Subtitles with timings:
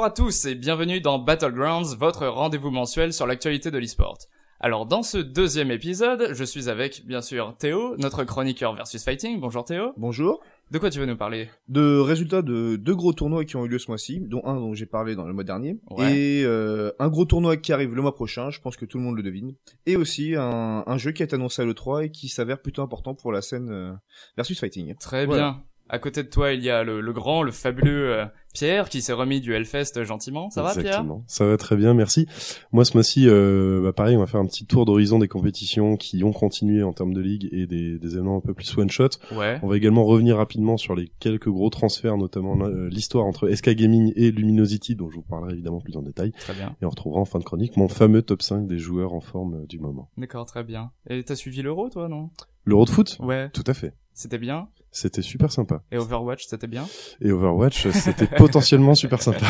[0.00, 4.16] Bonjour à tous et bienvenue dans Battlegrounds, votre rendez-vous mensuel sur l'actualité de l'esport.
[4.58, 9.40] Alors dans ce deuxième épisode, je suis avec bien sûr Théo, notre chroniqueur versus fighting.
[9.40, 9.92] Bonjour Théo.
[9.98, 10.40] Bonjour.
[10.70, 11.50] De quoi tu veux nous parler?
[11.68, 14.72] De résultats de deux gros tournois qui ont eu lieu ce mois-ci, dont un dont
[14.72, 16.16] j'ai parlé dans le mois dernier, Ouais.
[16.16, 19.04] et euh, un gros tournoi qui arrive le mois prochain, je pense que tout le
[19.04, 19.54] monde le devine,
[19.84, 23.14] et aussi un, un jeu qui est annoncé à l'E3 et qui s'avère plutôt important
[23.14, 23.92] pour la scène euh,
[24.38, 24.94] versus fighting.
[24.98, 25.42] Très Voilà.
[25.50, 25.62] bien.
[25.92, 29.02] À côté de toi, il y a le, le grand, le fabuleux euh, Pierre qui
[29.02, 30.48] s'est remis du Hellfest gentiment.
[30.50, 31.04] Ça va Pierre?
[31.26, 32.26] Ça va très bien, merci.
[32.72, 35.96] Moi, ce mois-ci, euh, bah, pareil, on va faire un petit tour d'horizon des compétitions
[35.96, 39.08] qui ont continué en termes de ligue et des, des événements un peu plus one-shot.
[39.32, 39.58] Ouais.
[39.62, 43.70] On va également revenir rapidement sur les quelques gros transferts, notamment euh, l'histoire entre SK
[43.70, 46.32] Gaming et Luminosity, dont je vous parlerai évidemment plus en détail.
[46.32, 46.74] Très bien.
[46.80, 49.54] Et on retrouvera en fin de chronique mon fameux top 5 des joueurs en forme
[49.62, 50.08] euh, du moment.
[50.16, 50.90] D'accord, très bien.
[51.08, 52.30] Et t'as suivi l'Euro toi, non?
[52.64, 53.50] L'Euro de foot Ouais.
[53.50, 53.94] Tout à fait.
[54.12, 54.68] C'était bien.
[54.92, 55.82] C'était super sympa.
[55.92, 56.86] Et Overwatch, c'était bien
[57.20, 59.46] Et Overwatch, c'était potentiellement super sympa.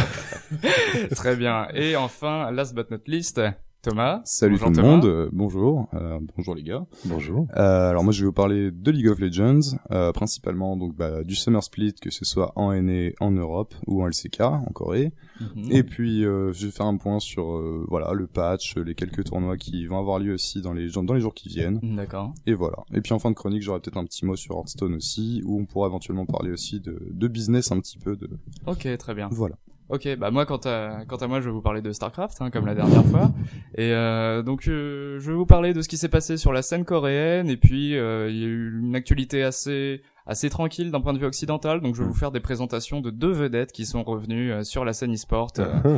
[1.16, 1.68] Très bien.
[1.74, 3.40] Et enfin, last but not least,
[3.82, 4.20] Thomas.
[4.26, 4.88] Salut Bonjour, tout le Thomas.
[4.96, 6.84] monde, euh, bonjour, euh, bonjour les gars.
[7.06, 7.46] Bonjour.
[7.56, 11.24] Euh, alors moi je vais vous parler de League of Legends, euh, principalement donc bah,
[11.24, 15.12] du Summer Split, que ce soit en NA en Europe ou en LCK en Corée.
[15.56, 15.72] Mhm.
[15.72, 19.24] Et puis euh, je vais faire un point sur euh, voilà le patch, les quelques
[19.24, 21.80] tournois qui vont avoir lieu aussi dans les dans les jours qui viennent.
[21.96, 22.34] D'accord.
[22.46, 22.76] Et voilà.
[22.92, 25.58] Et puis en fin de chronique j'aurai peut-être un petit mot sur Hearthstone aussi, où
[25.58, 28.28] on pourra éventuellement parler aussi de, de business un petit peu de
[28.66, 29.28] Ok, très bien.
[29.32, 29.56] voilà.
[29.90, 32.50] Ok, bah moi quant à quant à moi je vais vous parler de Starcraft hein,
[32.50, 33.32] comme la dernière fois
[33.74, 36.62] et euh, donc euh, je vais vous parler de ce qui s'est passé sur la
[36.62, 41.00] scène coréenne et puis euh, il y a eu une actualité assez assez tranquille d'un
[41.00, 43.84] point de vue occidental donc je vais vous faire des présentations de deux vedettes qui
[43.84, 45.88] sont revenues euh, sur la scène e-sport euh, Ah,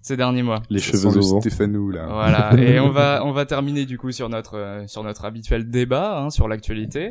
[0.00, 0.62] ces derniers mois.
[0.70, 1.40] les Ça cheveux vent.
[1.40, 2.06] Stéphanou là.
[2.06, 5.68] Voilà et on va on va terminer du coup sur notre euh, sur notre habituel
[5.68, 7.08] débat hein, sur l'actualité.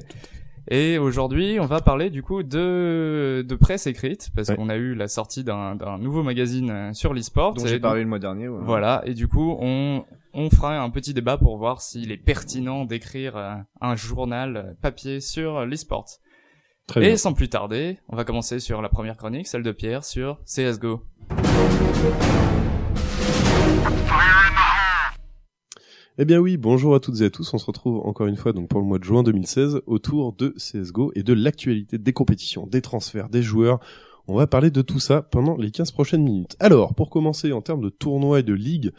[0.71, 4.55] Et aujourd'hui, on va parler du coup de de presse écrite parce Ouais.
[4.55, 8.01] qu'on a eu la sortie d'un d'un nouveau magazine euh, sur l'e-sport Dont j'ai parlé
[8.03, 8.47] le mois dernier.
[8.47, 8.59] ouais.
[8.61, 12.85] Voilà, et du coup, on, on fera un petit débat pour voir s'il est pertinent
[12.85, 16.05] d'écrire euh, un journal euh, papier sur l'e-sport.
[16.85, 17.17] Très Et bien.
[17.17, 21.01] sans plus tarder, on va commencer sur la première chronique, celle de Pierre, sur CSGO.
[26.21, 27.53] Eh bien oui, bonjour à toutes et à tous.
[27.53, 30.53] On se retrouve encore une fois donc pour le mois de juin 2016 autour de
[30.57, 33.79] CS:GO et de l'actualité des compétitions, des transferts, des joueurs.
[34.27, 36.57] On va parler de tout ça pendant les 15 prochaines minutes.
[36.59, 38.91] Alors, pour commencer en termes de tournois et de ligues,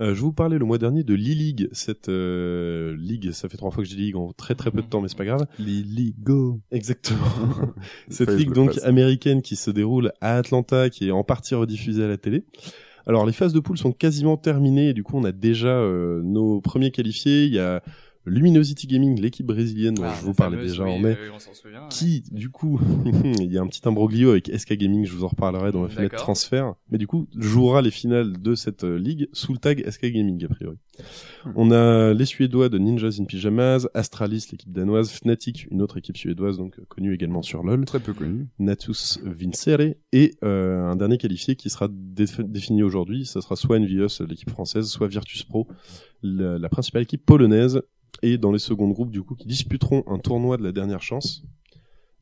[0.00, 3.70] euh, je vous parlais le mois dernier de l'e-League, cette euh, ligue, ça fait trois
[3.70, 5.46] fois que je dis ligue en très très peu de temps, mais c'est pas grave.
[5.58, 6.60] Liligo.
[6.72, 7.24] Exactement.
[8.10, 12.08] Cette ligue donc américaine qui se déroule à Atlanta, qui est en partie rediffusée à
[12.08, 12.44] la télé.
[13.06, 16.20] Alors les phases de poule sont quasiment terminées et du coup on a déjà euh,
[16.22, 17.44] nos premiers qualifiés.
[17.44, 17.82] Il y a
[18.30, 21.28] Luminosity Gaming, l'équipe brésilienne dont Ah, je vous parlais fameuse, déjà oui, en mai, oui,
[21.34, 21.88] on s'en souvient, ouais.
[21.90, 22.80] qui du coup
[23.24, 25.88] il y a un petit imbroglio avec SK Gaming, je vous en reparlerai dans la
[25.88, 29.88] fenêtre transfert, mais du coup jouera les finales de cette euh, ligue sous le tag
[29.90, 30.76] SK Gaming a priori.
[31.44, 31.52] Hmm.
[31.56, 36.16] On a les Suédois de Ninjas in Pyjamas, Astralis l'équipe danoise, Fnatic une autre équipe
[36.16, 37.84] suédoise donc euh, connue également sur LoL.
[37.86, 38.46] Très peu connu.
[38.58, 43.24] Natus Vincere et euh, un dernier qualifié qui sera déf- défini aujourd'hui.
[43.26, 45.66] Ça sera soit Envious, l'équipe française, soit Virtus Pro,
[46.22, 47.80] la, la principale équipe polonaise.
[48.22, 51.42] Et dans les secondes groupes, du coup, qui disputeront un tournoi de la dernière chance.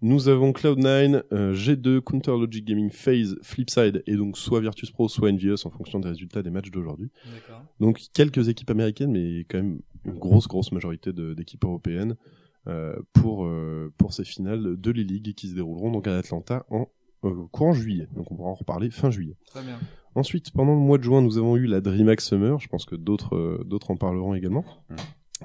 [0.00, 5.09] Nous avons Cloud9, euh, G2, Counter Logic Gaming, FaZe, Flipside, et donc soit Virtus Pro,
[5.09, 7.10] soit Envious en fonction des résultats des matchs d'aujourd'hui.
[7.81, 12.15] Donc quelques équipes américaines, mais quand même une grosse, grosse majorité d'équipes européennes
[12.69, 16.87] euh, pour euh, pour ces finales de l'e-League qui se dérouleront donc à Atlanta en
[17.25, 18.09] euh, courant juillet.
[18.15, 19.37] Donc on pourra en reparler fin juillet.
[19.47, 19.78] Très bien.
[20.15, 22.59] Ensuite, pendant le mois de juin, nous avons eu la DreamHack Summer.
[22.60, 24.65] Je pense que d'autres euh, d'autres en parleront également.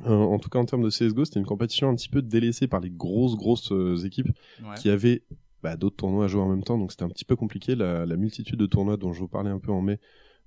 [0.06, 2.68] Euh, en tout cas, en termes de CS:GO, c'était une compétition un petit peu délaissée
[2.68, 4.30] par les grosses grosses euh, équipes
[4.64, 4.76] Ouais.
[4.78, 5.24] qui avaient
[5.62, 7.76] bah, d'autres tournois à jouer en même temps, donc c'était un petit peu compliqué.
[7.76, 10.00] La, la multitude de tournois dont je vous parlais un peu en mai,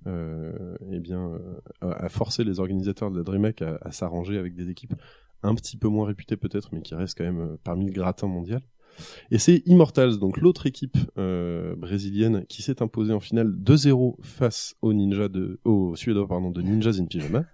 [0.05, 1.31] euh, eh bien,
[1.83, 4.93] euh, a forcé les organisateurs de la DreamHack à, à s'arranger avec des équipes
[5.43, 8.61] un petit peu moins réputées peut-être, mais qui restent quand même parmi le gratin mondial.
[9.29, 14.75] Et c'est Immortals, donc l'autre équipe euh, brésilienne, qui s'est imposée en finale 2-0 face
[14.81, 17.45] aux ninjas de, aux Suédois pardon, de Ninjas in Pyjama.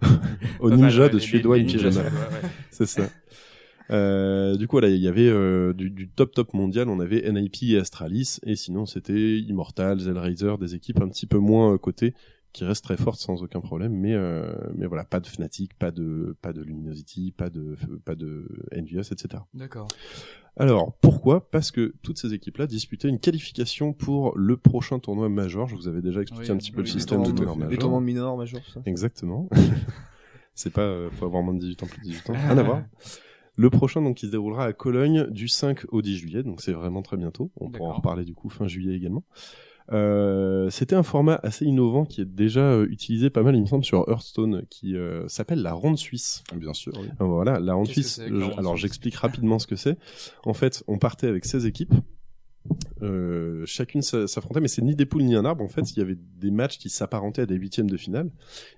[0.62, 2.00] mal, ouais, de Suédois in Pyjama.
[2.00, 2.10] ouais.
[2.70, 3.08] C'est ça.
[3.90, 6.88] Euh, du coup, voilà, il y avait euh, du, du top top mondial.
[6.88, 11.38] On avait NIP et Astralis, et sinon c'était Immortals, Hellraiser, des équipes un petit peu
[11.38, 12.14] moins euh, cotées,
[12.56, 13.92] qui restent très fortes sans aucun problème.
[13.92, 18.14] Mais euh, mais voilà, pas de Fnatic, pas de pas de Luminosity, pas de pas
[18.14, 19.42] de Envious, etc.
[19.54, 19.88] D'accord.
[20.56, 21.50] Alors pourquoi?
[21.50, 25.68] Parce que toutes ces équipes-là disputaient une qualification pour le prochain tournoi major.
[25.68, 27.44] Je vous avais déjà expliqué Oui, un petit peu oui, le les système de tournois-
[27.46, 27.78] tournoi Les major.
[27.82, 28.80] tournois mineurs, majeurs, tout ça.
[28.86, 29.48] Exactement.
[30.54, 32.32] c'est pas, euh, faut avoir moins de 18 ans, plus de 18 ans.
[32.34, 32.82] Rien à voir.
[33.58, 36.72] Le prochain, donc, qui se déroulera à Cologne du 5 au 10 juillet, donc c'est
[36.72, 37.50] vraiment très bientôt.
[37.60, 39.24] On pourra en reparler du coup fin juillet également.
[39.92, 43.66] Euh, C'était un format assez innovant qui est déjà euh, utilisé pas mal, il me
[43.66, 46.42] semble, sur Hearthstone, qui euh, s'appelle la ronde suisse.
[46.54, 46.92] Bien sûr.
[47.00, 47.08] oui.
[47.20, 48.18] Euh, Voilà, la ronde suisse.
[48.18, 49.96] la ronde alors j'explique rapidement ce que c'est.
[50.44, 51.94] En fait, on partait avec 16 équipes.
[53.02, 55.62] Euh, chacune s'affrontait, mais c'est ni des poules ni un arbre.
[55.62, 58.30] En fait, il y avait des matchs qui s'apparentaient à des huitièmes de finale.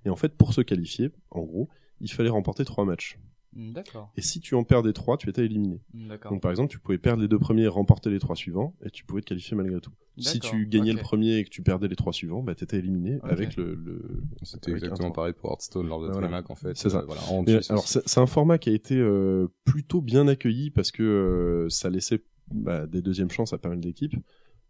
[0.05, 1.69] Et en fait, pour se qualifier, en gros,
[2.01, 3.19] il fallait remporter trois matchs.
[3.59, 4.13] Mm, D'accord.
[4.17, 5.81] Et si tu en perdais trois, tu étais éliminé.
[5.93, 6.31] D'accord.
[6.31, 8.91] Donc par exemple, tu pouvais perdre les deux premiers et remporter les trois suivants, et
[8.91, 9.91] tu pouvais te qualifier malgré tout.
[10.17, 13.19] Si tu gagnais le premier et que tu perdais les trois suivants, bah t'étais éliminé
[13.23, 14.23] avec le, le...
[14.43, 16.29] C'était exactement pareil pour Hearthstone lors de Voilà.
[16.29, 16.77] Trimac en fait.
[16.77, 17.01] C'est ça.
[17.01, 20.91] Euh, voilà, en alors c'est un format qui a été euh, plutôt bien accueilli parce
[20.93, 22.23] que euh, ça laissait
[22.53, 24.15] bah, des deuxièmes chances à pas mal d'équipes.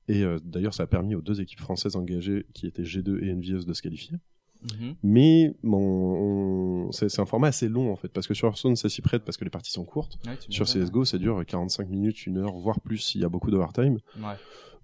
[0.09, 3.33] Et euh, d'ailleurs, ça a permis aux deux équipes françaises engagées, qui étaient G2 et
[3.33, 4.17] Envious, de se qualifier.
[4.63, 4.95] Mhm.
[5.03, 6.48] Mais bon, on-
[6.93, 9.37] c'est un format assez long en fait, parce que sur Hearthstone, ça s'y prête parce
[9.37, 10.19] que les parties sont courtes.
[10.27, 10.67] Ouais, Sur.
[10.67, 13.99] CSGO, ça dure 45 minutes, une heure, voire plus s'il y a beaucoup d'overtime.
[14.19, 14.35] Ouais.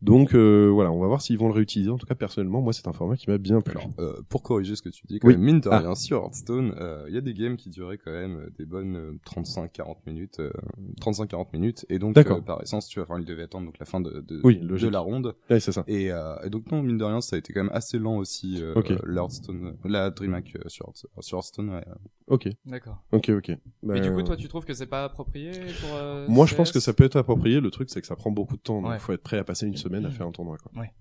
[0.04, 1.90] Donc euh, voilà, on va voir s'ils vont le réutiliser.
[1.90, 3.78] En tout cas, personnellement, moi, c'est un format qui m'a bien plu.
[3.78, 5.34] Alors, euh, pour corriger ce que tu dis, quand Oui.
[5.34, 5.78] même, mine de Ah.
[5.78, 8.66] rien, sur Hearthstone, euh, il y a des games qui duraient quand même euh, des
[8.66, 10.50] bonnes euh, 35-40 minutes, euh,
[11.00, 13.86] 35-40 minutes, et donc euh, par essence, tu vas, enfin, il devait attendre donc la
[13.86, 15.84] fin de, de, Oui, de la ronde, Ouais, c'est ça.
[15.88, 18.16] et, euh, et donc non, mine de rien, ça a été quand même assez lent
[18.18, 18.90] aussi, euh, Ok.
[18.90, 18.98] euh,
[19.84, 21.70] la DreamHack euh, sur, Hearth- sur Hearthstone.
[21.70, 21.94] ouais, euh.
[22.26, 23.02] Ok, D'accord.
[23.12, 23.48] ok, ok.
[23.82, 26.54] Mais Bah, du coup, toi, tu trouves que c'est pas approprié pour euh, Moi, je
[26.54, 27.60] pense que ça peut être approprié.
[27.60, 28.80] Le truc, c'est que ça prend beaucoup de temps.
[28.80, 28.98] Donc, Ouais.
[28.98, 30.56] faut être prêt à passer une semaine à faire un tournoi.
[30.58, 30.72] Quoi.
[30.80, 30.92] Ouais.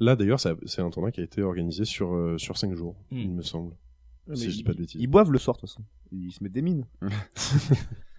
[0.00, 3.18] Là, d'ailleurs, c'est un tournoi qui a été organisé sur euh, sur cinq jours, Hmm.
[3.18, 3.74] il me semble.
[4.26, 5.00] Mais si je dis ils- pas de bêtises.
[5.00, 5.82] Ils boivent le soir, de toute façon.
[6.12, 6.86] Ils se mettent des mines.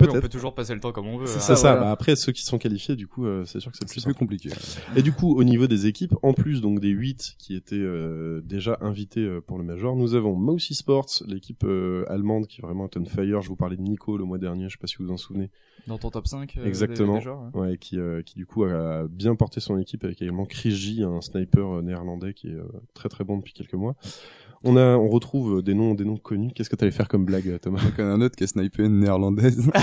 [0.00, 1.26] Oui, on peut toujours passer le temps comme on veut.
[1.26, 1.40] C'est hein.
[1.40, 1.72] ça, ça.
[1.72, 1.86] voilà.
[1.86, 4.50] Bah, après, ceux qui sont qualifiés, du coup, euh, c'est sûr que c'est plus compliqué.
[4.96, 8.40] Et du coup, au niveau des équipes, en plus donc des 8 qui étaient euh,
[8.42, 12.86] déjà invités euh, pour le Major, nous avons Mousy Sports, l'équipe euh, allemande qui vraiment
[12.86, 13.40] est on fire.
[13.40, 15.16] Je vous parlais de Nico le mois dernier, je sais pas si vous vous en
[15.16, 15.50] souvenez.
[15.86, 17.14] Dans ton top 5 euh, Exactement.
[17.14, 17.60] Des, des joueurs, ouais.
[17.60, 21.02] Ouais, qui, euh, qui du coup a bien porté son équipe avec également Chris J,
[21.02, 22.64] un sniper néerlandais qui est euh,
[22.94, 23.96] très très bon depuis quelques mois.
[24.62, 26.52] On a, on retrouve euh, des noms, des noms connus.
[26.54, 28.36] Qu'est-ce que t'allais faire comme blague, euh, Thomas Donc, il y en a un autre
[28.36, 29.70] qui a snipé une néerlandaise.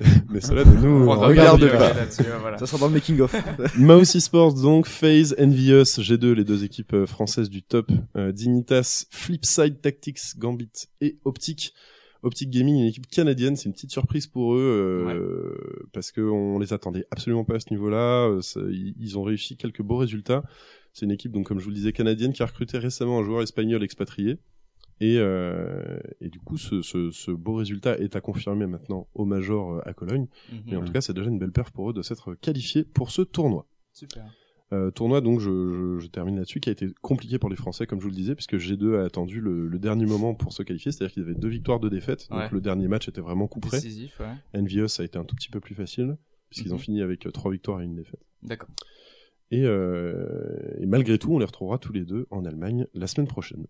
[0.30, 1.92] Mais cela ne nous regarde bien pas.
[1.92, 2.58] ouais, voilà.
[2.58, 3.34] Ça sera dans le making of.
[3.76, 9.06] Mousy Sports donc, FaZe, Envious, G2, les deux équipes euh, françaises du top, euh, Dignitas,
[9.10, 10.70] Flipside Tactics, Gambit
[11.00, 11.74] et Optic.
[12.22, 16.58] Optic Gaming, une équipe canadienne, c'est une petite surprise pour eux euh, parce que on
[16.58, 18.36] les attendait absolument pas à ce niveau-là.
[18.98, 20.42] ils ont réussi quelques beaux résultats.
[20.98, 23.22] C'est une équipe donc comme je vous le disais canadienne qui a recruté récemment un
[23.24, 24.38] joueur espagnol expatrié.
[25.00, 29.24] Et, euh, et du coup, ce, ce, ce beau résultat est à confirmer maintenant au
[29.26, 30.26] Major euh, à Cologne.
[30.52, 30.58] Mhm.
[30.66, 33.12] Mais en tout cas, c'est déjà une belle perf pour eux de s'être qualifiés pour
[33.12, 33.68] ce tournoi.
[33.92, 34.24] Super.
[34.72, 37.86] Euh, tournoi, donc je, je, je termine là-dessus, qui a été compliqué pour les Français,
[37.86, 40.62] comme je vous le disais, puisque G2 a attendu le, le dernier moment pour se
[40.64, 42.42] qualifier, c'est-à-dire qu'ils avaient deux victoires, deux défaites, Ouais.
[42.42, 43.78] donc le dernier match était vraiment coup près.
[43.80, 44.26] Décisif, ouais.
[44.52, 46.18] A été un tout petit peu plus facile,
[46.50, 46.82] puisqu'ils ont Mhm.
[46.82, 48.20] fini avec euh, trois victoires et une défaite.
[48.42, 48.68] D'accord.
[49.50, 53.28] Et, euh, et malgré tout, on les retrouvera tous les deux en Allemagne la semaine
[53.28, 53.66] prochaine.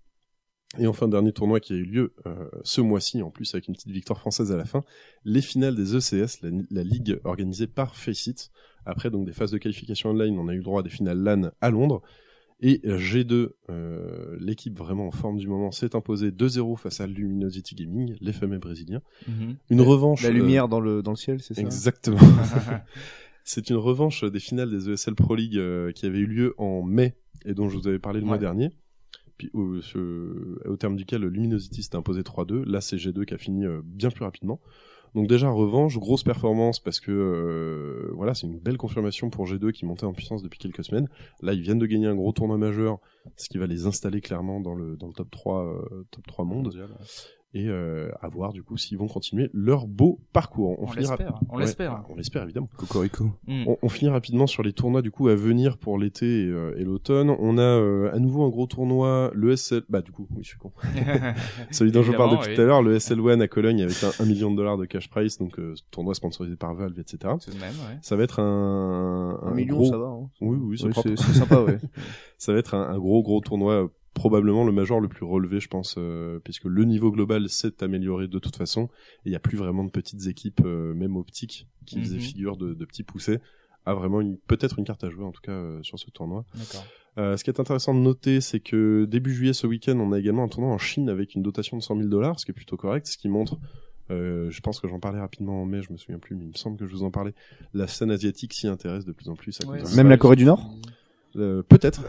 [0.78, 3.74] Et enfin, dernier tournoi qui a eu lieu euh, ce mois-ci, en plus avec une
[3.74, 4.84] petite victoire française à la fin,
[5.24, 8.50] les finales des ECS, la, la ligue organisée par Faceit.
[8.84, 11.50] Après donc des phases de qualification online, on a eu droit à des finales LAN
[11.60, 12.02] à Londres.
[12.60, 17.76] Et G2, euh, l'équipe vraiment en forme du moment, s'est imposée 2-0 face à Luminosity
[17.76, 19.00] Gaming, les fameux brésiliens.
[19.28, 19.56] Mhm.
[19.70, 20.22] Une revanche.
[20.22, 21.60] La euh, lumière dans le dans le ciel, c'est ça?
[21.60, 22.18] Exactement.
[23.48, 26.82] C'est une revanche des finales des ESL Pro League euh, qui avait eu lieu en
[26.82, 27.14] mai
[27.46, 28.70] et dont je vous avais parlé le mois dernier.
[29.38, 32.64] Puis au, ce- au terme duquel Luminosity s'était imposé 3-2.
[32.64, 34.60] Là, c'est G2 qui a fini euh, bien plus rapidement.
[35.14, 39.72] Donc déjà revanche, grosse performance parce que euh, voilà, c'est une belle confirmation pour G2
[39.72, 41.08] qui montait en puissance depuis quelques semaines.
[41.40, 42.98] Là, ils viennent de gagner un gros tournoi majeur,
[43.36, 46.44] ce qui va les installer clairement dans le dans le top 3 euh, top 3
[46.44, 46.70] monde
[47.54, 50.76] et euh, à voir du coup s'ils vont continuer leur beau parcours.
[50.82, 52.02] On finira- l'espère, on Ouais, l'espère.
[52.10, 52.68] on l'espère évidemment.
[52.76, 53.30] Cocorico.
[53.46, 53.64] Mhm.
[53.66, 56.74] On, on finit rapidement sur les tournois du coup à venir pour l'été et, euh,
[56.78, 57.30] et l'automne.
[57.38, 60.48] On a euh, à nouveau un gros tournoi, le SL, bah du coup, oui je
[60.50, 60.72] suis con.
[61.70, 62.54] Celui dont je vous parle depuis oui.
[62.56, 64.84] tout à l'heure, le SL One à Cologne avec un, 1 million de dollars de
[64.84, 67.32] cash prize, donc euh, tournoi sponsorisé par Valve, etc.
[67.42, 67.98] Tout de même, ouais.
[68.02, 69.84] Ça va être un, Un million, gros...
[69.86, 70.06] ça va.
[70.06, 70.28] Hein.
[70.40, 71.78] Oui, oui, c'est Oui, sympa, ouais.
[72.40, 75.60] Ça va être un, un gros gros tournoi, euh, probablement le major le plus relevé,
[75.60, 78.84] je pense, euh, puisque le niveau global s'est amélioré de toute façon.
[79.24, 82.20] Et il n'y a plus vraiment de petites équipes, euh, même optiques, qui faisaient Mhm.
[82.22, 83.38] figure de, de petits poussés.
[83.86, 86.44] A vraiment une- peut-être une carte à jouer en tout cas euh, sur ce tournoi.
[87.16, 90.18] Euh, ce qui est intéressant de noter, c'est que début juillet ce week-end, on a
[90.18, 92.54] également un tournoi en Chine avec une dotation de 100 000 dollars, ce qui est
[92.54, 93.58] plutôt correct, ce qui montre,
[94.10, 96.48] euh, je pense que j'en parlais rapidement en mai, je me souviens plus, mais il
[96.50, 97.34] me semble que je vous en parlais,
[97.74, 99.58] la scène asiatique s'y intéresse de plus en plus.
[99.62, 99.82] à Ouais.
[99.96, 100.74] Même la Corée du Nord
[101.36, 102.02] Euh, Peut-être.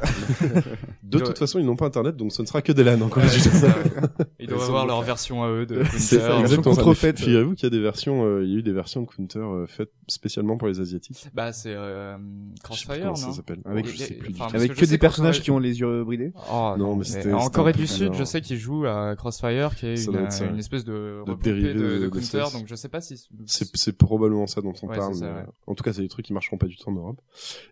[1.03, 3.23] de toute façon, ils n'ont pas internet, donc ce ne sera que des LAN encore.
[3.23, 3.29] Ouais,
[4.49, 6.31] c'est doivent avoir leur version à eux de C'est Counter.
[6.33, 7.19] ça, exactement contrefaite.
[7.19, 9.39] Figurez-vous qu'il y a des versions, euh, il y a eu des versions de Counter
[9.39, 11.27] euh, faites spécialement pour les Asiatiques.
[11.33, 12.23] Bah c'est euh, Je sais
[12.55, 13.59] plus Crossfire, non ça s'appelle.
[13.65, 14.33] Avec- je sais plus.
[14.39, 16.33] enfin, Avec que des personnages qui ont les yeux bridés.
[16.51, 19.85] Oh, Non, mais c'était- en Corée du Sud, je sais qu'ils jouent à Crossfire, qui
[19.87, 23.17] est une, espèce de, De dérivé de, Counter, donc je sais pas si.
[23.45, 25.15] C'est, c'est probablement ça dont on parle.
[25.15, 27.19] c'est euh, En tout cas, c'est des trucs qui marcheront pas du tout en Europe.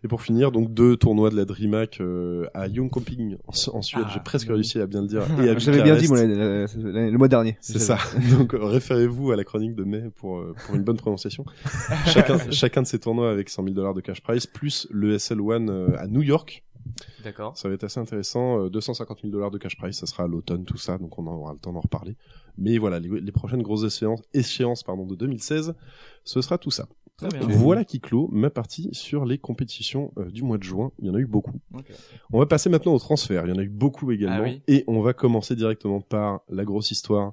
[0.04, 3.82] Et pour finir, donc deux tournois de la DreamHack euh, à Jönköping en, Su- en
[3.82, 4.04] Suède.
[4.06, 5.22] Ah, J'ai presque réussi à bien le dire.
[5.42, 6.06] Et à J'avais bien dit,
[6.76, 7.56] le mois dernier.
[7.60, 7.98] C'est ça.
[8.38, 11.44] Donc euh, référez-vous à la chronique de mai pour euh, pour une bonne prononciation.
[12.06, 15.40] chacun chacun de ces tournois avec 100 000 dollars de cash prize plus le SL
[15.40, 16.64] One euh, à New York.
[17.22, 17.56] D'accord.
[17.56, 18.64] Ça va être assez intéressant.
[18.64, 21.26] euh, 250 000 dollars de cash prize, ça sera à l'automne tout ça, donc on
[21.26, 22.16] aura le temps d'en reparler.
[22.56, 25.74] Mais voilà, les, les prochaines grosses échéances, échéances pardon de 2016,
[26.24, 26.88] ce sera tout ça.
[27.18, 27.40] Très bien.
[27.48, 30.92] Voilà qui clôt ma partie sur les compétitions euh, du mois de juin.
[31.00, 31.60] Il y en a eu beaucoup.
[32.32, 33.44] On va passer maintenant au transfert.
[33.44, 34.36] Il y en a eu beaucoup également.
[34.38, 34.62] Ah oui.
[34.68, 37.32] Et on va commencer directement par la grosse histoire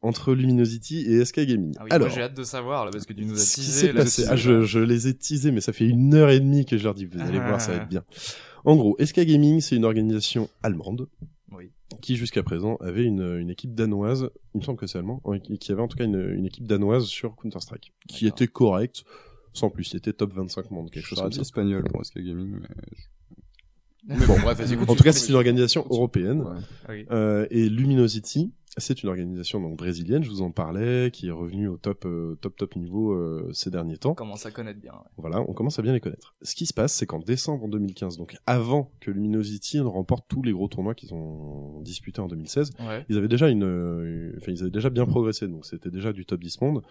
[0.00, 1.74] entre Luminosity et SK Gaming.
[1.78, 3.92] Ah oui, Alors, j'ai hâte de savoir là parce que tu nous as ce teasé.
[3.92, 6.64] là, passé, ah, je, je les ai teasés, mais ça fait une heure et demie
[6.64, 8.04] que je leur dis, vous allez voir, ça va être bien.
[8.64, 11.08] En gros, SK Gaming, c'est une organisation allemande
[11.52, 11.70] Oui.
[12.02, 15.22] qui jusqu'à présent avait une, une équipe danoise, il me semble que c'est allemand,
[15.60, 19.04] qui avait en tout cas une, une équipe danoise sur Counter-Strike, qui était correcte,
[19.54, 21.40] sans plus, c'était top 25 monde, quelque Je chose comme ça.
[21.40, 22.68] espagnol pour SK Gaming, mais...
[22.96, 23.02] je-
[24.08, 26.40] Mais bon, bref, vas-y, En tout cas, c'est une organisation européenne.
[26.42, 26.56] Ouais.
[26.88, 27.06] Oui.
[27.10, 31.66] Euh, et Luminosity, c'est une organisation donc brésilienne, je vous en parlais, qui est revenue
[31.68, 34.12] au top euh, top top niveau euh, ces derniers temps.
[34.12, 34.92] On commence à connaître bien.
[34.92, 35.10] ouais.
[35.16, 36.34] Voilà, on commence à bien les connaître.
[36.42, 40.42] Ce qui se passe, c'est qu'en décembre 2015, donc avant que Luminosity ne remporte tous
[40.42, 43.04] les gros tournois qu'ils ont disputés en 2016, Ouais.
[43.08, 46.24] ils avaient déjà une, euh, enfin ils avaient déjà bien progressé, donc c'était déjà du
[46.24, 46.82] top 10 monde,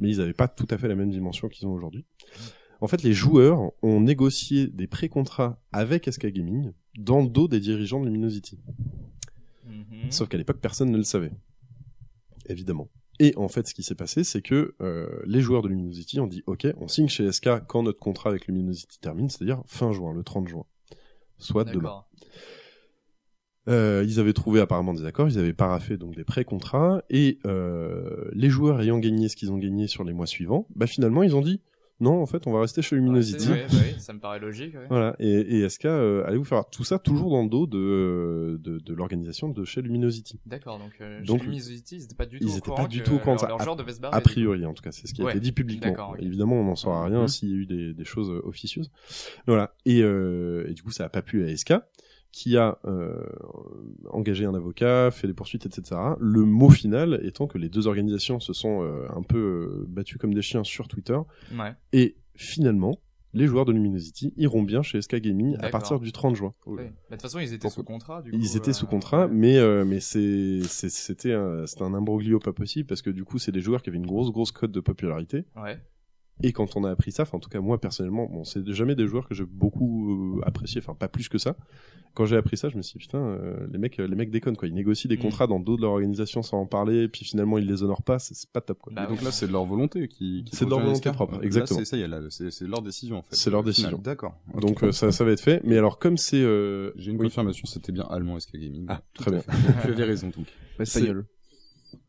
[0.00, 2.04] mais ils n'avaient pas tout à fait la même dimension qu'ils ont aujourd'hui.
[2.80, 7.60] En fait, les joueurs ont négocié des pré-contrats avec SK Gaming dans le dos des
[7.60, 8.58] dirigeants de Luminosity.
[9.66, 10.10] Mhm.
[10.10, 11.32] Sauf qu'à l'époque, personne ne le savait.
[12.48, 12.88] Évidemment.
[13.18, 16.26] Et en fait, ce qui s'est passé, c'est que euh, les joueurs de Luminosity ont
[16.26, 20.12] dit OK, on signe chez SK quand notre contrat avec Luminosity termine, c'est-à-dire fin juin,
[20.12, 20.64] le 30 juin.
[21.38, 22.04] Soit demain.
[23.68, 28.30] Euh, ils avaient trouvé apparemment des accords, ils avaient paraffé donc des pré-contrats, et euh,
[28.32, 31.34] les joueurs ayant gagné ce qu'ils ont gagné sur les mois suivants, bah finalement ils
[31.34, 31.60] ont dit
[32.00, 33.48] non, en fait on va rester chez Luminosity.
[33.50, 34.74] Ouais, bah oui, ça me paraît logique.
[34.74, 34.86] ouais.
[34.88, 38.58] Voilà, et, et SK, euh, allez vous faire tout ça toujours dans le dos de,
[38.62, 40.38] de, de l'organisation de chez Luminosity?
[40.46, 42.88] D'accord, donc, euh, Donc, chez Luminosity, ils étaient pas du tout ils au courant pas
[42.88, 43.48] du tout au courant de leur, ça.
[43.48, 44.16] leur joueur devait se barrer.
[44.16, 45.30] A priori, en tout cas, c'est ce qui a Ouais.
[45.32, 45.88] été dit publiquement.
[45.90, 46.22] D'accord, ok.
[46.22, 47.28] Évidemment, on n'en saura rien Mhm.
[47.28, 48.90] s'il y a eu des, des choses euh, officieuses.
[49.46, 49.74] Voilà.
[49.86, 51.74] Et, euh, et du coup, ça a pas plu à SK,
[52.36, 53.24] qui a euh,
[54.10, 55.98] engagé un avocat, fait des poursuites, etc.
[56.20, 60.18] Le mot final étant que les deux organisations se sont euh, un peu euh, battues
[60.18, 61.16] comme des chiens sur Twitter.
[61.58, 61.72] Ouais.
[61.94, 63.00] Et finalement,
[63.32, 66.52] les joueurs de Luminosity iront bien chez SK Gaming à partir du 30 juin.
[66.66, 66.82] Oui.
[66.82, 68.20] De toute façon, ils étaient Pourquoi sous contrat.
[68.20, 72.86] Du coup, Ils étaient euh, sous contrat, mais euh, mais c'était un imbroglio pas possible
[72.86, 75.46] parce que du coup c'est des joueurs qui avaient une grosse grosse cote de popularité
[75.56, 75.78] Ouais.
[76.42, 78.94] Et quand on a appris ça, enfin en tout cas moi personnellement, bon c'est jamais
[78.94, 81.56] des joueurs que j'ai beaucoup euh, apprécié, enfin pas plus que ça.
[82.14, 84.56] Quand j'ai appris ça, je me suis dit putain euh, les mecs les mecs déconnent
[84.56, 85.20] quoi, ils négocient des Mm.
[85.20, 88.02] contrats dans le dos de leur organisation sans en parler, puis finalement ils les honorent
[88.02, 88.92] pas, c'est pas top quoi.
[88.94, 90.44] Bah Et donc là, c'est de leur volonté qui.
[90.44, 91.78] qui C'est de leur volonté propre, exactement.
[91.80, 93.34] C'est ça, il y a là, c'est c'est leur décision en fait.
[93.36, 93.98] C'est leur décision.
[94.02, 94.34] D'accord.
[94.60, 97.26] Donc euh, ça ça va être fait, mais alors comme c'est euh, J'ai une oui.
[97.26, 98.86] confirmation, c'était bien allemand SK Gaming.
[98.88, 99.40] Ah, très bien.
[99.84, 100.46] tu avais raison donc.
[100.78, 101.26] Espagnol.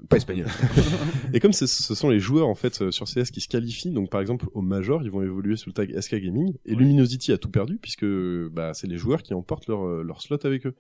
[0.10, 0.46] Pas espagnol.
[1.34, 4.10] Et comme ce sont les joueurs en fait euh, sur CS qui se qualifient, donc
[4.12, 6.78] par exemple au Major, ils vont évoluer sous le tag SK Gaming et Ouais.
[6.78, 8.06] Luminosity a tout perdu puisque
[8.52, 10.76] bah c'est les joueurs qui emportent leur euh, leur slot avec eux.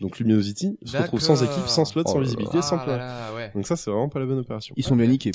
[0.00, 2.98] Donc Luminosity se retrouve sans équipe, sans slot, Oh sans là visibilité, Ah sans plan.
[3.36, 3.52] ouais.
[3.54, 4.74] Donc ça c'est vraiment pas la bonne opération.
[4.78, 5.30] Ils sont bien niqués.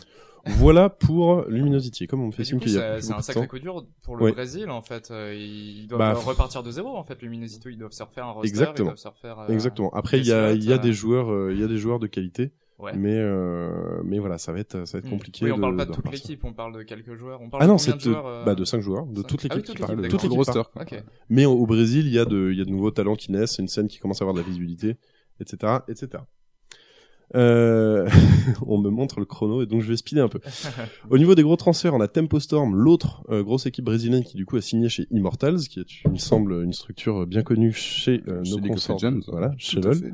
[0.46, 2.08] voilà pour Luminosity.
[2.08, 3.48] Comme on me fait signe qu'il y a c'est un sacré temps.
[3.48, 4.32] coup dur pour le Ouais.
[4.32, 5.10] Brésil en fait.
[5.12, 7.22] Euh, Ils doivent Bah, repartir de zéro en fait.
[7.22, 8.50] Luminosity, ils doivent se refaire un roster.
[8.50, 8.88] Exactement.
[8.90, 9.40] Ils doivent se refaire.
[9.42, 9.92] euh, Exactement.
[9.94, 11.78] Après, il y a, slots, y a euh, des joueurs, euh, il y a des
[11.78, 12.92] joueurs de qualité, Ouais.
[12.96, 15.10] mais euh, mais voilà, ça va être, ça va être Hmm.
[15.10, 15.46] compliqué.
[15.46, 17.42] Oui, on parle pas de de toute l'équipe, on parle de quelques joueurs.
[17.42, 19.22] On parle Ah de non, c'est de de, joueurs euh, bah de cinq joueurs, de
[19.22, 19.66] cinq toute Ah oui, l'équipe.
[19.66, 20.72] toute qui parle, l'équipe, de toute Tout le l'équipe roster.
[20.74, 20.88] parle.
[21.02, 21.04] Ok.
[21.30, 23.32] Mais au, au Brésil, il y a de, il y a de nouveaux talents qui
[23.32, 24.98] naissent, une scène qui commence à avoir de la visibilité,
[25.40, 26.22] etc., etc.
[27.36, 28.08] Euh,
[28.66, 30.40] on me montre le chrono et donc je vais speeder un peu.
[31.10, 34.38] Au niveau des gros transferts, on a Tempo Storm, l'autre euh, grosse équipe brésilienne qui
[34.38, 37.74] du coup a signé chez Immortals, qui est, il me semble, une structure bien connue
[37.74, 39.20] chez euh, nos consorts, Legends.
[39.28, 40.14] voilà, Tout chez à LoL.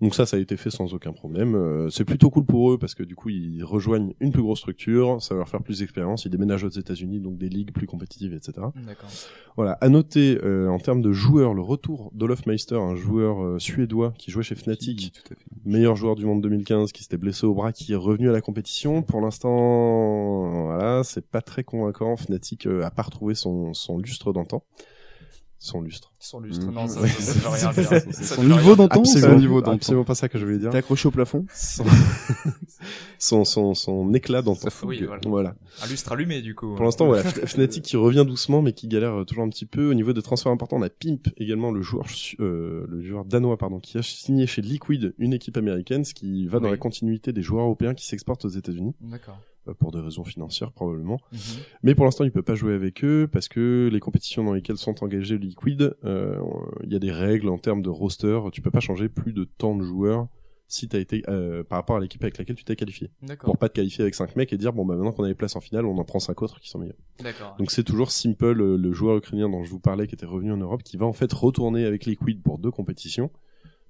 [0.00, 1.54] Donc ça, ça a été fait sans aucun problème.
[1.54, 4.58] Euh, c'est plutôt cool pour eux parce que du coup, ils rejoignent une plus grosse
[4.58, 6.24] structure, ça va leur faire plus d'expérience.
[6.24, 8.66] Ils déménagent aux États-Unis, donc des ligues plus compétitives, etc.
[9.56, 9.72] Voilà.
[9.80, 14.14] À noter euh, en termes de joueurs, le retour d'Olof Meister, un joueur euh, suédois
[14.18, 15.44] qui jouait chez Fnatic, Tout à fait.
[15.64, 18.40] meilleur joueur du monde 2015, qui s'était blessé au bras, qui est revenu à la
[18.40, 19.02] compétition.
[19.02, 22.16] Pour l'instant, voilà, c'est pas très convaincant.
[22.16, 24.64] Fnatic euh, a pas retrouvé son, son lustre d'antan.
[25.64, 26.12] Son lustre.
[26.18, 26.74] Son lustre, Mmh.
[26.74, 28.12] non, ça, ça, ça veut rien dire.
[28.12, 29.76] Ça Son niveau d'antan, c'est Absolument, niveau d'antan.
[29.76, 30.68] absolument pas ça que je voulais dire.
[30.70, 31.84] T'es accroché au plafond Son,
[33.18, 35.20] son, son, son éclat dans ton Oui, voilà.
[35.26, 35.54] voilà.
[35.82, 36.74] Un lustre allumé, du coup.
[36.74, 39.90] Pour l'instant, voilà, Fnatic qui revient doucement, mais qui galère euh, toujours un petit peu.
[39.90, 42.06] Au niveau des transferts importants, on a Pimp également, le joueur,
[42.40, 46.46] euh, le joueur danois, pardon, qui a signé chez Liquid, une équipe américaine, ce qui
[46.46, 46.72] va dans Oui.
[46.72, 49.38] la continuité des joueurs européens qui s'exportent aux États-Unis, D'accord.
[49.68, 51.18] Euh, pour des raisons financières probablement.
[51.32, 51.38] Mhm.
[51.82, 54.78] Mais pour l'instant, il peut pas jouer avec eux parce que les compétitions dans lesquelles
[54.78, 56.40] sont engagés Liquid, euh,
[56.84, 58.38] il y a des règles en termes de roster.
[58.52, 60.28] Tu peux pas changer plus de tant de joueurs
[60.66, 63.10] si t'as été euh, par rapport à l'équipe avec laquelle tu t'es qualifié.
[63.22, 63.46] D'accord.
[63.46, 65.34] Pour pas te qualifier avec 5 mecs et dire bon bah maintenant qu'on a les
[65.34, 66.96] places en finale, on en prend 5 autres qui sont meilleurs.
[67.20, 67.54] D'accord.
[67.58, 70.52] Donc c'est toujours Simple, euh, le joueur ukrainien dont je vous parlais, qui était revenu
[70.52, 73.30] en Europe, qui va en fait retourner avec Liquid pour deux compétitions,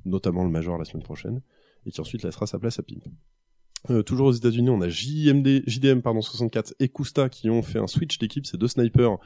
[0.04, 1.40] notamment le Major la semaine prochaine,
[1.86, 3.04] et qui ensuite laissera sa place à Pimp.
[3.90, 7.78] Euh, toujours aux États-Unis, on a JMD, JDM pardon 64 et Kusta qui ont fait
[7.78, 9.18] un switch d'équipe, ces deux snipers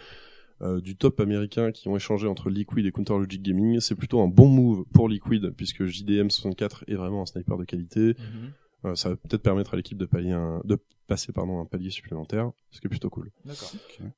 [0.60, 3.78] euh, du top américain qui ont échangé entre Liquid et Counter Logic Gaming.
[3.78, 7.64] C'est plutôt un bon move pour Liquid puisque JDM 64 est vraiment un sniper de
[7.64, 8.16] qualité.
[8.18, 8.50] Mhm.
[8.84, 11.88] Euh, ça va peut-être permettre à l'équipe de pallier un, de passer pardon un palier
[11.90, 13.30] supplémentaire, ce qui est plutôt cool.
[13.46, 13.72] D'accord.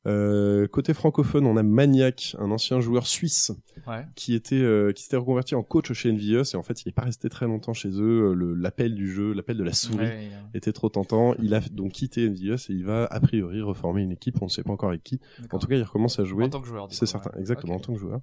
[0.07, 3.52] Euh, côté francophone, on a Maniac, un ancien joueur suisse
[3.87, 4.05] Ouais.
[4.17, 6.93] qui était euh, qui s'était reconverti en coach chez Envious et en fait il est
[6.93, 8.35] pas resté très longtemps chez eux.
[8.35, 10.31] Le l'appel du jeu, l'appel de la souris Ouais, ouais.
[10.52, 11.35] était trop tentant.
[11.40, 14.43] Il a donc quitté Envious et il va a priori reformer une équipe.
[14.43, 15.21] On ne sait pas encore avec qui.
[15.52, 16.45] En tout cas, il recommence à jouer.
[16.45, 16.88] En tant que joueur.
[16.90, 17.40] C'est certain, ouais.
[17.40, 18.21] exactement, en tant que joueur.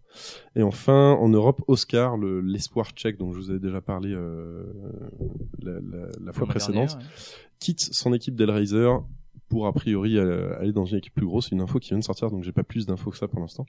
[0.58, 4.65] Et enfin, en Europe, Oscar, le- l'espoir tchèque dont je vous avais déjà parlé euh,
[5.60, 7.05] la, la- la fois précédente, ouais.
[7.60, 8.89] quitte son équipe d'Hellraiser
[9.50, 11.50] pour a priori aller dans une équipe plus grosse.
[11.50, 13.39] C'est une info qui vient de sortir, donc j'ai pas plus d'infos que ça pour
[13.39, 13.65] l'instant.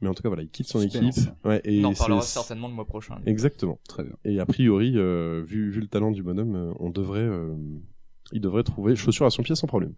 [0.00, 1.02] Mais en tout cas, voilà, il quitte son équipe.
[1.44, 3.16] Ouais, et On en parlera certainement le mois prochain.
[3.26, 3.78] Exactement.
[3.88, 4.14] Très bien.
[4.24, 7.54] Et a priori, euh, vu, vu le talent du bonhomme, euh, on devrait, euh,
[8.34, 9.94] il devrait trouver chaussures à son pied sans problème.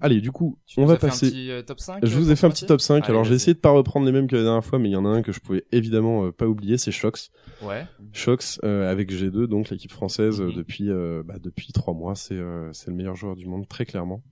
[0.00, 1.28] Allez, du coup, Tu on va un passer.
[1.30, 2.96] petit, euh, top 5 Je euh, vous ai fait un petit top 5.
[3.02, 4.92] Allez, Alors j'ai essayé de pas reprendre les mêmes que la dernière fois, mais il
[4.92, 7.30] y en a un que je pouvais évidemment euh, pas oublier, c'est Shox.
[7.62, 7.84] Ouais.
[8.12, 10.52] Shox euh, avec G2, donc l'équipe française Mhm.
[10.52, 10.88] depuis
[11.24, 12.38] bah, depuis trois mois, c'est
[12.72, 14.22] c'est le meilleur joueur du monde très clairement.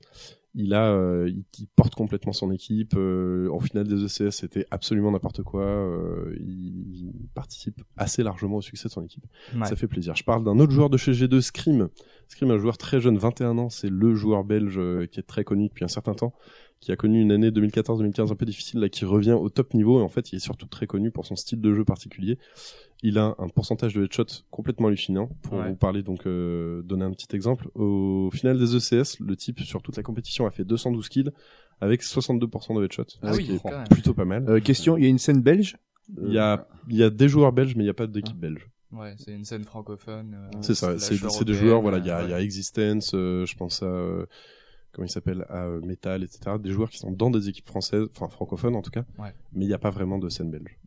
[0.59, 2.95] Il a, euh, il, il porte complètement son équipe.
[2.97, 5.63] euh, en finale des ECS, c'était absolument n'importe quoi.
[5.63, 9.27] euh, il, il participe assez largement au succès de son équipe.
[9.55, 9.67] Ouais.
[9.67, 10.17] Ça fait plaisir.
[10.17, 11.89] Je parle d'un autre joueur de chez G2, Scream.
[12.29, 13.69] Scream, un joueur très jeune, 21 ans.
[13.69, 16.33] C'est le joueur belge euh, qui est très connu depuis un certain temps,
[16.81, 20.01] qui a connu une année 2014-2015 un peu difficile, là, qui revient au top niveau.
[20.01, 22.39] Et en fait, il est surtout très connu pour son style de jeu particulier.
[23.03, 25.29] Il a un pourcentage de headshot complètement hallucinant.
[25.43, 25.69] Pour Ouais.
[25.69, 27.69] vous parler, donc, euh, donner un petit exemple.
[27.75, 31.31] Au final des ECS, le type, sur toute la compétition, a fait 212 kills
[31.81, 33.05] avec 62% de headshot.
[33.23, 33.89] Ah ce oui, qui est quand même.
[33.89, 34.49] plutôt pas mal.
[34.49, 35.77] Euh, question, il y a une scène belge?
[36.23, 38.37] Il y a, il y a des joueurs belges, mais il n'y a pas d'équipe
[38.39, 38.67] belge.
[38.93, 40.35] Ouais, c'est une scène francophone.
[40.55, 43.45] euh, C'est ça, c'est des joueurs, voilà, il y a, il y a Existence, euh,
[43.45, 44.25] je pense à, euh,
[44.93, 46.53] comment il s'appelle, à euh, Metal, etc.
[46.61, 49.35] Des joueurs qui sont dans des équipes françaises, enfin francophones en tout cas, Ouais.
[49.57, 50.79] Mais il n'y a pas vraiment de scène belge.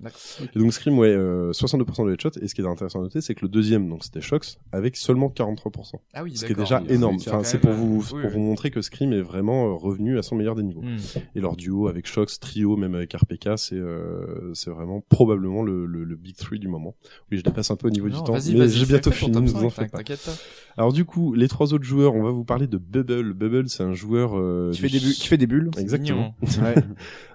[0.55, 3.19] Et donc Scream, ouais, euh, 62% de headshot, et ce qui est intéressant à noter,
[3.21, 5.95] c'est que le deuxième, donc c'était Shox, avec seulement 43%.
[6.13, 7.19] Ah oui, Ce qui est déjà Oui, énorme.
[7.19, 8.27] c'est Enfin, c'est pour euh, vous, oui, pour oui.
[8.31, 10.81] vous montrer que Scream est vraiment euh, revenu à son meilleur des niveaux.
[10.81, 10.97] Hmm.
[11.35, 15.85] Et leur duo avec Shox, trio, même avec RPK, c'est euh, c'est vraiment probablement le,
[15.85, 16.95] le, le big three du moment.
[17.31, 19.11] Oui, je dépasse un peu au niveau Non, du temps, vas-y, mais vas-y, j'ai bientôt
[19.11, 20.31] fini, ne vous en 5, faites pas.
[20.77, 23.33] Alors du coup, les trois autres joueurs, on va vous parler de Bubble.
[23.33, 25.71] Bubble, c'est un joueur euh, qui du- fait des bulles, qui fait des bulles.
[25.77, 26.35] Exactement.
[26.61, 26.75] Ouais.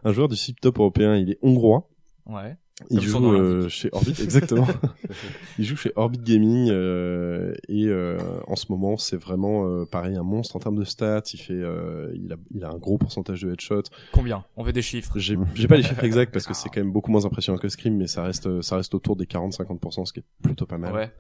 [0.04, 1.14] Un joueur du sub top européen.
[1.24, 1.88] Il est hongrois.
[2.26, 2.56] Ouais.
[2.90, 4.66] Il Comme joue euh, chez Orbit, exactement.
[5.58, 10.24] il joue chez Orbit Gaming euh, et euh, en ce moment, c'est vraiment pareil un
[10.24, 11.22] monstre en termes de stats.
[11.32, 13.84] Il fait, il a, il a un gros pourcentage de headshot.
[14.12, 14.44] Combien?
[14.56, 15.18] On veut des chiffres.
[15.18, 17.68] J'ai, j'ai pas les chiffres exacts parce que c'est quand même beaucoup moins impressionnant que
[17.68, 20.92] Scream, mais ça reste, ça reste autour des 40-50%, ce qui est plutôt pas mal.
[20.92, 21.12] Ouais.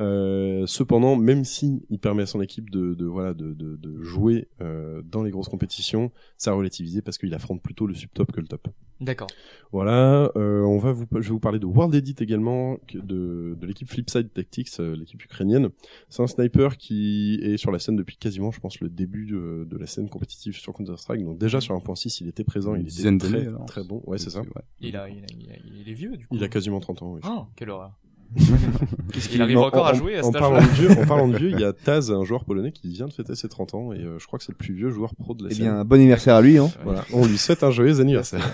[0.00, 4.02] Euh, cependant, même si il permet à son équipe de, de voilà de, de, de
[4.02, 8.32] jouer euh, dans les grosses compétitions, ça a relativisé parce qu'il affronte plutôt le subtop
[8.32, 8.68] que le top.
[9.00, 9.28] D'accord.
[9.72, 13.66] Voilà, euh, on va vous, je vais vous parler de World Edit également, de, de
[13.66, 15.68] l'équipe Flipside Tactics, euh, l'équipe ukrainienne.
[16.08, 19.66] C'est un sniper qui est sur la scène depuis quasiment, je pense, le début de,
[19.68, 21.24] de la scène compétitive sur Counter Strike.
[21.24, 24.02] Donc déjà sur 1.6, il était présent, Une il était très très bon.
[24.06, 24.42] Ouais, c'est ça.
[24.80, 26.36] Il a, il a, il a- il est vieux du coup.
[26.36, 27.12] Il a quasiment 30 ans.
[27.14, 27.20] Oui.
[27.24, 27.98] Ah, quelle horreur.
[29.12, 30.68] Qu'est-ce Il qu'il arrive Non, encore en- à jouer à en, cet parlant âge-là.
[30.88, 33.06] de vieux, en parlant de vieux, il y a Taz, un joueur polonais qui vient
[33.08, 35.14] de fêter ses 30 ans et euh, je crois que c'est le plus vieux joueur
[35.16, 35.64] pro de la Eh scène.
[35.64, 36.70] bien, bon anniversaire à lui, hein.
[36.84, 38.48] Voilà, on lui souhaite un joyeux anniversaire.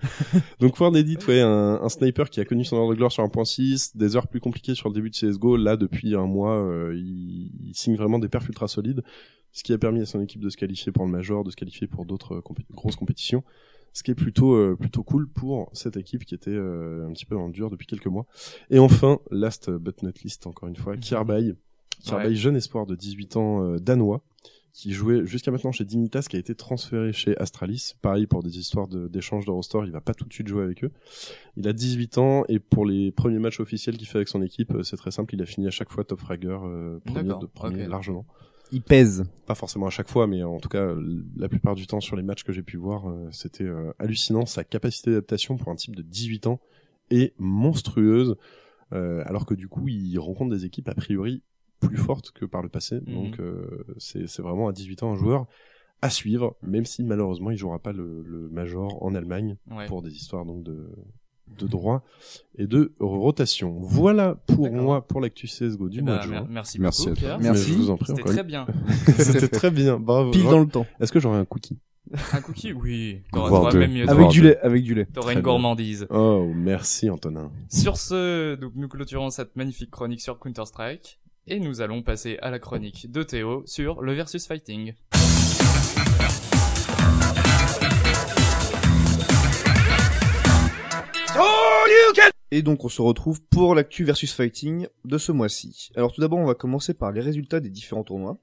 [0.60, 3.22] Donc World Edit, ouais, un, un sniper qui a connu son heure de gloire sur
[3.24, 5.56] 1.6, des heures plus compliquées sur le début de CSGO.
[5.56, 9.02] Là, depuis un mois, euh, il, il signe vraiment des perfs ultra solides,
[9.52, 11.56] ce qui a permis à son équipe de se qualifier pour le Major, de se
[11.56, 13.42] qualifier pour d'autres euh, compé- grosses compétitions.
[13.98, 17.26] Ce qui est plutôt euh, plutôt cool pour cette équipe qui était euh, un petit
[17.26, 18.26] peu en dur depuis quelques mois.
[18.70, 21.56] Et enfin, last but not least, encore une fois, Kirbay.
[22.04, 22.34] Kirbay, Ouais.
[22.36, 24.22] jeune espoir de 18 ans euh, danois,
[24.72, 27.94] qui jouait jusqu'à maintenant chez Dignitas, qui a été transféré chez Astralis.
[28.00, 30.62] Pareil pour des histoires de- d'échange de, roster, il va pas tout de suite jouer
[30.62, 30.92] avec eux.
[31.56, 34.72] Il a 18 ans et pour les premiers matchs officiels qu'il fait avec son équipe,
[34.84, 37.88] c'est très simple, il a fini à chaque fois top fragger, euh, premier, de premier
[37.88, 38.24] largement.
[38.72, 39.24] Il pèse.
[39.46, 40.94] Pas forcément à chaque fois, mais en tout cas,
[41.36, 44.44] la plupart du temps sur les matchs que j'ai pu voir, euh, c'était euh, hallucinant.
[44.46, 46.60] Sa capacité d'adaptation pour un type de 18 ans
[47.10, 48.36] est monstrueuse,
[48.92, 51.42] euh, alors que du coup, il rencontre des équipes a priori
[51.80, 53.00] plus fortes que par le passé.
[53.06, 53.14] Mhm.
[53.14, 55.46] Donc, euh, c'est c'est vraiment à 18 ans un joueur
[56.02, 59.86] à suivre, même si malheureusement, il jouera pas le, le major en Allemagne Ouais.
[59.86, 60.88] pour des histoires donc de
[61.58, 62.02] de droit
[62.56, 63.76] et de rotation.
[63.80, 66.40] Voilà pour moi pour l'actu CSGO du Eh mois ben, de juin.
[66.42, 67.18] mer- merci, Merci beaucoup.
[67.20, 67.38] Pierre.
[67.38, 67.72] Merci.
[67.72, 68.66] Je vous en prie C'était très bien.
[69.18, 70.30] C'était très bien, bravo.
[70.30, 70.86] Pile dans le temps.
[71.00, 71.78] Est-ce que j'aurais un cookie?
[72.32, 73.20] Un cookie, oui.
[73.32, 74.08] T'auras même mieux.
[74.08, 75.06] Avec du lait, avec du lait.
[75.12, 75.42] T'auras une bien.
[75.42, 76.06] gourmandise.
[76.10, 77.50] Oh, merci Antonin.
[77.68, 82.50] Sur ce, donc nous clôturons cette magnifique chronique sur Counter-Strike et nous allons passer à
[82.50, 84.94] la chronique de Théo sur le versus fighting.
[92.50, 95.90] Et donc on se retrouve pour l'actu versus fighting de ce mois-ci.
[95.96, 98.38] Alors tout d'abord on va commencer par les résultats des différents tournois.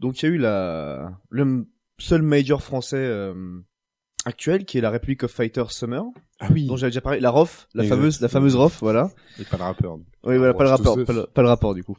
[0.00, 3.60] Donc il y a eu la le seul major français euh,
[4.24, 6.02] actuel qui est la Republic of Fighters Summer
[6.44, 6.66] Ah oui.
[6.66, 9.10] dont j'avais déjà parlé, la ROF, la fameuse la fameuse ROF, voilà.
[9.40, 9.96] Et pas le rappeur.
[10.24, 11.96] Oui voilà, pas le rapport, pas le, pas le rapport du coup.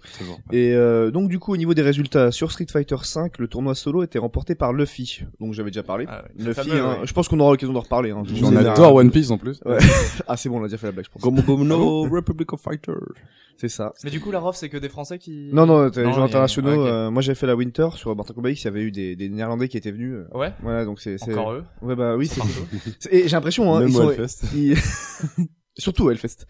[0.51, 3.75] Et euh, donc du coup au niveau des résultats sur Street Fighter 5, le tournoi
[3.75, 5.23] solo était remporté par Luffy.
[5.41, 6.05] Donc j'avais déjà parlé.
[6.07, 7.07] Ah ouais, Luffy, fameux, hein, ouais.
[7.07, 8.11] je pense qu'on aura l'occasion d'en reparler.
[8.11, 8.23] Hein.
[8.43, 9.59] On avez adore One Piece en plus.
[10.27, 11.21] Ah c'est bon, on a déjà fait la blague, je pense.
[11.21, 12.95] Gomu Gomu no Republic of Fighters.
[13.57, 13.93] C'est ça.
[14.03, 15.49] Mais du coup, la ROF, c'est que des Français qui...
[15.53, 16.85] Non, non, les a- internationaux.
[16.87, 18.63] euh, moi, j'avais fait la Winter sur Mortal Kombat X.
[18.63, 20.15] Il y avait eu des, des Néerlandais qui étaient venus.
[20.15, 21.21] euh, Ouais, voilà, donc c'est.
[21.31, 21.63] encore eux.
[21.83, 22.41] Ouais, bah oui, c'est.
[23.13, 24.11] Et j'ai l'impression, hein, ils sont.
[24.41, 24.55] Hellfest.
[24.55, 26.45] ils- Surtout Hellfest.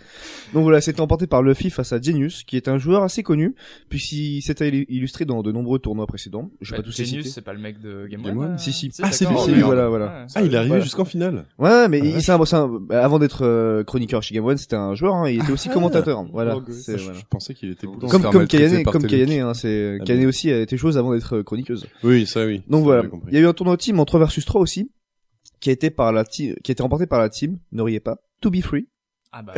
[0.54, 3.56] Donc voilà, c'était emporté par Luffy face à Genius, qui est un joueur assez connu,
[3.88, 6.52] puisqu'il s'était illu- illustré dans de nombreux tournois précédents.
[6.60, 8.44] Je vais Bah, pas tous les Genius, c'est pas le mec de Game, Game One
[8.48, 8.92] One euh, Si, si.
[9.02, 10.06] Ah, c'est lui, c'est voilà, voilà.
[10.08, 10.84] Ouais, Ah, il est arrivé Voilà.
[10.84, 11.46] jusqu'en finale.
[11.58, 14.58] Ouais, mais Ah, il, c'est un, c'est un- avant d'être euh, chroniqueur chez Game One,
[14.58, 16.20] c'était un joueur, hein, il était aussi commentateur.
[16.20, 16.58] hein, Voilà.
[16.58, 17.18] Oh, c'est- je, voilà.
[17.20, 19.08] je pensais qu'il était Comme, comme Kayane, comme.
[19.08, 21.86] Kayane, hein, c'est, Ah, Kayane aussi a été chose avant d'être euh, chroniqueuse.
[22.04, 22.62] Oui, ça oui.
[22.68, 23.04] Donc voilà.
[23.30, 24.92] Il y a eu un tournoi team en 3 versus 3 aussi,
[25.60, 28.00] qui a été par la team, qui a été remporté par la team, ne riez
[28.00, 28.88] pas, To Be Free.
[29.36, 29.54] Ah bah,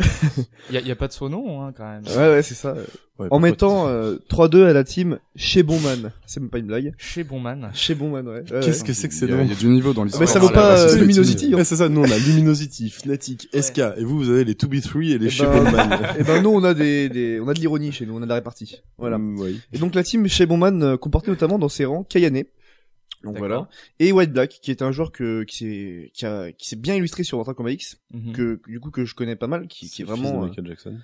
[0.70, 2.02] il y a, y a pas de son nom, hein, quand même.
[2.16, 2.74] Ouais, ouais, c'est ça.
[3.18, 6.12] Ouais, En mettant euh, 3-2 à la team chez Bonman.
[6.24, 6.94] C'est même pas une blague.
[6.96, 7.70] Chez Bonman.
[7.74, 8.36] Chez Bonman, ouais.
[8.36, 8.86] Ouais, Qu'est-ce ouais.
[8.86, 10.22] que c'est que ces noms il y a du niveau dans Ah, l'histoire.
[10.22, 11.54] mais ça vaut pas, pas euh, Luminosity.
[11.54, 13.60] Ouais, c'est ça, nous on a Luminosity, Fnatic, Ouais.
[13.60, 15.98] SK, et vous vous avez les 2B3 et les Eh chez ben, Bowman.
[16.18, 18.24] Et ben nous on a des, des on a de l'ironie chez nous, on a
[18.24, 18.80] de la répartie.
[18.96, 19.18] Voilà.
[19.18, 19.60] Mm, oui.
[19.74, 22.44] Et donc la team chez Bonman euh, comportait notamment dans ses rangs Kayane.
[23.26, 23.68] Donc voilà.
[23.98, 26.94] Et White Black qui est un joueur que qui s'est qui a qui s'est bien
[26.94, 28.32] illustré sur Mortal Kombat X Mhm.
[28.32, 30.46] que du coup que je connais pas mal qui, qui est fils de vraiment euh,
[30.46, 30.98] Michael Jackson.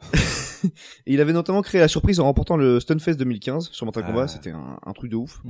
[1.06, 4.10] Et il avait notamment créé la surprise en remportant le Stunfest 2015 sur Mortal Ah.
[4.10, 5.40] Kombat, c'était un, un truc de ouf.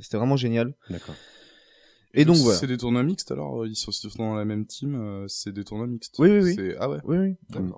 [0.00, 0.74] C'était vraiment génial.
[0.90, 1.14] D'accord.
[2.14, 2.58] Et donc voilà.
[2.58, 5.86] C'est des tournois mixtes alors Ils sont dans la même team, euh, c'est des tournois
[5.86, 6.16] mixtes.
[6.18, 6.72] Oui, oui, oui.
[6.78, 6.98] Ah ouais.
[7.04, 7.36] Oui oui.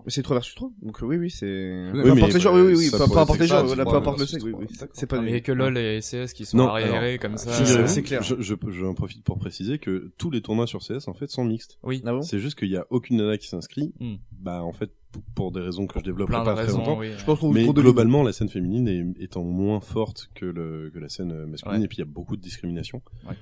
[0.09, 0.71] C'est 3 versus 3.
[0.83, 1.47] Donc euh, oui oui, c'est
[1.93, 3.63] peu Oui, importe mais les joueurs, oui oui oui, ça peu, peu importe les là,
[3.63, 4.67] peu importe le sexe, oui oui.
[4.93, 7.51] C'est pas Ah, mais que LoL et CS qui sont arriérés comme ça.
[7.51, 8.23] Euh, c'est clair.
[8.23, 11.45] Je, je, j'en profite pour préciser que tous les tournois sur CS en fait sont
[11.45, 11.79] mixtes.
[11.83, 12.03] Oui.
[12.05, 13.95] Ah C'est juste qu'il y a aucune nana qui s'inscrit.
[14.01, 14.17] Hmm.
[14.33, 14.91] Bah en fait
[15.35, 16.99] pour des raisons que je développe pas très raisons, longtemps.
[16.99, 17.11] oui.
[17.17, 20.99] Je pense qu'on Mais globalement, la scène féminine est, étant moins forte que, le, que
[20.99, 21.85] la scène euh, masculine, Ouais.
[21.85, 23.01] et puis il y a beaucoup de discrimination.
[23.29, 23.35] Ouais.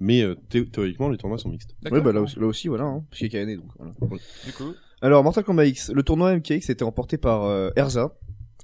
[0.00, 1.70] Mais euh, thé- théoriquement, les tournois sont mixtes.
[1.84, 2.02] Ouais D'accord.
[2.04, 4.20] bah là aussi, là aussi voilà hein, parce qu'il y a Kayane donc voilà.
[4.46, 8.14] Du coup, Alors Mortal Kombat X, le tournoi MKX était remporté par euh, Erza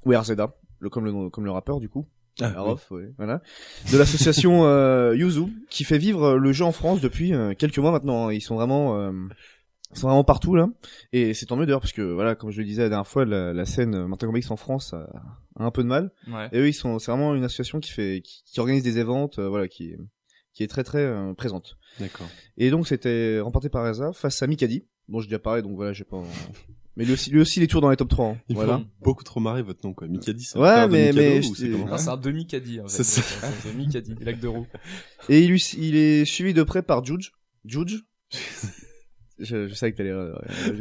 [0.06, 2.06] ou RZA, le comme le nom, comme le rappeur du coup.
[2.40, 3.40] Ah, Arof, ouais, voilà.
[3.92, 7.92] De l'association euh, Yuzu, qui fait vivre le jeu en France depuis euh, quelques mois
[7.92, 8.26] maintenant.
[8.28, 8.32] hein.
[8.32, 9.12] Ils sont vraiment, euh,
[9.92, 10.68] ils sont vraiment partout là.
[11.12, 13.24] Et c'est tant mieux d'ailleurs parce que voilà, comme je le disais la dernière fois,
[13.24, 15.08] la, la scène euh, Mortal Kombat X en France a,
[15.60, 16.10] a un peu de mal.
[16.26, 16.48] ouais.
[16.52, 19.30] Et eux, ils sont, c'est vraiment une association qui fait, qui, qui organise des événements,
[19.38, 19.94] euh, voilà, qui,
[20.54, 21.76] qui est très très euh, présente.
[22.00, 22.28] D'accord.
[22.56, 25.92] Et donc c'était remporté par Erza face à Mikadi, dont j'ai déjà parlé, donc voilà,
[25.92, 26.22] j'ai pas.
[26.96, 28.26] Mais lui aussi, lui aussi, il est toujours dans les top 3.
[28.28, 28.36] hein.
[28.48, 28.78] Il Voilà.
[28.78, 30.06] faut beaucoup trop marrer votre nom, quoi.
[30.06, 33.02] Mikadi, c'est un Ouais, de mais- mais ou je- c'est un demi-caddie, en fait.
[33.02, 33.20] C'est ça.
[33.62, 34.66] C'est un demi-caddie, lac de roue.
[35.28, 37.32] Et il, est suivi de près par Juge.
[37.64, 38.04] Juge
[39.40, 40.32] je, je savais que t'allais euh.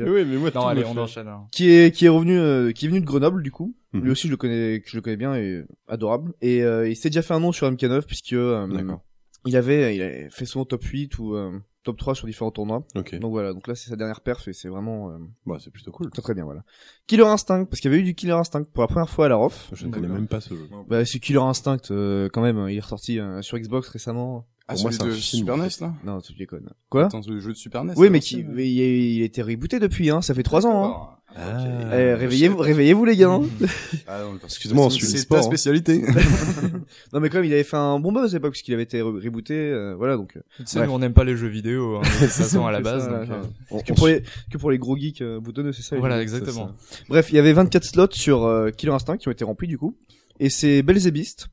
[0.05, 1.27] Oui, mais moi, Non, allez, on fait- enchaîne.
[1.27, 1.47] hein.
[1.51, 3.75] qui est qui est revenu euh, qui est venu de Grenoble du coup.
[3.93, 4.03] Mhm.
[4.03, 6.33] Lui aussi je le connais je le connais bien et adorable.
[6.41, 9.03] Et euh, il s'est déjà fait un nom sur MK9 puisque euh, D'accord.
[9.45, 12.85] Il avait il avait fait souvent top 8 ou euh, top 3 sur différents tournois.
[12.95, 13.15] Ok.
[13.19, 15.91] Donc voilà, donc là c'est sa dernière perf et c'est vraiment euh, Bah, c'est plutôt
[15.91, 16.09] cool.
[16.11, 16.63] très très bien voilà.
[17.07, 19.29] Killer Instinct parce qu'il y avait eu du Killer Instinct pour la première fois à
[19.29, 19.69] la ROF.
[19.73, 20.69] Je ne connais même pas ce jeu.
[20.87, 24.45] Bah c'est Killer Instinct euh, quand même, il est ressorti euh, sur Xbox récemment.
[24.67, 25.81] Ah, Pour moi, celui c'est un de film, Super en NES, fait.
[25.81, 26.69] là Non, tu déconnes.
[26.89, 27.93] Quoi Attends, le jeu de Super NES.
[27.97, 28.79] Oui, mais qui, mais il,
[29.17, 30.21] il a été rebooté depuis, hein.
[30.21, 31.09] Ça fait trois ans, hein.
[31.35, 33.31] Ah, Eh, réveillez-vous, réveillez-vous les gars.
[33.31, 33.41] hein.
[34.07, 35.47] Ah, non, Excuse-moi, on c'est- suit le C'est sport, ta hein.
[35.47, 36.03] spécialité.
[37.13, 38.83] non mais quand même, il avait fait un bon buzz à l'époque parce qu'il avait
[38.83, 40.37] été re- rebooté, euh, voilà donc.
[40.37, 40.89] euh, Tu sais, Bref.
[40.89, 43.05] nous on n'aime pas les jeux vidéo hein, de toute façon à la base.
[43.05, 45.73] ça, donc, euh, On- que on pour les que pour les gros geeks euh, boutonneux,
[45.73, 45.95] c'est ça.
[45.97, 46.71] Voilà, les- exactement.
[47.09, 49.77] Bref, il y avait 24 slots sur euh, Killer Instinct qui ont été remplis du
[49.77, 49.97] coup,
[50.39, 51.47] et c'est Belzebist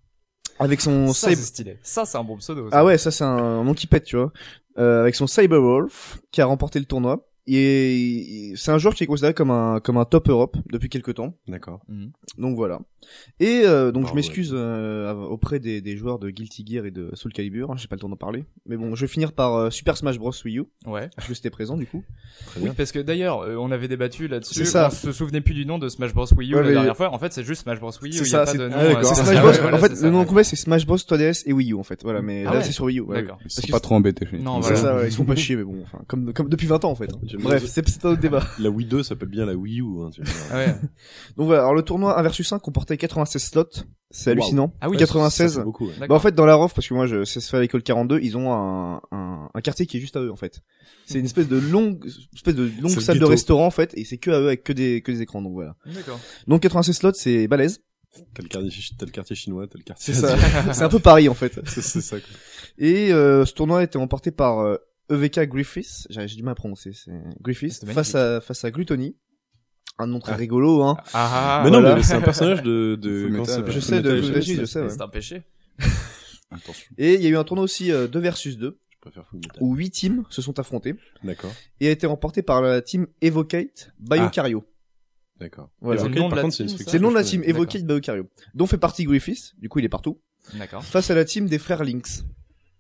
[0.61, 1.47] avec son Ça c'est cyber.
[1.47, 1.79] stylé.
[1.83, 2.71] Ça c'est un bon pseudo.
[2.71, 2.79] ça.
[2.79, 4.33] Ah ouais, ça c'est un nom qui pète, tu vois.
[4.79, 7.27] Euh, avec son Cyberwolf qui a remporté le tournoi.
[7.47, 11.15] Et c'est un joueur qui est considéré comme un comme un top Europe depuis quelques
[11.15, 11.35] temps.
[11.49, 11.81] D'accord.
[11.89, 12.13] Mhm.
[12.39, 12.81] Donc voilà.
[13.41, 16.91] Et euh, donc Ah je m'excuse euh, auprès des, des joueurs de Guilty Gear et
[16.91, 18.45] de Soul Calibur, hein, j'ai pas le temps d'en parler.
[18.67, 21.09] Mais bon, je vais finir par euh, Super Smash Bros Wii U, Ouais.
[21.17, 22.05] parce que c'était présent du coup.
[22.47, 22.75] Très Oui, bien.
[22.75, 24.55] parce que d'ailleurs, euh, on avait débattu là-dessus.
[24.55, 24.89] C'est ça.
[24.89, 27.13] On se souvenait plus du nom de Smash Bros Wii U Ouais, la dernière fois.
[27.13, 28.19] En fait, c'est juste Smash Bros Wii U.
[28.19, 28.75] C'est ça, a pas c'est de nom.
[28.79, 28.99] Ah, d'accord.
[29.01, 29.41] euh, C'est Ah, Smash.
[29.43, 29.53] Bros.
[29.63, 32.03] Voilà, en fait, le nom complet c'est Smash Bros 3DS et Wii U en fait.
[32.03, 32.65] Voilà, mais Ah là ouais.
[32.65, 33.05] c'est sur Wii U.
[33.09, 33.39] D'accord.
[33.45, 34.27] Ils sont pas trop embêtés.
[34.41, 37.11] Non, ils sont pas chiés, mais bon, enfin, comme, comme depuis 20 ans en fait.
[37.39, 38.47] Bref, c'est un autre débat.
[38.59, 39.85] La Wii 2 s'appelle bien la Wii U.
[40.03, 40.33] Hein, tu vois.
[40.51, 40.75] Ah ouais.
[41.37, 43.65] Donc voilà, alors le tournoi 1 versus 1 comportait 96 slots,
[44.11, 44.33] c'est Wow.
[44.33, 44.75] hallucinant.
[44.81, 44.97] Ah oui.
[44.99, 45.57] Ça 96.
[45.57, 45.87] fait beaucoup.
[45.87, 46.09] ouais.
[46.09, 47.83] Bah en fait dans la ROF parce que moi je sais se faire à l'école
[47.83, 50.61] 42, ils ont un, un, un quartier qui est juste à eux en fait.
[51.07, 54.19] C'est une espèce de longue espèce de longue salle de restaurant en fait et c'est
[54.19, 55.77] que à eux avec que des que des écrans donc voilà.
[55.87, 56.19] D'accord.
[56.47, 57.81] Donc 96 slots c'est balèze.
[58.35, 58.71] T'as le quartier,
[59.03, 60.13] le quartier chinois, t'as le quartier.
[60.15, 60.37] C'est ça.
[60.75, 61.61] c'est un peu Paris en fait.
[61.67, 62.19] c'est c'est ça.
[62.19, 62.29] quoi.
[62.79, 64.77] Et euh, ce tournoi a été remporté par euh,
[65.11, 67.95] EVK Griffiths, j'ai du mal à prononcer, c'est Griffiths magnifique.
[67.95, 69.17] face à face à Gluttony.
[69.99, 70.37] Un nom très Ah.
[70.37, 70.97] rigolo hein.
[71.13, 71.61] Ah.
[71.65, 71.97] mais non, voilà.
[71.97, 74.89] mais c'est un personnage de, de, Je euh, sais de Full Metal, je sais ouais.
[74.89, 75.43] C'est un péché.
[76.51, 76.95] Attention.
[76.99, 79.41] Et il y a eu un tournoi aussi euh, 2 versus 2 Je préfère Full
[79.41, 79.59] Metal.
[79.61, 83.93] où 8 teams se sont affrontés D'accord, et a été remporté par la team Evocate
[83.99, 84.65] Biocario.
[85.39, 85.71] d'accord.
[85.81, 86.01] Voilà.
[86.01, 87.03] Et C'est le Rocket, nom de par la contre, c'est une team, structure C'est le
[87.03, 87.43] nom de la je team.
[87.45, 90.21] Evocate Biocario, dont fait partie Griffiths, du coup il est partout,
[90.55, 90.83] D'accord.
[90.85, 92.25] face à la team des frères Lynx.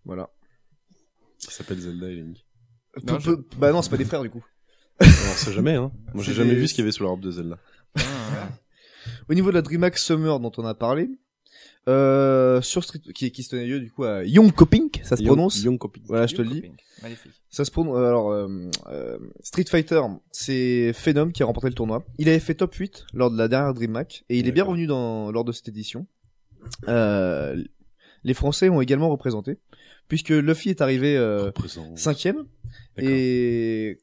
[0.04, 0.30] Voilà.
[1.50, 2.36] Qui s'appelle Zelda et Link.
[3.06, 4.44] Non, Peu- peu- Bah non, c'est pas des frères du coup.
[5.00, 5.92] On sait jamais, hein.
[6.14, 7.58] Moi, j'ai jamais vu ce qu'il y avait sous la robe de Zelda.
[7.96, 8.38] Ah, ouais.
[9.28, 11.08] Au niveau de la DreamHack Summer dont on a parlé,
[11.88, 15.64] euh, sur Street, qui, qui se tenait lieu du coup à Yonkoping, ça se prononce.
[15.78, 16.02] Copy.
[16.06, 16.62] Voilà, je te le dis.
[17.02, 17.32] Magnifique.
[17.48, 17.96] Ça se prononce.
[17.96, 18.48] Alors, euh,
[18.88, 20.00] euh, Street Fighter,
[20.32, 22.04] c'est Phenom qui a remporté le tournoi.
[22.18, 24.86] Il avait fait top 8 lors de la dernière DreamHack et il est bien revenu
[24.86, 26.06] dans lors de cette édition.
[26.88, 27.60] Euh,
[28.22, 29.58] les Français ont également représenté
[30.10, 31.50] puisque Luffy est arrivé euh,
[31.94, 32.44] cinquième
[32.98, 33.98] et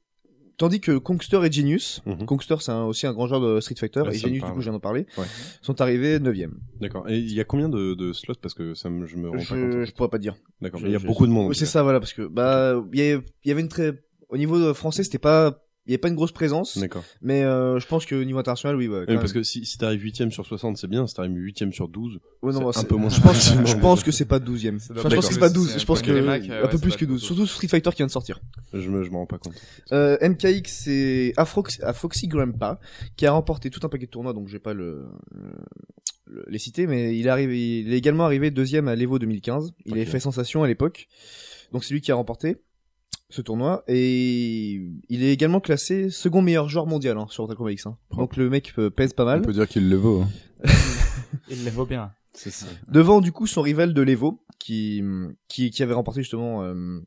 [0.57, 2.25] tandis que Kongster et Genius, Mhm.
[2.25, 4.63] Kongster c'est aussi un grand joueur de Street Fighter Ouais, et Genius du coup je
[4.63, 5.25] viens d'en parler, Ouais.
[5.61, 6.55] sont arrivés neuvième.
[6.81, 7.07] D'accord.
[7.09, 8.33] Et il y a combien de, de slots?
[8.41, 9.85] Parce que ça me, je me rends pas compte.
[9.85, 10.35] Je, pourrais pas te dire.
[10.61, 10.81] D'accord.
[10.83, 11.53] il y a beaucoup de monde.
[11.53, 15.03] c'est ça, voilà, parce que bah il y, y avait une très au niveau français,
[15.03, 17.03] c'était pas il y avait pas une grosse présence, D'accord.
[17.21, 19.19] mais euh, je pense que au niveau international, oui, ouais, quand Oui, même.
[19.19, 21.07] parce que si, si t'arrives huitième sur 60, c'est bien.
[21.07, 24.03] Si t'arrives huitième sur 12, Ouais, non, c'est un peu moins Je pense, je pense
[24.03, 24.79] que c'est pas 12ème.
[24.79, 26.43] Ça doit Enfin, je pense que c'est pas 12, 12, c'est je pense que Mac,
[26.43, 27.19] un ouais, peu plus que être 12.
[27.19, 27.23] 12.
[27.23, 28.39] Surtout Street Fighter qui vient de sortir.
[28.73, 29.55] je me, je me rends pas compte.
[29.91, 32.79] Euh, MKX c'est Afrox, Foxy Grandpa
[33.15, 35.05] qui a remporté tout un paquet de tournois donc je vais pas le,
[36.27, 39.71] le- les citer mais il est arrivé il est également arrivé deuxième à l'Evo 2015.
[39.85, 39.97] Il Ok.
[39.97, 41.07] avait fait sensation à l'époque.
[41.71, 42.57] Donc c'est lui qui a remporté
[43.29, 47.71] ce tournoi et il est également classé second meilleur joueur mondial hein, sur Mortal Kombat
[47.73, 47.85] X.
[47.87, 47.97] hein.
[48.15, 49.41] Donc le mec euh, pèse pas On mal.
[49.41, 50.21] peut dire qu'il le vaut.
[50.21, 50.29] hein.
[51.49, 52.11] Il les vaut bien.
[52.33, 52.65] C'est ça.
[52.87, 55.03] Devant du coup son rival de l'Evo qui
[55.47, 56.99] qui qui avait remporté justement euh,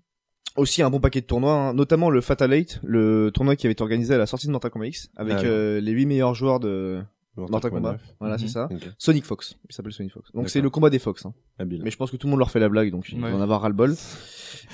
[0.57, 3.73] aussi un bon paquet de tournois, hein, notamment le Fatal 8, le tournoi qui avait
[3.73, 6.35] été organisé à la sortie de Mortal Kombat X avec Ah, euh, les huit meilleurs
[6.35, 7.01] joueurs de
[7.37, 7.93] Mortal Kombat.
[7.93, 8.01] 9.
[8.21, 8.41] Voilà, Mhm.
[8.41, 8.69] c'est ça.
[8.71, 8.89] Ok.
[8.99, 10.31] Sonic Fox, il s'appelle Sonic Fox.
[10.35, 11.25] Donc c'est le combat des Fox.
[11.25, 11.33] Hein.
[11.61, 11.83] Habile.
[11.85, 13.31] Mais je pense que tout le monde leur fait la blague, donc ils Ouais.
[13.31, 13.95] vont en avoir ras le bol.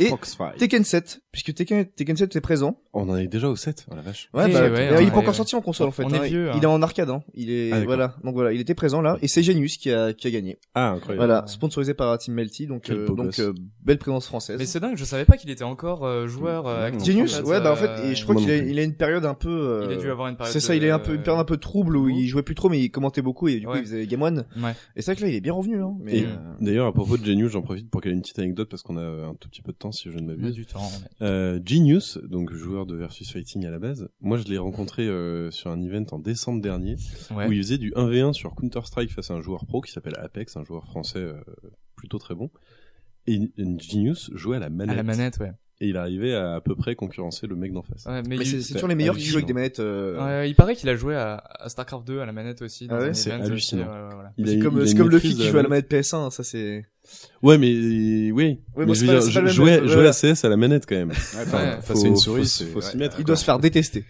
[0.01, 0.11] Et.
[0.59, 2.79] Tekken 7, puisque Tekken, Tekken 7 est présent.
[2.95, 3.87] On en est déjà au 7.
[3.91, 4.29] Oh la vache.
[4.33, 5.33] Ouais, bah, ouais, ouais, il est pas ouais, encore ouais.
[5.35, 6.05] sorti en console en fait.
[6.05, 6.23] On est hein.
[6.23, 6.61] vieux, Il hein.
[6.63, 7.11] est en arcade.
[7.11, 7.23] Hein.
[7.35, 8.15] Il est Ah, voilà.
[8.25, 9.19] Donc voilà, il était présent là.
[9.23, 10.59] Et c'est Genius qui a qui a gagné.
[10.75, 11.17] Ah, incroyable.
[11.27, 12.67] Voilà, sponsorisé par Team Melty.
[12.67, 13.53] Donc euh, donc euh,
[13.85, 14.57] belle présence française.
[14.59, 17.05] Mais c'est dingue, je savais pas qu'il était encore euh, joueur euh, actif.
[17.13, 18.83] Genius, en fait, ouais, bah en fait, euh, et je crois qu'il a, il a
[18.83, 19.49] une période un peu.
[19.51, 20.53] euh, Il a dû avoir une période.
[20.53, 22.43] C'est ça, de- il est un peu une période un peu trouble où il jouait
[22.43, 24.47] plus trop, mais il commentait beaucoup et du coup il faisait Game One.
[24.57, 24.73] Ouais.
[24.97, 25.83] Et c'est vrai que là il est bien revenu.
[25.83, 26.25] Hein, mais
[26.77, 28.83] d'ailleurs, à propos de Genius, j'en profite pour qu'il y ait une petite anecdote parce
[28.83, 30.55] qu'on a un tout petit peu de temps si je ne m'abuse.
[30.55, 30.89] du temps.
[31.23, 35.51] Euh, Genius, donc joueur de Versus Fighting à la base, moi je l'ai rencontré euh,
[35.51, 36.97] sur un event en décembre dernier
[37.35, 37.49] Ouais.
[37.49, 40.57] où il faisait du 1v1 sur Counter-Strike face à un joueur pro qui s'appelle Apex,
[40.57, 41.35] un joueur français euh,
[41.97, 42.51] plutôt très bon.
[43.27, 44.93] Et Genius jouait à la manette.
[44.93, 45.53] À la manette, ouais.
[45.81, 48.07] Et il arrivait à à peu près concurrencer le mec d'en face.
[48.07, 49.79] Ouais, mais mais il- c'est c'est toujours les meilleurs qui jouent avec des manettes.
[49.81, 52.87] euh, Ouais, il paraît qu'il a joué à, à Starcraft 2 à la manette aussi.
[52.89, 53.83] Dans Ah ouais un c'est event aussi, hallucinant.
[53.83, 54.33] ouais, ouais, voilà.
[54.39, 55.69] Il a- C'est comme, il a c'est une comme maîtrise de qui joue à la
[55.69, 56.87] manette PS1, ça c'est.
[57.43, 58.33] Ouais, mais oui.
[58.33, 60.97] Ouais, mais bon, je veux dire, jouer, ouais, jouer à CS à la manette quand
[60.97, 61.11] même.
[61.11, 62.99] Ouais, faut, face à une souris, faut, c'est- faut s'y ouais.
[63.01, 63.15] mettre.
[63.19, 63.25] Il quoi.
[63.29, 64.05] doit se faire détester.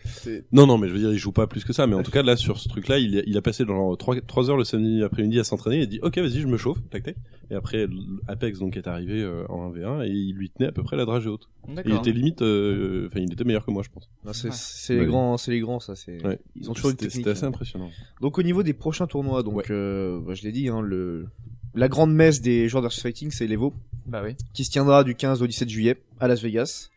[0.52, 1.86] Non, non, mais je veux dire, il joue pas plus que ça.
[1.86, 4.16] Mais en tout cas, là, sur ce truc-là, il, a- il a passé genre 3,
[4.26, 5.78] trois heures le samedi après-midi à s'entraîner.
[5.78, 7.16] Il a dit, ok, vas-y, je me chauffe, tac, tac.
[7.50, 7.86] Et après,
[8.28, 11.04] Apex donc est arrivé euh, en 1v1 et il lui tenait à peu près la
[11.04, 11.48] dragée haute.
[11.68, 14.08] Et il était limite, euh, enfin, il était meilleur que moi, je pense.
[14.24, 15.06] Non, c'est les Ouais.
[15.06, 15.94] grands, c'est les grands, ça.
[15.96, 16.38] C'est Ouais.
[16.56, 17.26] ils ont toujours une C'était- technique.
[17.26, 17.90] C'était assez impressionnant.
[18.20, 21.26] Donc au niveau des prochains tournois, donc euh, bah, je l'ai dit, hein, le
[21.74, 23.72] la grande messe des joueurs versus fighting, c'est l'Evo,
[24.06, 24.34] Bah oui.
[24.54, 26.88] qui se tiendra du 15 au 17 juillet à Las Vegas.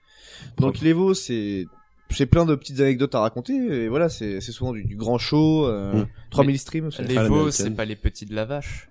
[0.58, 1.65] Donc l'Evo, c'est
[2.12, 3.54] c'est plein de petites anecdotes à raconter.
[3.54, 6.08] Et voilà, c'est c'est souvent du, du grand show, euh, Mm.
[6.32, 6.89] 3000 streams.
[6.99, 7.52] l'américaine.
[7.52, 8.89] c'est pas les petits de la vache.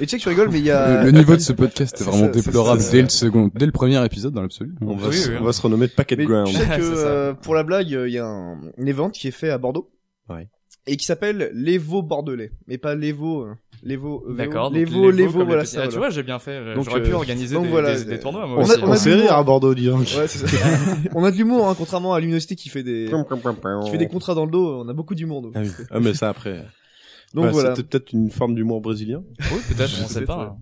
[0.00, 1.52] Et tu sais que tu rigoles, mais il y a Le, le niveau de ce
[1.52, 2.92] podcast est vraiment déplorable ça.
[2.92, 4.74] dès le second, dès le premier épisode dans l'absolu.
[4.80, 6.48] On va, Oui, se, oui, on va se renommer Packet Mais Ground.
[6.48, 9.32] tu sais que euh, pour la blague, il y a un, un event qui est
[9.32, 9.90] fait à Bordeaux.
[10.28, 10.48] Ouais.
[10.88, 14.70] Et qui s'appelle l'Evo Bordelais, mais pas l'Evo, euh, l'Evo, euh, D'accord.
[14.70, 15.82] donc l'Evo, les l'Evo, comme les voilà ça.
[15.84, 16.74] Ah, Tu vois, j'ai bien fait.
[16.74, 18.74] Donc, J'aurais pu euh, organiser donc des, voilà, des- c'est- des tournois, moi On a-
[18.92, 19.06] aussi.
[19.08, 20.00] on a rire à Bordeaux, dis donc.
[20.16, 20.56] Ouais, c'est ça.
[21.14, 23.10] on a de l'humour, hein, contrairement à l'université qui fait des,
[23.84, 24.80] qui fait des contrats dans le dos.
[24.84, 25.52] On a beaucoup d'humour, nous.
[25.54, 25.70] Ah oui.
[25.90, 26.64] Ah, mais ça après.
[27.34, 27.74] Donc Ouais, voilà.
[27.76, 29.22] C'était peut-être une forme d'humour brésilien.
[29.52, 30.56] Oui, peut-être, on sait pas.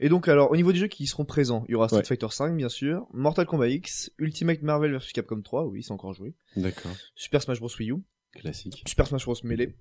[0.00, 2.04] Et donc alors, au niveau des jeux qui seront présents, il y aura Street Ouais.
[2.04, 6.14] Fighter 5 bien sûr, Mortal Kombat X, Ultimate Marvel vs Capcom 3, oui, c'est encore
[6.14, 6.90] joué, D'accord.
[7.14, 7.96] Super Smash Bros Wii U,
[8.38, 8.82] Classique.
[8.86, 9.74] Super Smash Bros Melee,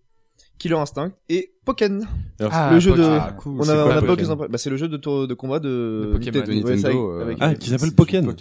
[0.58, 2.06] Killer Instinct et Pokken.
[2.40, 3.04] Alors, Ah, le jeu de.
[3.04, 3.60] Ah, cool.
[3.60, 4.98] on c'est a, quoi, on a pas Pokken quelques impr- bah, c'est le jeu de,
[4.98, 5.68] tour- de combat de,
[6.12, 6.46] De Pokémon.
[6.46, 8.34] De ouais, ça, Nintendo, avec- euh, Ah, qui s'appelle Pokken.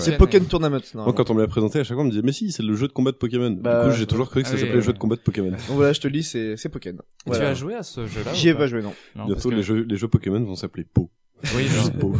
[0.00, 0.80] C'est Pokken Tournament.
[0.94, 1.04] non.
[1.04, 2.62] Moi, quand on me l'a présenté, à chaque fois, on me disait, mais si, c'est
[2.62, 3.50] le jeu de combat de Pokémon.
[3.52, 5.16] Bah, du coup, j'ai toujours cru que ça ah oui, s'appelait le jeu de combat
[5.16, 5.50] de Pokémon.
[5.50, 6.96] Donc voilà, je te le dis, c'est, c'est Pokken.
[6.96, 7.50] Tu Voilà.
[7.50, 8.92] as joué à ce jeu-là J'y ai pas joué, non.
[9.26, 11.10] Bientôt, les jeux, les jeux Pokémon vont s'appeler Po.
[11.56, 12.14] Oui, genre- Po.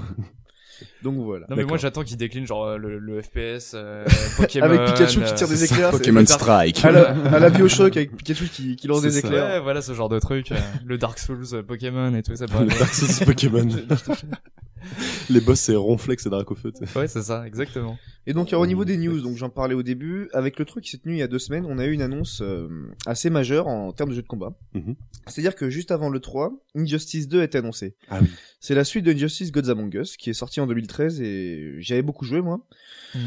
[1.03, 1.47] Donc voilà.
[1.51, 4.05] Non mais moi j'attends qu'il décline genre euh, le, le FPS euh,
[4.37, 5.91] Pokémon Avec Pikachu qui euh, tire des éclairs.
[5.91, 6.85] Pokémon Strike.
[6.85, 9.19] À la, à la Bioshock avec Pikachu qui, qui lance des ça.
[9.19, 9.47] éclairs.
[9.55, 12.47] Ouais, voilà ce genre de truc, euh, le Dark Souls euh, Pokémon et tout ça.
[12.47, 13.69] Le être- Dark Souls Pokémon.
[15.31, 16.71] les boss, c'est Ronflex et Dracofeu.
[16.73, 16.99] tu sais.
[16.99, 17.97] Ouais, c'est ça, exactement.
[18.27, 20.85] Et donc alors, au niveau des news, donc j'en parlais au début, avec le truc
[20.85, 22.69] qui s'est tenu il y a deux semaines, on a eu une annonce euh,
[23.07, 24.53] assez majeure en termes de jeu de combat.
[24.75, 24.95] Mhm.
[25.27, 27.97] C'est-à-dire que juste avant le 3, Injustice 2 est annoncé.
[28.11, 28.29] Ah oui.
[28.61, 31.93] C'est la suite de Injustice Gods Among Us qui est sorti en 2013 et j'y
[31.95, 32.61] avais beaucoup joué moi.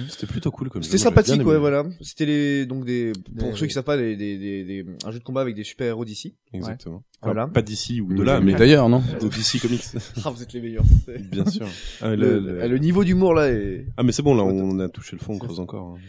[0.10, 0.88] C'était plutôt cool comme jeu.
[0.90, 1.86] C'était j'avais sympathique ouais voilà.
[2.02, 5.12] C'était les donc des pour Des- ceux qui savent pas des, des, des, des- un
[5.12, 6.36] jeu de combat avec des super héros d'ici.
[6.54, 7.04] Exactement.
[7.22, 7.48] Voilà.
[7.48, 9.02] Pas d'ici ou de là, mais d'ailleurs, non?
[9.22, 9.82] DC Comics.
[10.26, 10.84] Ah vous êtes les meilleurs.
[11.32, 11.68] Bien sûr.
[12.02, 14.44] Ah, le, le- le- le- le niveau d'humour là est ah, mais c'est bon, là,
[14.44, 15.96] on a touché le fond, on creuse encore.
[15.96, 16.00] hein.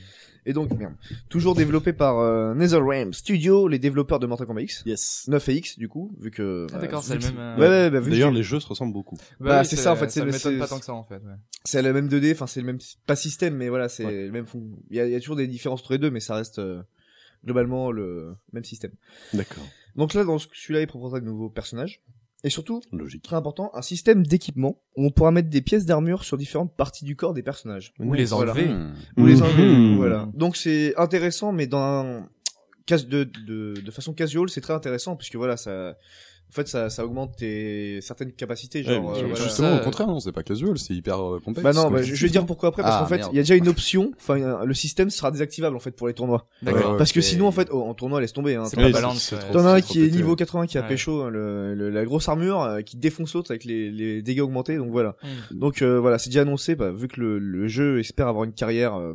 [0.47, 0.95] Et donc merde.
[1.29, 4.83] Toujours développé par euh, NetherRealm Studio, les développeurs de Mortal Kombat X.
[4.87, 5.25] Yes.
[5.29, 7.69] 9 et X du coup vu que Ah, d'accord, vu c'est le même, euh, Ouais,
[7.69, 9.17] ouais, bah, vu que D'ailleurs, les jeux se ressemblent beaucoup.
[9.41, 10.95] Bah, oui, c'est ça, en fait, c'est ça le- m'étonne c'est- pas tant que ça
[10.95, 11.17] en fait.
[11.17, 11.35] Ouais.
[11.65, 14.27] c'est la même 2D, enfin c'est le même pas système, mais voilà, c'est Ouais.
[14.27, 14.63] le même fond.
[14.91, 16.59] Il y a, il y a toujours des différences entre les deux, mais ça reste
[16.59, 16.83] euh,
[17.45, 18.93] globalement le même système.
[19.35, 19.65] D'accord.
[19.97, 22.01] Donc là, dans ce- celui-là, il proposera de nouveaux personnages
[22.45, 23.23] et surtout, Logique.
[23.23, 27.05] très important, un système d'équipement où on pourra mettre des pièces d'armure sur différentes parties
[27.05, 27.93] du corps des personnages.
[27.99, 28.53] Ou les Voilà.
[28.53, 28.71] enlever.
[29.17, 29.97] Ou les enlever.
[29.97, 30.29] Voilà.
[30.35, 32.29] Donc c'est intéressant, mais dans un
[32.87, 35.97] cas de, de, de façon casual, c'est très intéressant puisque voilà, ça,
[36.51, 39.05] en fait, ça, ça augmente tes certaines capacités, genre.
[39.13, 39.35] Ouais, euh, voilà.
[39.45, 41.63] Justement, Ça, au contraire, non, c'est pas casual, c'est hyper euh, complexe.
[41.63, 43.43] Bah non, bah, je vais dire pourquoi après parce Ah, qu'en fait, il y a
[43.43, 44.13] déjà une option.
[44.17, 46.47] Enfin, euh, le système sera désactivable en fait pour les tournois.
[46.63, 46.93] D'accord.
[46.93, 48.55] Ouais, Parce que sinon, en fait, oh, en tournoi, laisse tomber.
[48.55, 49.35] Hein, C'est T'en pas balance.
[49.53, 50.37] T'en as un qui est niveau ouais.
[50.37, 53.65] 80 qui a pécho hein, le, le- la grosse armure euh, qui défonce l'autre avec
[53.65, 54.77] les, les dégâts augmentés.
[54.79, 55.17] Donc voilà.
[55.23, 55.59] Hmm.
[55.59, 56.75] Donc euh, voilà, c'est déjà annoncé.
[56.77, 59.13] Bah, vu que le, le jeu espère avoir une carrière, euh.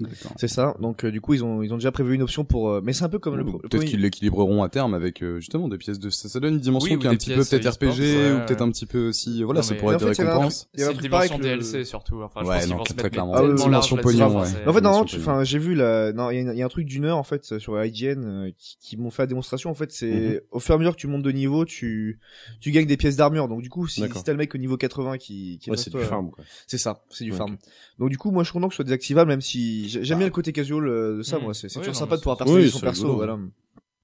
[0.00, 0.32] D'accord.
[0.36, 0.74] c'est ça.
[0.80, 2.70] Donc du coup, ils ont ils ont déjà prévu une option pour.
[2.70, 5.68] euh, mais c'est un peu comme le, Peut-être qu'ils l'équilibreront à terme avec euh, justement
[5.68, 8.32] des pièces de ça, donne dimension Oui, qui est un petit peu peut-être RPG ouais,
[8.32, 10.68] ou peut-être un petit peu aussi voilà Non, ça pourrait être en des fait, récompenses.
[10.74, 12.22] Il y a un dimension le- DLC surtout.
[12.22, 13.32] Enfin, je Ouais, pense qu'ils non, vont se très mettre clairement.
[13.34, 14.36] Ah, dimension pognon, ouais.
[14.36, 15.04] en fait, pognon.
[15.16, 17.82] enfin, j'ai vu la, non, il y, a un truc d'une heure en fait sur
[17.84, 19.70] IGN euh, qui, qui m'ont fait la démonstration.
[19.70, 20.40] En fait, c'est Mhm.
[20.52, 22.18] au fur et à mesure que tu montes de niveau, tu
[22.60, 23.48] tu gagnes des pièces d'armure.
[23.48, 26.00] Donc du coup, si, t'as le mec au niveau 80 qui, qui c'est du euh,
[26.04, 26.44] farm, quoi.
[26.66, 27.56] C'est ça, c'est du farm.
[27.98, 30.16] Donc du coup, moi je suis content que ce soit désactivable, même si j'ai- j'aime
[30.16, 30.18] Bah.
[30.20, 31.38] bien le côté casual euh, de ça.
[31.38, 31.42] Mm.
[31.42, 33.14] Moi, c'est toujours non, sympa de pouvoir personnaliser son perso.
[33.16, 33.38] Voilà.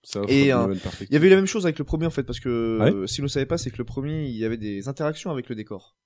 [0.08, 0.74] Ça Et, euh.
[1.02, 2.90] Il y avait eu la même chose avec le premier en fait, parce que Ah
[2.90, 5.30] ouais si vous le savez pas, c'est que le premier, il y avait des interactions
[5.30, 5.98] avec le décor.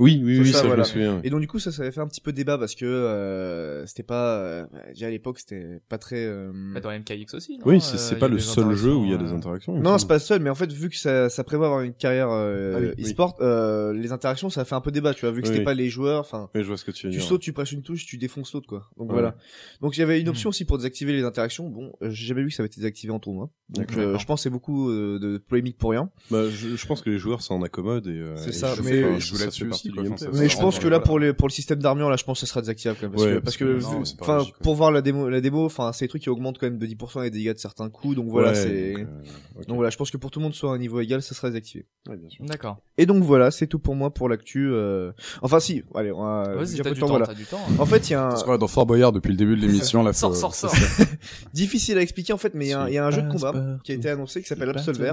[0.00, 1.20] Oui, oui, oui, ça, ça, je me souviens.
[1.22, 3.86] Et donc du coup, ça, ça avait fait un petit peu débat parce que euh,
[3.86, 6.24] c'était pas, euh, déjà à l'époque, c'était pas très.
[6.24, 7.58] euh, Bah, dans MKX aussi.
[7.58, 9.78] non Oui, c'est Euh, pas a le seul jeu où il y a des interactions.
[9.80, 11.94] Non, c'est pas le seul, mais en fait, vu que ça, ça prévoit avoir une
[11.94, 13.04] carrière euh, Ah oui, oui.
[13.04, 15.52] e-sport, euh, les interactions, ça a fait un peu débat, tu vois, vu que Oui,
[15.52, 15.64] c'était oui.
[15.64, 17.26] pas les joueurs, enfin, je vois ce que tu veux tu dire.
[17.28, 18.90] sautes, tu presses une touche, tu défonces l'autre, quoi.
[18.96, 19.12] Donc Ouais.
[19.14, 19.36] voilà.
[19.80, 20.50] Donc il y avait une option Hmm.
[20.50, 21.68] aussi pour désactiver les interactions.
[21.68, 23.48] Bon, euh, j'ai jamais vu que ça avait été désactivé en tournoi.
[23.68, 26.10] Donc euh, je pense que c'est beaucoup euh, de polémiques pour rien.
[26.30, 28.18] Bah, je, je pense que les joueurs s'en accommodent et.
[28.18, 30.02] euh, C'est ça, je- mais enfin, je joue là-dessus quoi.
[30.10, 32.40] Enfin, Mais je pense que là pour les pour le système d'armure là je pense
[32.40, 35.28] que ça sera désactivable quand même parce Ouais, que parce enfin pour voir la démo
[35.28, 37.58] la démo enfin c'est des trucs qui augmentent quand même de 10% les dégâts de
[37.58, 40.38] certains coups donc voilà Ouais, c'est donc, euh, donc voilà je pense que pour tout
[40.40, 41.86] le monde soit à un niveau égal ça sera désactivé.
[42.08, 42.44] Ouais, bien sûr.
[42.44, 42.78] D'accord.
[42.98, 45.12] Et donc voilà c'est tout pour moi pour l'actu euh...
[45.42, 47.32] enfin si allez on va Vas-y, t'as du temps, voilà.
[47.34, 47.60] du temps.
[47.78, 49.56] En fait il y a un Parce qu'on est dans Fort Boyard depuis le début
[49.56, 50.12] de l'émission, là.
[50.12, 50.72] Sors, sors, sors.
[51.52, 53.22] difficile à expliquer en fait mais il y a un- il y, a un jeu
[53.22, 55.12] de combat qui a été annoncé qui s'appelle Absolver.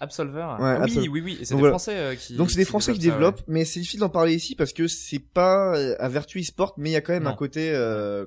[0.00, 0.42] Absolver.
[0.44, 1.38] Ah oui, oui, oui.
[1.40, 1.68] Et c'est des.
[1.68, 2.34] Français euh, qui.
[2.34, 5.18] Donc c'est des Français qui développent, mais c'est difficile d'en parler ici parce que c'est
[5.18, 7.30] pas euh, à Vertu eSport, mais il y a quand même Non.
[7.30, 7.70] un côté.
[7.72, 8.26] Euh...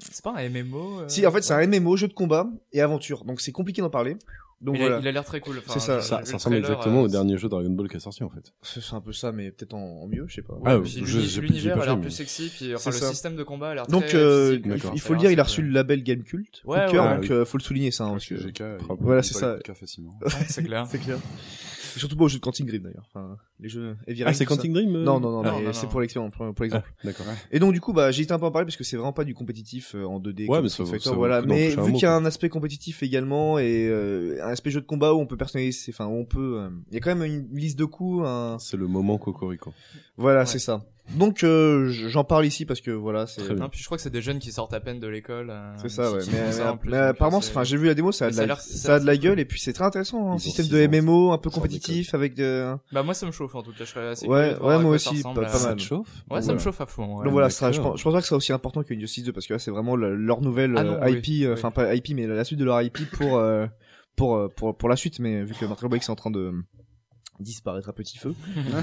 [0.00, 1.00] C'est pas un MMO.
[1.00, 3.82] euh, Si, en fait, c'est un MMO, jeu de combat et aventure, donc c'est compliqué
[3.82, 4.16] d'en parler.
[4.62, 5.58] Donc Mais il a- voilà, il a l'air très cool.
[5.58, 5.96] Enfin, C'est ça.
[6.18, 8.52] ressemble trailer, exactement euh, au dernier jeu Dragon Ball qui est sorti en fait.
[8.62, 10.54] c'est un peu ça, mais peut-être en, en mieux, je sais pas.
[10.54, 10.76] Ouais, Ah,
[11.40, 13.08] l'univers a l'air plus mais- sexy, puis enfin, le ça.
[13.08, 15.42] système de combat a l'air Donc très euh, physique, il, faut le dire, il a
[15.42, 17.90] reçu le label Game Cult, coup Ouais, de cœur, ouais, donc euh, faut le souligner
[17.90, 18.04] ça.
[18.04, 19.56] hein, parce que- GK, il- Voilà, il c'est ça.
[20.48, 20.86] C'est clair.
[20.88, 21.18] C'est clair.
[21.98, 23.08] Surtout pas aux jeux de Quantic Dream d'ailleurs.
[23.12, 24.56] Enfin, les jeux Heavy Ah, c'est tout ça.
[24.56, 25.90] Quantic Dream euh Non, non, non, Non, mais non, c'est non.
[25.92, 26.86] pour l'expérience, pour, pour l'exemple.
[26.90, 27.26] Ah, D'accord.
[27.50, 29.12] Et donc du coup bah j'ai été un peu en parler parce que c'est vraiment
[29.12, 31.16] pas du compétitif euh, en 2D Ouais, comme mais Street ça vaut- Fighter, ça vaut
[31.16, 32.16] voilà le coup d'en mais toucher un vu mot, qu'il y a quoi.
[32.16, 35.92] un aspect compétitif également et euh, un aspect jeu de combat où on peut personnaliser
[35.94, 38.56] enfin où on peut euh, il y a quand même une liste de coups un...
[38.58, 39.72] C'est le moment Cocorico.
[40.16, 40.46] voilà Ouais.
[40.46, 40.84] c'est ça
[41.16, 43.64] donc euh, j'en parle ici parce que voilà c'est Très bien.
[43.64, 45.50] Non, puis je crois que c'est des jeunes qui sortent à peine de l'école.
[45.50, 47.76] euh, c'est ça ouais mais, ça mais- en plus, mais donc, apparemment c'est- enfin j'ai
[47.76, 49.44] vu la démo ça a de ça la, ça a de la ça- gueule et
[49.44, 50.88] puis c'est très intéressant hein, Ils ont système de ans.
[50.90, 53.84] MMO un peu compétitif avec de Bah moi ça me chauffe en tout cas, je
[53.90, 55.78] serais assez Ouais, ouais, moi aussi, ça pas- pas euh, mal.
[55.80, 56.08] chauffe?
[56.30, 56.52] Ouais, ça Voilà.
[56.54, 57.18] me chauffe à fond.
[57.18, 57.24] ouais.
[57.24, 59.24] donc voilà, ça, je, pense, je pense pas que ce sera aussi important qu'une Justice
[59.24, 61.94] 2 parce que là c'est vraiment le- leur nouvelle Ah euh, IP, euh, enfin pas
[61.94, 63.66] IP mais la suite de leur IP pour euh,
[64.16, 66.30] pour, euh, pour pour la suite mais vu que Mortal Kombat X est en train
[66.30, 66.52] de
[67.42, 68.34] disparaître à petit feu.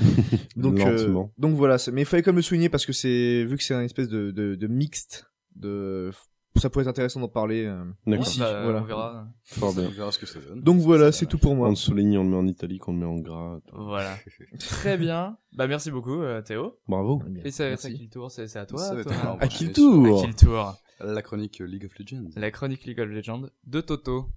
[0.55, 3.57] donc euh, donc voilà, mais il fallait quand même le souligner parce que c'est vu
[3.57, 6.11] que c'est un espèce de de, de mixte de
[6.55, 7.65] ça pourrait être intéressant d'en parler.
[7.65, 7.83] euh.
[8.05, 8.81] Ouais, bah, voilà.
[8.81, 9.27] On verra.
[9.43, 9.85] Fort bien.
[9.85, 10.61] On verra ce que ça donne.
[10.61, 11.67] Donc voilà, c'est tout pour moi.
[11.67, 13.59] On le souligne, on le met en italique, on le met en gras.
[13.71, 14.17] Voilà.
[14.59, 15.37] Très bien.
[15.53, 16.77] Bah merci beaucoup euh, Théo.
[16.87, 17.21] Bravo.
[17.45, 17.83] Et c'est Merci.
[17.87, 19.37] c'est à qui le tour C'est à toi Ça va toi être à.
[19.43, 22.29] À qui le À tour qui le tour La chronique League of Legends.
[22.35, 24.27] La chronique League of Legends de Toto.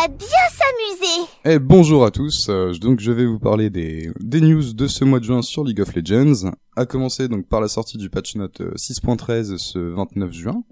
[0.00, 1.28] Va bien s'amuser.
[1.44, 5.04] Eh bonjour à tous, euh, donc je vais vous parler des, des news de ce
[5.04, 8.36] mois de juin sur League of Legends, à commencer donc par la sortie du patch
[8.36, 10.62] note euh, 6.13 ce 29 juin,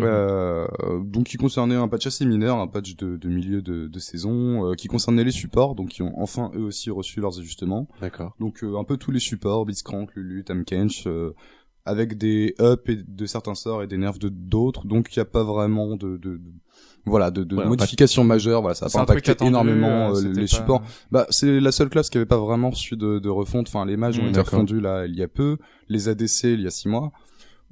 [0.00, 0.66] euh,
[1.04, 4.70] donc qui concernait un patch assez mineur, un patch de, de milieu de, de saison,
[4.70, 8.34] euh, qui concernait les supports, donc qui ont enfin eux aussi reçu leurs ajustements, D'accord.
[8.40, 11.34] donc euh, un peu tous les supports, Blitzcrank, Lulu, Tamkench, euh,
[11.86, 15.22] avec des ups et de certains sorts et des nerfs de d'autres, donc il n'y
[15.22, 16.18] a pas vraiment de-
[17.06, 20.42] voilà, de, de modifications majeures, voilà, ça a pas impacté attendu, énormément euh, euh, les
[20.42, 20.82] pas- supports.
[21.10, 23.68] Bah, c'est la seule classe qui avait pas vraiment reçu de, de refonte.
[23.68, 26.60] Enfin, les mages ont Mm, été refondus là il y a peu, les ADC il
[26.62, 27.12] y a six mois.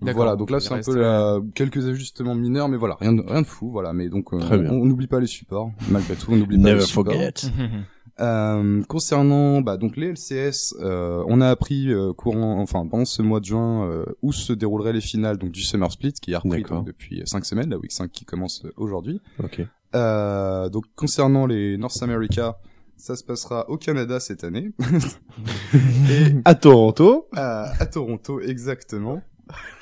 [0.01, 1.39] Voilà, donc là c'est un peu la...
[1.55, 3.93] quelques ajustements mineurs, mais voilà, rien de, rien de fou, voilà.
[3.93, 4.39] Mais donc euh,
[4.71, 7.15] on n'oublie pas les supports, malgré tout, on n'oublie pas les supports.
[8.23, 13.21] Euh, concernant bah, donc les LCS, euh, on a appris euh, courant, enfin pendant ce
[13.21, 16.39] mois de juin euh, où se dérouleraient les finales donc du Summer Split qui a
[16.39, 19.21] repris donc, depuis cinq semaines, la week 5 qui commence euh, aujourd'hui.
[19.43, 19.63] Ok.
[19.95, 22.59] Euh, donc concernant les North America,
[22.97, 24.71] ça se passera au Canada cette année.
[25.75, 29.21] Et À Toronto, à, à Toronto exactement.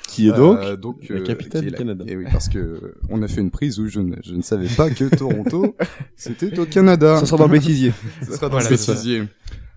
[0.07, 2.03] Qui est donc Euh, donc la capitale qui est du Canada.
[2.07, 4.67] Et oui, parce que on a fait une prise où je ne, je ne savais
[4.67, 5.75] pas que Toronto
[6.15, 7.17] c'était au Canada.
[7.17, 7.93] Ça sera dans le bêtisier.
[8.21, 9.23] Ça sera dans Voilà, le bêtisier.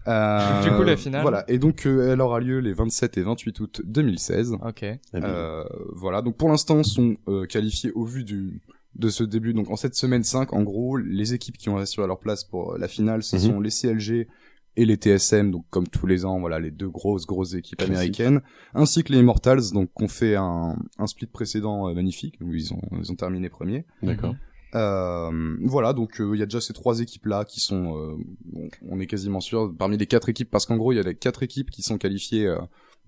[0.06, 1.44] Euh, Du coup, la finale Voilà.
[1.48, 4.56] Et donc, euh, elle aura lieu les 27 et 28 août 2016.
[4.66, 4.82] Ok.
[4.82, 5.64] Eh Euh,
[5.94, 6.20] voilà.
[6.20, 8.60] Donc, pour l'instant, sont euh, qualifiés au vu du
[8.96, 9.54] de ce début.
[9.54, 12.74] Donc, en cette semaine 5, en gros, les équipes qui ont assuré leur place pour
[12.74, 13.42] euh, la finale, ce Mhm.
[13.42, 14.28] sont les CLG
[14.76, 15.50] et les TSM.
[15.50, 17.94] Donc, comme tous les ans, voilà, les deux grosses grosses équipes Classique.
[17.94, 18.40] américaines,
[18.74, 19.72] ainsi que les Immortals.
[19.72, 23.48] Donc, qu'on fait un, un split précédent euh, magnifique où ils ont ils ont terminé
[23.48, 23.84] premier.
[24.02, 24.34] D'accord.
[24.74, 28.16] Euh, voilà, donc euh, il y a déjà ces trois équipes là qui sont, euh,
[28.44, 31.04] bon, on est quasiment sûr parmi les quatre équipes parce qu'en gros il y a
[31.04, 32.58] les quatre équipes qui sont qualifiées euh,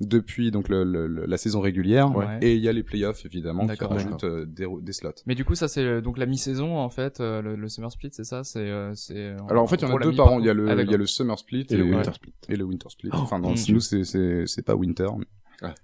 [0.01, 2.39] depuis donc le, le- le- la saison régulière Ouais.
[2.43, 5.11] et il y a les playoffs évidemment qui D'accord, rajoutent euh, des, des slots.
[5.27, 7.91] Mais du coup ça c'est euh, donc la mi-saison en fait, euh, le, le Summer
[7.91, 9.17] Split c'est ça, c'est euh, c'est.
[9.17, 10.69] euh, Alors en fait il y en a deux par an, il y a le
[10.69, 12.35] Ah, il y a le Summer Split Et le ouais, Winter Split.
[12.49, 13.11] et le Winter Split.
[13.13, 13.57] enfin non, mm.
[13.71, 15.09] nous c'est c'est c'est pas Winter.
[15.19, 15.25] Mais...
[15.63, 15.75] Ah.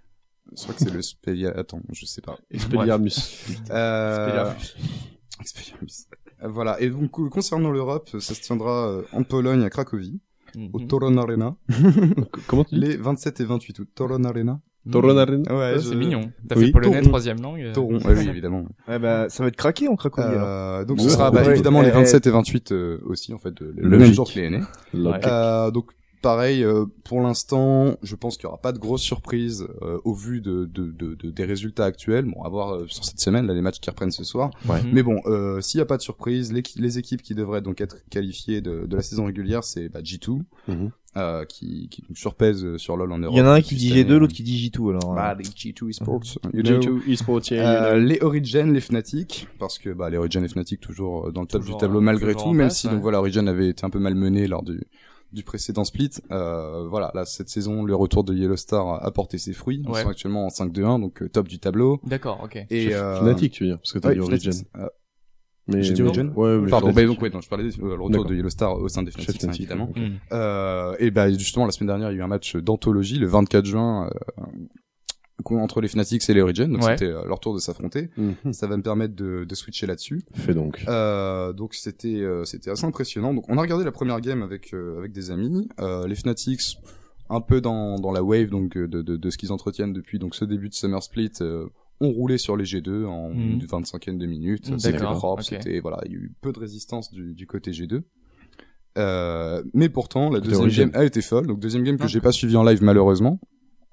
[0.55, 1.51] Je crois que c'est le Spélia...
[1.57, 2.37] Attends, je sais pas.
[2.51, 3.15] Expelliarmus.
[3.71, 4.51] Euh...
[5.41, 6.07] Expelliarmus.
[6.45, 6.81] Voilà.
[6.81, 10.21] Et donc, concernant l'Europe, ça se tiendra euh, en Pologne, à Cracovie,
[10.57, 10.87] au Mhm.
[10.87, 11.57] Toron Arena,
[12.47, 13.89] Comment tu dis les 27 et 28 août.
[13.95, 14.61] Toron Arena.
[14.91, 16.33] Toron Arena Ouais, Ouais, je- c'est mignon.
[16.49, 17.09] T'as Oui, fait polonais Toron.
[17.09, 17.61] troisième langue.
[17.61, 17.73] euh.
[17.73, 18.65] Toron, ouais, oui, évidemment.
[18.89, 20.41] Ouais, bah, ça va être craqué en Cracovie, alors.
[20.45, 21.51] Euh, donc, Ouais, ce sera bah, ouais.
[21.53, 24.07] évidemment les Eh, 27 et 28 euh, aussi, en fait, euh, le Logique.
[24.07, 24.61] même jour que les aînés.
[24.93, 25.25] Logique.
[25.27, 25.91] Euh, donc,
[26.23, 30.15] pareil, euh, pour l'instant, je pense qu'il y aura pas de grosses surprises euh, au
[30.15, 32.25] vu de, de, de, de- des résultats actuels.
[32.25, 34.51] Bon, à voir euh, sur cette semaine, là, les matchs qui reprennent ce soir.
[34.69, 34.83] Ouais.
[34.83, 34.91] Mhm.
[34.93, 37.81] Mais bon, euh, s'il y a pas de surprise, les, les équipes qui devraient donc
[37.81, 40.91] être qualifiées de, de la saison régulière, c'est bah, G2, Mhm.
[41.17, 43.35] euh, qui, qui donc surpèse euh, sur LoL en Europe.
[43.37, 44.19] Il y en a un qui dit cette G2, année.
[44.21, 45.15] l'autre qui dit J2, alors.
[45.15, 46.21] Bah, les G2 Esports.
[46.55, 46.79] you know.
[46.81, 48.07] G2 eSports, yeah, you know.
[48.09, 51.63] les Origin, les Fnatic, parce que bah, les Origin et Fnatic toujours dans le top
[51.63, 52.93] Toujours, du tableau euh, malgré tout, même place, si ouais.
[52.95, 54.81] donc voilà Origin avait été un peu malmené lors du
[55.33, 56.11] du précédent split.
[56.31, 59.83] Euh, voilà, là cette saison, le retour de Yellow Star a porté ses fruits.
[59.85, 60.03] Ils Ouais.
[60.03, 62.01] sont actuellement en 5-2-1, donc euh, top du tableau.
[62.05, 62.65] D'accord, ok.
[62.71, 64.53] Et euh, Fnatic, tu veux dire, parce que t'as ouais, dit Origin.
[64.77, 64.87] Euh,
[65.69, 66.03] Mais j'ai dit.
[66.03, 66.97] Origin Ouais, mais Pardon, Fnatic.
[67.09, 69.03] bah, donc ouais, non, je parlais du euh, le retour de Yellow Star au sein
[69.03, 69.89] des Fnatic, Fnatic, évidemment.
[69.91, 69.97] ok.
[69.97, 70.19] Mhm.
[70.33, 73.27] Euh, et bah justement la semaine dernière, il y a eu un match d'anthologie le
[73.27, 74.43] 24 juin euh,
[75.51, 76.97] entre les Fnatic et les Origin, donc Ouais.
[76.97, 78.11] c'était euh, leur tour de s'affronter.
[78.17, 78.53] Mhm.
[78.53, 80.23] Ça va me permettre de, de switcher là-dessus.
[80.35, 80.85] Fais donc.
[80.89, 83.35] Euh, donc c'était euh, c'était assez impressionnant.
[83.35, 85.69] Donc on a regardé la première game avec euh, avec des amis.
[85.81, 86.79] Euh, les Fnatics
[87.31, 90.19] un peu dans dans la wave donc euh, de de, de ce qu'ils entretiennent depuis
[90.19, 91.31] donc ce début de Summer Split.
[91.41, 91.67] euh,
[92.01, 93.41] ont roulé sur les G2 en Mhm.
[93.61, 94.71] une vingtaine de minutes.
[94.71, 97.71] Mhm, C'était propre, c'était voilà, il y a eu peu de résistance du, du côté
[97.71, 98.03] G2.
[98.99, 101.47] Euh, mais pourtant la deuxième game a été folle.
[101.47, 102.09] Donc deuxième game que Ah.
[102.09, 103.39] j'ai pas suivi en live malheureusement.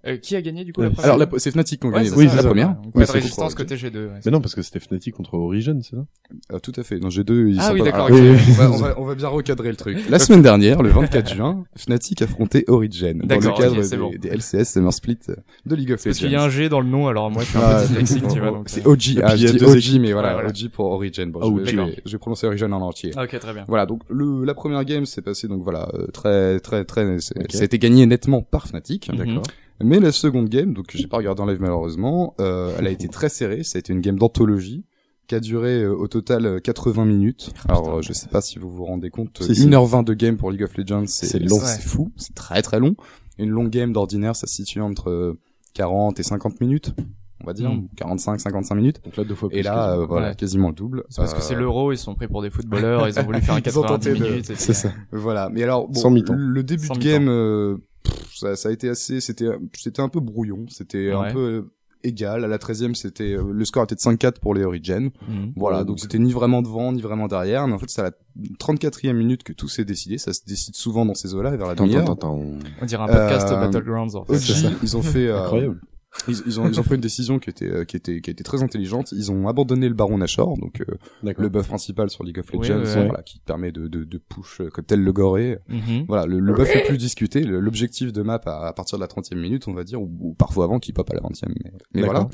[0.08, 0.94] Euh, qui a gagné du coup la Ouais.
[0.94, 2.44] première Alors la- c'est Fnatic qui Ouais, gagné c'est Oui, la c'est ça.
[2.44, 2.70] première.
[2.70, 3.96] Donc, Mais Pas de c'est résistance côté G2.
[3.98, 6.06] ouais, Mais c'est non, parce que c'était Fnatic contre Origin, c'est ça?
[6.54, 7.00] Ah, tout à fait.
[7.00, 8.26] Dans G2, ils Ah sont oui, pas- d'accord, Alors, ok.
[8.26, 9.98] on, va, on, va, on va bien recadrer le truc.
[10.10, 14.12] La semaine dernière, le 24 juin, Fnatic affrontait Origin dans le cadre des, bon.
[14.18, 15.18] des LCS Summer Split
[15.66, 16.46] de League of Parce qu'il y a Legends.
[16.46, 18.64] un G dans le nom, alors moi je suis un Ah, peu dyslexique, tu vois.
[18.68, 20.48] c'est euh, OG, ah, il y je a dis OG, mais voilà, voilà.
[20.50, 21.30] OG pour Origin.
[21.30, 23.12] Bon, Ah, je, vais, prononcer Origin en entier.
[23.18, 23.66] Ah, ok, très bien.
[23.68, 27.64] Voilà, donc le, la première game s'est passée donc voilà euh, très très très a
[27.64, 29.10] été gagné nettement par Fnatic.
[29.12, 29.18] Mhm.
[29.18, 29.44] D'accord.
[29.82, 33.08] Mais la seconde game, donc j'ai pas regardé en live malheureusement, euh, elle a été
[33.10, 33.64] très serrée.
[33.64, 34.84] Ça a été une game d'anthologie
[35.28, 37.52] qui a duré euh, au total euh, 80 minutes.
[37.68, 39.68] Alors euh, je sais pas si vous vous rendez compte, Si, si.
[39.68, 41.60] 1h20 de game pour League of Legends, c'est long.
[41.64, 42.96] c'est fou, c'est très très long.
[43.38, 45.40] Une longue game d'ordinaire, ça se situe entre euh,
[45.76, 46.94] 40 et 50 minutes,
[47.42, 47.88] on va dire, Mm.
[47.96, 49.02] 45 55 minutes.
[49.06, 49.60] Donc là, deux fois plus.
[49.60, 50.36] Et là, euh, voilà, Ouais.
[50.36, 51.04] quasiment le double.
[51.10, 53.40] C'est parce que Euh, c'est l'euro, ils sont pris pour des footballeurs, ils ont voulu
[53.40, 54.50] faire un Ils ont 90 tenté de- minutes.
[54.50, 54.92] et C'est ça.
[55.14, 57.78] Voilà, mais alors bon, le début de game, euh,
[58.10, 61.30] pff, ça, ça a été assez, c'était, c'était un peu brouillon, c'était Ouais.
[61.30, 61.70] un peu
[62.04, 62.46] égal.
[62.46, 65.10] À la 13e, c'était euh, le score était de 5-4 pour les Origin.
[65.28, 65.52] Mhm.
[65.58, 67.68] Voilà, Ouais, donc c'était ni vraiment devant ni vraiment derrière.
[67.68, 68.12] Mais en fait, c'est à la
[68.58, 70.18] 34e minute que tout s'est décidé.
[70.18, 71.84] Ça se décide souvent dans ces eaux-là, vers la attends,
[72.14, 72.42] attends.
[72.82, 74.34] On dirait un podcast Euh, Battlegrounds en fait.
[74.36, 75.82] OG, ils ont fait, euh, Incroyable.
[76.28, 78.44] Ils, ils ont, ils ont pris une décision qui était, euh, qui était, qui était
[78.44, 79.12] très intelligente.
[79.12, 82.68] Ils ont abandonné le Baron Nashor, donc euh, le buff principal sur League of Oui,
[82.68, 85.60] Legends, voilà, qui permet de, de, de push euh, comme tel le goré.
[85.68, 86.06] Mhm.
[86.08, 89.08] Voilà, le, le buff le plus discuté, l'objectif de map à, à partir de la
[89.08, 91.48] 30e minute, on va dire, ou, ou parfois avant, qui pop à la 20e.
[91.48, 92.28] Mais, mais voilà.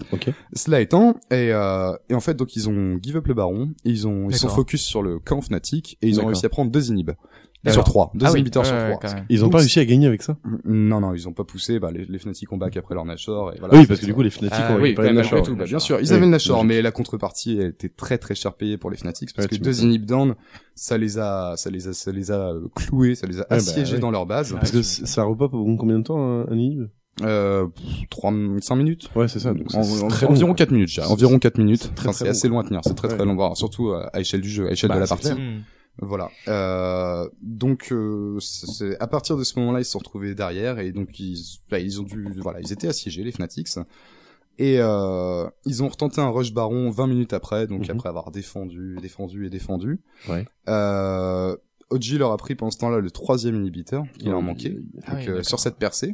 [0.53, 3.89] Cela étant, et, euh, et en fait, donc ils ont give up le baron, et
[3.89, 6.71] ils ont ils sont focus sur le camp Fnatic, et ils ont réussi à prendre
[6.71, 7.11] deux inhibs.
[7.71, 8.11] Sur trois.
[8.13, 8.63] Deux Ah oui, sur.
[9.29, 10.37] Ils ont pas réussi à gagner avec ça?
[10.65, 13.53] Non, non, ils ont pas poussé, bah, les, les Fnatic ont back après leur Nashor,
[13.53, 13.75] et voilà.
[13.77, 15.43] Oui, parce que du coup, les Fnatic Ah, ont oui, récupéré le Nashor.
[15.43, 18.35] tout, Bah, bien sûr, ils Oui, avaient le Nashor, mais la contrepartie était très très
[18.35, 20.35] cher payée pour les Fnatic parce Ouais, que deux inhibs down,
[20.75, 23.55] ça les a, ça les a, ça les a euh, cloués, ça les a bah,
[23.57, 24.53] assiégés dans leur base.
[24.53, 26.87] Parce que ça repop au bon combien de temps, un, inhib?
[27.23, 29.09] Euh, pff, trois, cinq minutes.
[29.15, 29.53] Ouais, c'est ça.
[29.53, 31.89] Donc En- très environ long, 4 minutes, environ 4 minutes.
[31.97, 33.25] c'est Enfin, assez loin à tenir, c'est très très Ouais.
[33.25, 35.29] long, surtout euh, à échelle du jeu, à échelle Bah, de la partie.
[36.01, 36.29] Voilà.
[36.47, 40.91] Euh, donc euh, c'est à partir de ce moment-là, ils se sont retrouvés derrière et
[40.91, 41.37] donc ils,
[41.69, 43.69] bah, ils ont dû, voilà, ils étaient assiégés les Fanatics
[44.57, 47.91] et euh, ils ont retenté un rush baron 20 minutes après, donc Mhm.
[47.95, 49.99] après avoir défendu, défendu et défendu.
[50.29, 50.45] Ouais.
[50.69, 51.55] Euh,
[51.89, 55.11] OG leur a pris pendant ce temps-là le troisième inhibiteur qu'il en Ouais, manquait Ah
[55.11, 56.13] donc, oui, euh, sur cette percée.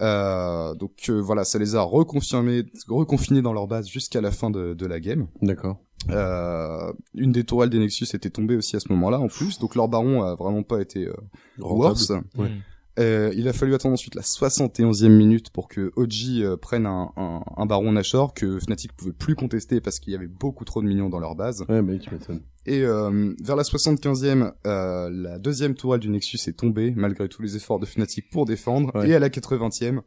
[0.00, 4.50] Euh, donc euh, voilà, ça les a reconfirmés, reconfinés dans leur base jusqu'à la fin
[4.50, 5.26] de, de la game.
[5.42, 5.78] D'accord.
[6.10, 9.74] Euh, une des tourelles des Nexus était tombée aussi à ce moment-là en plus, donc
[9.74, 11.14] leur baron a vraiment pas été euh,
[11.58, 12.12] worse.
[12.36, 12.50] Ouais.
[12.98, 17.12] Euh, il a fallu attendre ensuite la 71e minute pour que OG euh, prenne un,
[17.16, 20.80] un, un baron Nashor que Fnatic pouvait plus contester parce qu'il y avait beaucoup trop
[20.80, 21.66] de minions dans leur base.
[21.68, 22.40] Ouais, mais tu m'étonnes.
[22.66, 27.40] Et euh, vers la 75e, euh, la deuxième tourelle du Nexus est tombée malgré tous
[27.42, 28.90] les efforts de Fnatic pour défendre.
[28.94, 29.08] Ouais.
[29.08, 30.00] Et à la 80e,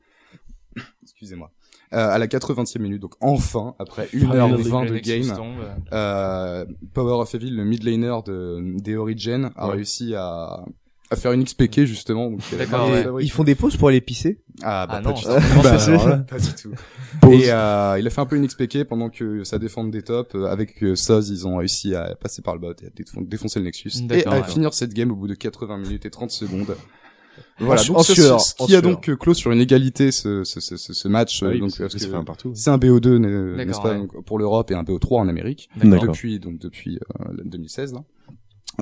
[1.04, 1.52] excusez-moi,
[1.94, 5.58] euh, à la 80e minute, donc enfin après 1h20 Le de Nexus game, tombe.
[5.94, 9.76] euh, Power of Evil, le mid laner de, des Origin, a Ouais.
[9.76, 10.64] réussi à,
[11.12, 12.30] à faire une XPK justement.
[12.30, 13.24] donc, euh, D'accord, ouais.
[13.24, 15.30] Ils font des pauses pour aller pisser Ah, bah, Ah pas non, du tout.
[15.64, 16.18] Bah, alors là.
[16.18, 16.72] Pas du tout.
[17.32, 20.36] Et euh, il a fait un peu une XPK pendant que ça défende des tops.
[20.36, 23.28] Euh, Avec euh, Soz, ils ont réussi à passer par le bot et à défon-
[23.28, 23.92] défoncer le Nexus.
[24.12, 24.44] Et à ouais.
[24.44, 26.76] finir cette game au bout de 80 minutes et 30 secondes.
[27.58, 30.44] Voilà, En donc ce, sueur, ce qui a donc euh, clos sur une égalité ce,
[30.44, 31.42] ce, ce, ce, ce match.
[31.42, 32.52] Ah oui, donc, parce parce que ça que fait un partout.
[32.54, 33.28] c'est un BO2, n'est-
[33.66, 33.98] n'est-ce D'accord, pas, ouais.
[33.98, 35.70] donc, pour l'Europe et un BO3 en Amérique.
[35.78, 36.08] D'accord.
[36.08, 38.04] Depuis, donc, depuis euh, 2016, là.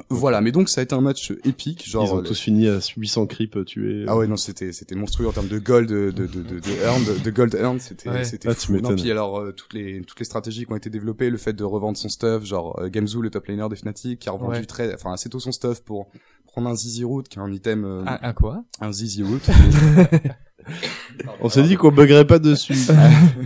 [0.10, 2.68] Voilà, mais donc ça a été un match épique, genre Ils ont le- tous fini
[2.68, 4.06] à 800 creeps tués.
[4.08, 6.72] Ah ouais non c'était c'était monstrueux en termes de gold de de de de, de
[6.84, 8.24] earn, de, de gold earn c'était Ouais.
[8.24, 8.54] c'était Ah.
[8.82, 11.54] Non, puis alors euh, toutes les toutes les stratégies qui ont été développées le fait
[11.54, 14.60] de revendre son stuff genre euh, Gamezoo le top laner des Fnatic qui a revendu
[14.60, 14.66] Ouais.
[14.66, 16.10] très enfin assez tôt son stuff pour
[16.46, 18.64] prendre un Zizi Root qui est un item euh, Un, un quoi?
[18.82, 19.40] un Zizi Root
[21.42, 22.76] On s'est dit qu'on buggerait pas dessus.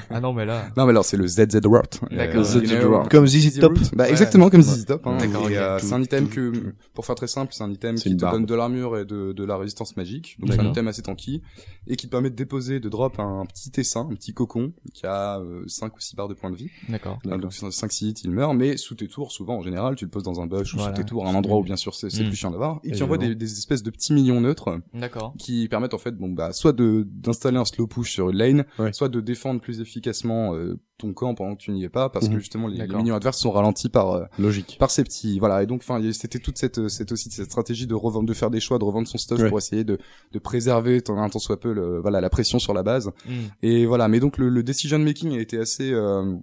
[0.10, 0.68] Ah non, mais là.
[0.76, 2.44] non mais alors c'est le ZZ Root D'accord.
[2.56, 3.04] Euh.
[3.10, 3.78] Comme ZZ Top.
[3.96, 4.12] Bah Ouais.
[4.12, 5.18] exactement comme ZZ Top hein.
[5.20, 6.52] D'accord, euh, c'est un item que
[6.94, 9.44] pour faire très simple c'est un item qui te donne de l'armure et de de
[9.46, 11.42] la résistance magique donc c'est un item assez tanky
[11.88, 15.06] et qui te permet de déposer de drop un petit essaim un petit cocon qui
[15.06, 17.20] a 5 ou 6 barres de points de vie D'accord.
[17.30, 20.12] Ah, donc 5 hits, il meurt, mais sous tes tours, souvent en général, tu le
[20.12, 22.10] poses dans un bush ou sous tes tours, à un endroit où bien sûr c'est
[22.10, 22.28] c'est Mm.
[22.28, 25.34] plus chiant d'avoir, et qui envoie des, des espèces de petits millions neutres D'accord.
[25.38, 28.66] qui permettent en fait, bon bah, soit de d'installer un slow push sur une lane,
[28.80, 28.94] Ouais.
[28.94, 32.28] soit de défendre plus efficacement euh, ton camp pendant que tu n'y es pas, parce
[32.28, 32.40] que Mhm.
[32.40, 34.78] justement les, les minions adverses sont ralentis par euh, Logique.
[34.80, 37.30] par ces petits voilà et donc enfin il y a- c'était toute cette cette aussi
[37.32, 39.50] cette stratégie de revendre de faire des choix de revendre son stuff Ouais.
[39.50, 39.98] pour essayer de
[40.32, 43.32] de préserver tant un tant soit peu le, voilà la pression sur la base Hmm.
[43.64, 46.36] et voilà, mais donc le, le decision making a été assez euh,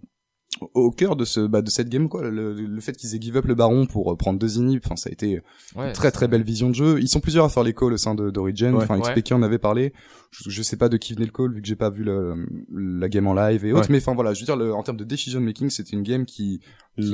[0.75, 2.29] au cœur de ce bah, de cette game quoi.
[2.29, 4.97] Le, le fait qu'ils aient give up le baron pour euh, prendre deux inhibs, enfin
[4.97, 5.41] ça a été
[5.77, 5.89] Ouais.
[5.89, 6.99] une très très belle vision de jeu.
[7.01, 8.73] Ils sont plusieurs à faire les calls au sein de d'Origin.
[8.75, 8.83] Ouais.
[8.83, 9.15] Enfin, Ouais.
[9.15, 9.93] XPK en avait parlé.
[10.31, 12.47] Je, je sais pas de qui venait le call vu que j'ai pas vu le,
[12.71, 13.83] la game en live et autres.
[13.83, 13.93] Ouais.
[13.93, 16.27] Mais enfin voilà, je veux dire le- en termes de decision making, c'était une game
[16.27, 16.61] qui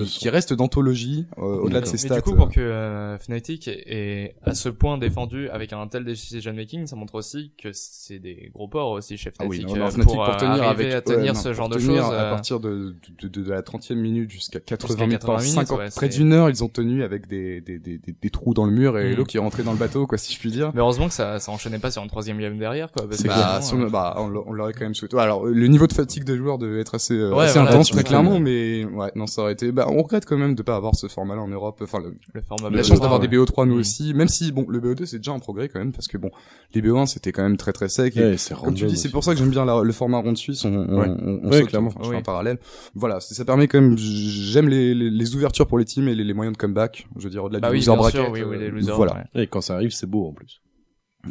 [0.07, 2.15] qui, reste d'anthologie euh, au-delà de ses Mais stats.
[2.17, 6.55] du coup, pour que euh, Fnatic est, à ce point défendu avec un tel decision
[6.55, 9.77] making, ça montre aussi que c'est des gros ports aussi chez Ah Fnatic, oui, non,
[9.81, 11.79] non, euh, Fnatic pour, pour, euh, tenir avec à tenir ouais, non, ce genre de
[11.79, 11.99] choses.
[11.99, 15.39] à euh, partir de, de, de, de la 30e minute jusqu'à 80 Jusqu'à minutes, 80
[15.41, 18.31] minutes, 50, ouais, près d'une heure, ils ont tenu avec des, des, des, des, des
[18.31, 19.17] trous dans le mur et Mm.
[19.17, 20.73] l'eau qui est rentrée dans le bateau, quoi, si je puis dire.
[20.75, 23.04] Mais heureusement que ça, ça enchaînait pas sur une troisième game derrière, quoi.
[23.09, 25.17] Parce que Bah, clairement, si on, euh, bah, on l'a- on l'aurait quand même souhaité.
[25.17, 27.71] Ouais, Alors, le niveau de fatigue des joueurs devait être assez, euh, Ouais, assez voilà,
[27.71, 29.73] intense, très clairement, mais ouais, non, ça aurait été.
[29.73, 31.81] Bah, on regrette quand même de pas avoir ce format-là en Europe.
[31.83, 33.29] Enfin, le- le format la BO3, chance d'avoir ouais.
[33.29, 33.81] des BO3 nous Mm.
[33.81, 36.31] aussi, même si bon, le BO2 c'est déjà un progrès quand même, parce que bon,
[36.75, 38.17] les BO1 c'était quand même très très sec.
[38.17, 40.65] Et comme tu dis, c'est pour ça que j'aime bien la- le format rond suisse.
[40.65, 41.09] On, on, Ouais.
[41.09, 41.89] on, on Ouais, saute, clairement.
[41.89, 42.17] enfin, je fais Oui.
[42.19, 42.59] un parallèle.
[42.95, 43.97] Voilà, ça permet quand même.
[43.99, 47.07] J'aime les, les, les ouvertures pour les teams et les, les moyens de comeback.
[47.17, 48.21] Je veux dire au-delà Bah du oui, loser bracket.
[48.23, 48.97] sûr, oui, oui, les euh, losers.
[48.97, 49.25] voilà.
[49.35, 50.61] Et quand ça arrive, c'est beau en plus.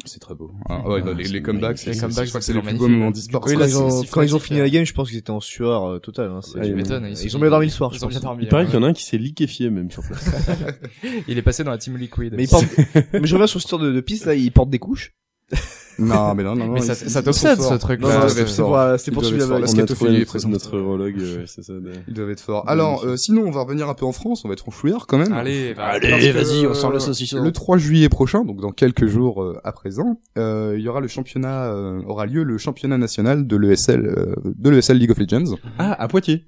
[0.04, 0.50] C'est très beau.
[0.68, 2.88] Ah, ouais, bah, les, les comebacks, c'est je crois que c'est c'est le plus beau
[2.88, 3.48] moment d'e-sport.
[3.48, 5.84] c'est ils ont- quand ils ont fini la game, je pense qu'ils étaient en sueur
[5.84, 6.30] euh, totale.
[6.30, 7.92] Hein, Ouais, Ils, ils ont bien dormi le soir.
[7.92, 8.44] je Ils ont bien dormi.
[8.44, 8.70] Il paraît ouais.
[8.70, 10.24] qu'il y en a un qui s'est liquéfié même sur place.
[11.28, 12.34] Il est passé dans la team Liquid.
[12.36, 12.66] Mais, ils portent...
[13.12, 15.12] mais je reviens sur ce tour de, de piste là, ils portent des couches.
[15.98, 16.72] Non, mais non, non, non.
[16.72, 19.22] Mais ça, ça t'obsède ce truc ils c'est pour, c'est pour.
[19.22, 21.72] La On a trouvé notre, urologue, euh, ouais, c'est ça.
[22.08, 22.68] Ils doivent être forts.
[22.68, 24.44] Alors, euh, sinon, on va revenir un peu en France.
[24.44, 25.32] On va être franchouillard quand même.
[25.32, 27.42] Allez, bah, Parce que, saucisson.
[27.42, 31.00] Le 3 juillet prochain, donc dans quelques jours euh, à présent, euh, il y aura
[31.00, 35.18] le championnat, euh, aura lieu le championnat national de l'ESL, euh, de l'ESL League of
[35.18, 35.56] Legends.
[35.78, 36.44] Ah, à Poitiers.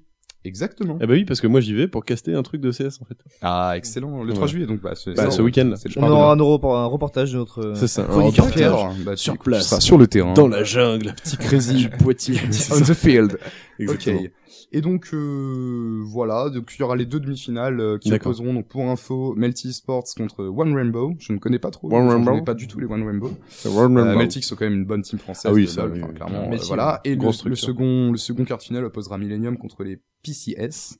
[0.47, 0.97] Exactement.
[1.01, 3.05] Eh bah oui, parce que moi j'y vais pour caster un truc de CS en
[3.05, 3.17] fait.
[3.41, 4.23] Ah, excellent.
[4.23, 4.51] Le 3 Ouais.
[4.51, 5.75] juillet, donc bah, Bah, ce week-end, là.
[5.75, 8.53] c'est le On aura un, un reportage de notre euh, C'est ça, un chroniqueur reportage.
[8.55, 8.73] Pierre.
[8.73, 9.67] Alors, bah, Sur place.
[9.67, 10.33] seras sur le terrain.
[10.33, 11.13] Dans la jungle.
[11.23, 12.39] petit crazy Poitiers.
[12.71, 13.37] on the field.
[13.79, 14.19] Exactement.
[14.21, 14.31] Ok.
[14.73, 18.67] Et donc euh, voilà, donc il y aura les deux demi-finales euh, qui opposeront donc
[18.67, 21.13] pour info Melty Sports contre One Rainbow.
[21.19, 21.87] Je ne connais pas trop.
[21.87, 22.31] One Enfin, je Rainbow.
[22.31, 23.27] connais pas du tout les One Rainbow.
[23.65, 24.17] One Euh, Rainbow.
[24.19, 25.49] Melty sont quand même une bonne team française.
[25.49, 26.15] Ah oui, ça, LoL, oui, enfin, oui.
[26.15, 26.49] clairement.
[26.49, 26.99] Melty, euh, voilà.
[27.05, 30.97] Et le, le second, le second quart de finale opposera Millennium contre les PCS.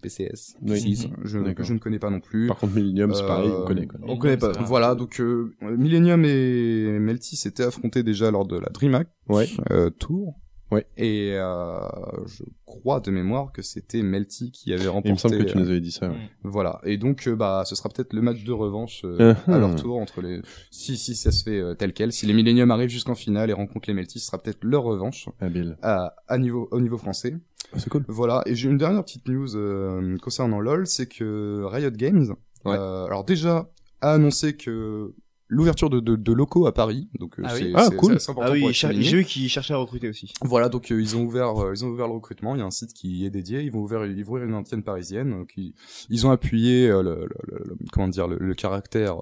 [0.00, 0.56] PCS.
[0.62, 0.82] Oui.
[0.82, 2.48] PCS, je, je ne connais pas non plus.
[2.48, 4.00] Par contre, Millennium, c'est Euh, pareil, on connaît quoi.
[4.02, 4.52] On connaît pas.
[4.64, 9.48] Voilà, donc euh, Millennium et Melty s'étaient affrontés déjà lors de la DreamHack Ouais.
[9.70, 10.34] euh, Tour.
[10.72, 10.86] Ouais.
[10.96, 11.78] Et euh,
[12.26, 15.10] je crois de mémoire que c'était Melty qui avait remporté.
[15.10, 16.08] Il me semble que tu euh, nous avais dit ça.
[16.08, 16.16] ouais.
[16.44, 16.80] Voilà.
[16.84, 19.52] Et donc euh, bah ce sera peut-être le match de revanche euh, Uh-huh.
[19.52, 20.40] à leur tour entre les.
[20.70, 23.52] Si si ça se fait euh, tel quel, si les Millennium arrivent jusqu'en finale et
[23.52, 25.76] rencontrent les Melty, ce sera peut-être leur revanche Habile.
[25.82, 27.36] à, à niveau au niveau français.
[27.76, 28.04] C'est cool.
[28.08, 32.76] Voilà, et j'ai une dernière petite news euh, concernant LoL, c'est que Riot Games, Ouais.
[32.78, 33.70] euh, alors déjà,
[34.00, 35.14] a annoncé que
[35.48, 37.60] l'ouverture de, de, de locaux à Paris, donc euh, Ah oui.
[37.60, 38.12] c'est Ah, c'est- cool.
[38.12, 40.32] important Ah oui, j'ai vu qu'ils cherchaient à recruter aussi.
[40.42, 42.54] Voilà, donc euh, ils ont ouvert, euh, ils ont ouvert le recrutement.
[42.54, 43.60] Il y a un site qui est dédié.
[43.62, 45.30] Ils vont ouvrir, ils vont ouvrir une antenne parisienne.
[45.30, 45.74] Donc ils,
[46.08, 49.16] ils ont appuyé euh, le, le- le- le- comment dire le, le caractère.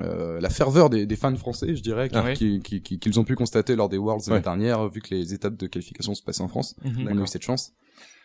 [0.00, 2.34] Euh, la ferveur des, des fans français, je dirais, qui- Ah oui.
[2.34, 4.42] qui- qui- qui- qu'ils ont pu constater lors des Worlds l'année Ouais.
[4.42, 6.74] dernière, vu que les étapes de qualification se passaient en France.
[6.84, 7.08] Mhm.
[7.10, 7.72] On a eu cette chance.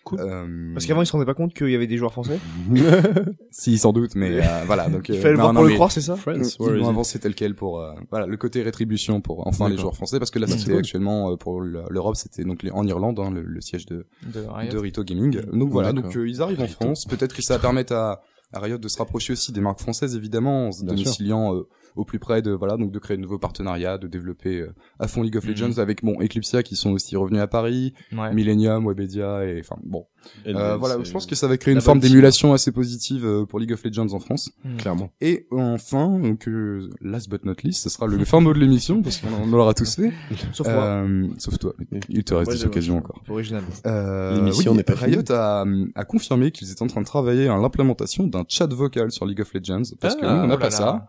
[0.06, 0.22] Cool.
[0.22, 2.40] Euh, Parce qu'avant ils se rendaient pas compte qu'il y avait des joueurs français.
[3.52, 4.88] si, sans doute, mais euh, voilà.
[4.90, 6.62] Donc, Il euh, fallait le non, voir non, pour le croire, c'est ça Friends, Ils
[6.62, 6.90] where is vont it?
[6.90, 10.32] avancer tel quel pour euh, voilà le côté rétribution pour enfin les joueurs français parce
[10.32, 10.80] que là c'est c'était cool.
[10.80, 14.06] actuellement euh, pour le- l'Europe c'était donc les- en Irlande hein, le, le siège de,
[14.34, 17.60] De Rito Gaming donc voilà donc euh, ils arrivent en France peut-être que ça va
[17.60, 18.22] permettre à,
[18.54, 21.68] à Riot de se rapprocher aussi des marques françaises évidemment en se domiciliant euh,
[21.98, 25.08] au plus près de voilà donc de créer de nouveaux partenariats, de développer euh, à
[25.08, 25.50] fond League of Mhm.
[25.52, 28.34] Legends avec bon Eclipsia qui sont aussi revenus à Paris, Ouais.
[28.34, 30.06] Millennium, Webedia et enfin bon
[30.46, 33.46] Et euh, voilà je pense que ça va créer une forme d'émulation assez positive euh,
[33.46, 34.52] pour League of Legends en France.
[34.64, 34.78] Mm.
[34.78, 35.10] clairement.
[35.22, 39.02] Et enfin donc euh, last but not least ce sera le fin mot de l'émission
[39.02, 40.12] parce qu'on en aura tous fait
[40.54, 40.84] Sauf moi.
[40.84, 41.74] euh, sauf toi
[42.10, 43.22] il te reste des occasions encore.
[43.30, 43.64] Original.
[43.86, 47.48] Euh, L'émission oui, n'est pas Riot a, a confirmé qu'ils étaient en train de travailler
[47.48, 50.56] à l'implémentation d'un chat vocal sur League of Legends parce que Ah, nous on n'a
[50.56, 50.86] oh pas là ça.
[50.86, 51.08] là.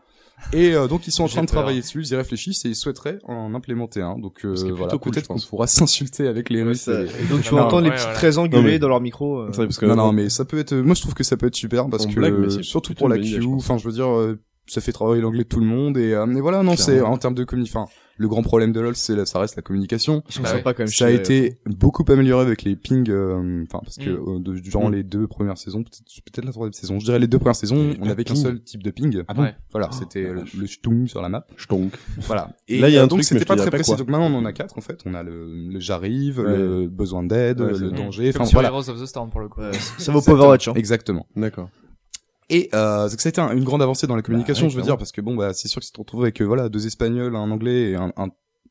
[0.53, 1.57] Et euh, donc ils sont en train de peur.
[1.61, 4.19] travailler dessus, ils y réfléchissent et ils souhaiteraient en implémenter un.
[4.19, 6.89] Donc euh, voilà, cool, peut-être qu'on pourra s'insulter avec les Russes.
[6.89, 8.19] et- donc tu vas entendre les ouais, petits voilà.
[8.19, 8.39] très
[8.73, 9.39] mais- dans leur micro.
[9.41, 9.49] euh.
[9.51, 10.75] C'est vrai, parce que Non, non, mais ça peut être.
[10.75, 13.17] Moi, je trouve que ça peut être super parce On que blague, surtout pour la
[13.19, 13.57] pense.
[13.57, 16.27] Enfin, je veux dire, euh, ça fait travailler l'anglais de tout le monde et, euh,
[16.27, 16.63] et voilà.
[16.63, 17.81] Non, c'est en termes de communication.
[17.81, 17.91] Enfin,
[18.21, 20.25] le grand problème de LoL, c'est la- ça reste la communication.
[20.29, 20.89] Ils sont Bah sympas quand même.
[20.89, 24.37] Ça a été beaucoup amélioré avec les pings, euh, enfin parce que Mm.
[24.37, 24.93] euh, de- durant Mm.
[24.95, 27.95] les deux premières saisons, peut-être peut-être la troisième saison, je dirais les deux premières saisons,
[28.01, 29.23] on avait qu'un seul type de ping.
[29.29, 29.55] Ah bon Ouais.
[29.71, 31.47] Voilà, Oh, c'était le, le stung sur la map.
[31.71, 31.93] Donc,
[32.23, 32.51] Voilà.
[32.67, 33.95] Et Là, il y a un donc truc, c'était pas très précis.
[33.95, 35.01] Donc maintenant on en a quatre en fait.
[35.07, 36.57] On a le, le j'arrive, Ouais.
[36.57, 38.33] le besoin d'aide, Ouais, le danger.
[38.35, 38.69] Enfin voilà.
[38.71, 39.61] Heroes of the Storm pour le coup.
[39.61, 40.67] Ouais, ça vaut pas Overwatch.
[40.69, 40.73] Hein.
[40.75, 41.27] Exactement.
[41.37, 41.69] d'accord.
[42.51, 44.77] Et euh, donc ça a été un- une grande avancée dans la communication, ouais, je
[44.77, 46.45] veux dire, parce que bon, bah, c'est sûr que si tu te retrouves avec euh,
[46.45, 48.29] voilà deux Espagnols, un Anglais et un, un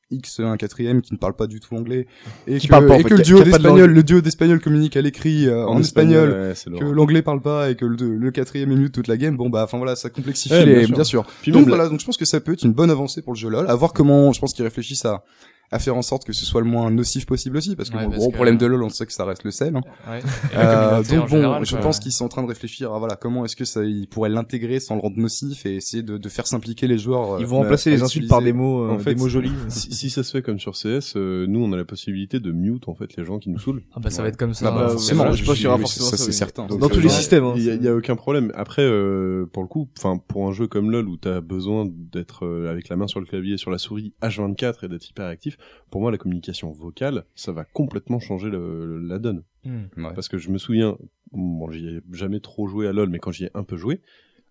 [0.10, 2.08] X, un quatrième qui ne parle pas du tout anglais,
[2.48, 4.22] et Qui que, parle pas, en et fait, que le duo de d'Espagnol, le duo
[4.22, 7.84] d'Espagnol communique à l'écrit euh, en, espagnol, ouais, c'est que l'anglais parle pas et que
[7.86, 9.36] le, le quatrième est mute toute la game.
[9.36, 11.26] Bon bah, enfin voilà, ça complexifie Ouais, les, bien bien sûr.
[11.26, 11.34] sûr.
[11.42, 13.38] Puis donc voilà, donc je pense que ça peut être une bonne avancée pour le
[13.38, 13.70] jeu LoL.
[13.70, 15.26] À voir comment, je pense qu'ils réfléchissent à
[15.72, 18.06] à faire en sorte que ce soit le moins nocif possible aussi, parce que Ouais,
[18.06, 19.76] bon, le gros que- problème de LoL, on sait que ça reste le sel.
[19.76, 19.82] hein.
[20.10, 20.22] Ouais.
[20.56, 21.80] Euh, donc bon, général, je quoi.
[21.82, 24.30] pense qu'ils sont en train de réfléchir à voilà comment est-ce que ça ils pourraient
[24.30, 27.34] l'intégrer sans le rendre nocif et essayer de, de faire s'impliquer les joueurs.
[27.34, 29.52] euh, Ils vont remplacer les insultes par des mots, euh, En fait, des mots jolis.
[29.68, 32.52] si, si ça se fait comme sur CS, euh, nous on a la possibilité de
[32.52, 33.84] mute en fait les gens qui nous saoulent.
[33.94, 34.70] Ah bah ça va être comme ça.
[34.70, 36.68] Ah bah, forcément, voilà, je pense qu'il y aura oui, forcément ça, ça, c'est certain.
[36.68, 37.44] Dans tous les systèmes.
[37.44, 37.54] hein.
[37.58, 38.52] Il y, a- aucun problème.
[38.56, 42.48] Après, euh, pour le coup, enfin pour un jeu comme LoL où t'as besoin d'être
[42.70, 45.57] avec la main sur le clavier, sur la souris H24 et d'être hyper actif,
[45.92, 49.44] pour moi la communication vocale, ça va complètement changer le- la donne.
[49.66, 49.84] Hmm.
[49.98, 50.14] Ouais.
[50.14, 50.98] Parce que je me souviens,
[51.32, 54.02] bon j'y ai jamais trop joué à LoL, mais quand j'y ai un peu joué,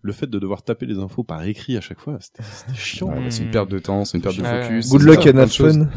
[0.01, 2.43] le fait de devoir taper les infos par écrit à chaque fois, c'était
[2.75, 3.09] chiant.
[3.09, 4.89] Ouais, c'est une perte de temps, c'est une perte de focus.
[4.89, 5.87] Good luck and de have fun.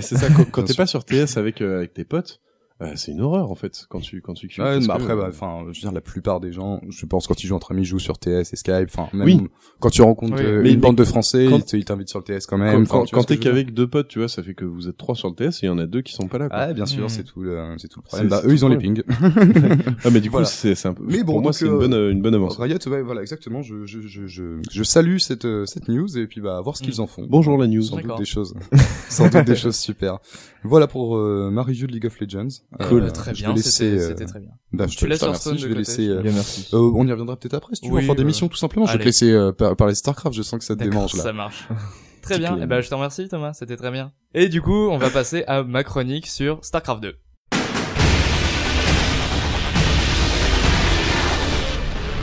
[0.00, 2.40] C'est ça, quand, t'es pas sur TS avec euh, avec tes potes,
[2.82, 5.16] euh, c'est une horreur en fait quand tu quand tu queues, Ouais, que, après, euh,
[5.16, 7.70] bah, enfin, je veux dire, la plupart des gens, je pense, quand ils jouent entre
[7.72, 8.88] amis, ils jouent sur TS et Skype.
[8.92, 9.40] Enfin, même Oui.
[9.78, 10.42] quand tu rencontres Oui.
[10.44, 12.46] euh, Mais- une mais bande de Français, quand- ils te- ils t'invitent sur le TS
[12.46, 12.86] quand même.
[12.86, 15.14] quand, Enfin, quand t'es qu'avec deux potes, tu vois, ça fait que vous êtes trois
[15.14, 16.48] sur le TS et il y en a deux qui sont pas là.
[16.48, 16.58] Quoi.
[16.58, 17.08] Ah, bien sûr, Hmm.
[17.08, 18.28] c'est tout, le- c'est tout le problème.
[18.28, 19.02] Bah, eux, ils ont le les pings.
[20.04, 20.46] Ah, mais du coup, Voilà.
[20.46, 21.04] c'est c'est un peu.
[21.06, 22.56] Mais bon, pour moi, c'est une euh, bonne euh, une bonne avance.
[22.58, 23.62] Riot, ouais, voilà, exactement.
[23.62, 26.82] Je, je, je, je, je salue cette, euh, cette news et puis bah, voir ce
[26.82, 27.26] qu'ils en font.
[27.28, 27.82] Bonjour la news.
[27.82, 28.54] Sans doute des choses,
[29.08, 30.18] sans doute des choses super.
[30.64, 32.48] Voilà pour euh, ma review de League of Legends.
[32.88, 33.02] Cool.
[33.04, 34.50] Euh, très je bien, vais c'était laisser, euh, c'était très bien.
[34.72, 36.08] bah, je Tu te- laisses Hearthstone remercie, je vais côté, laisser.
[36.08, 36.68] euh, Bien, merci.
[36.74, 38.56] euh, on y reviendra peut-être après si tu veux Oui, en faire euh, d'émission tout
[38.56, 38.86] simplement.
[38.86, 40.34] Je vais te laisser euh, par- parler Starcraft.
[40.36, 41.22] Je sens que ça te démange là.
[41.22, 41.68] ça marche.
[42.22, 42.54] Très bien.
[42.54, 42.62] clé.
[42.64, 43.52] Eh ben, je te remercie, Thomas.
[43.52, 44.12] C'était très bien.
[44.32, 47.14] Et du coup, on va passer à ma chronique sur StarCraft 2.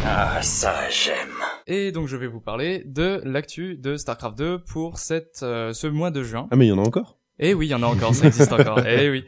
[0.04, 1.16] Ah, ça j'aime.
[1.68, 5.88] Et donc, je vais vous parler de l'actu de StarCraft 2 pour cette, euh, ce
[5.88, 6.48] mois de juin.
[6.52, 7.18] Ah mais il y en a encore?
[7.40, 8.80] Eh oui, il y en a encore, ça existe encore.
[8.86, 9.24] Eh oui.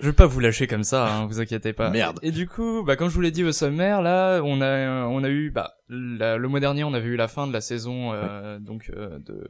[0.00, 1.90] Je vais pas vous lâcher comme ça, hein, vous inquiétez pas.
[1.90, 2.18] Merde.
[2.22, 5.24] Et du coup, bah, comme je vous l'ai dit au sommaire, là, on a, on
[5.24, 8.12] a eu, bah, la- le mois dernier, on avait eu la fin de la saison,
[8.12, 9.46] euh, donc, euh, de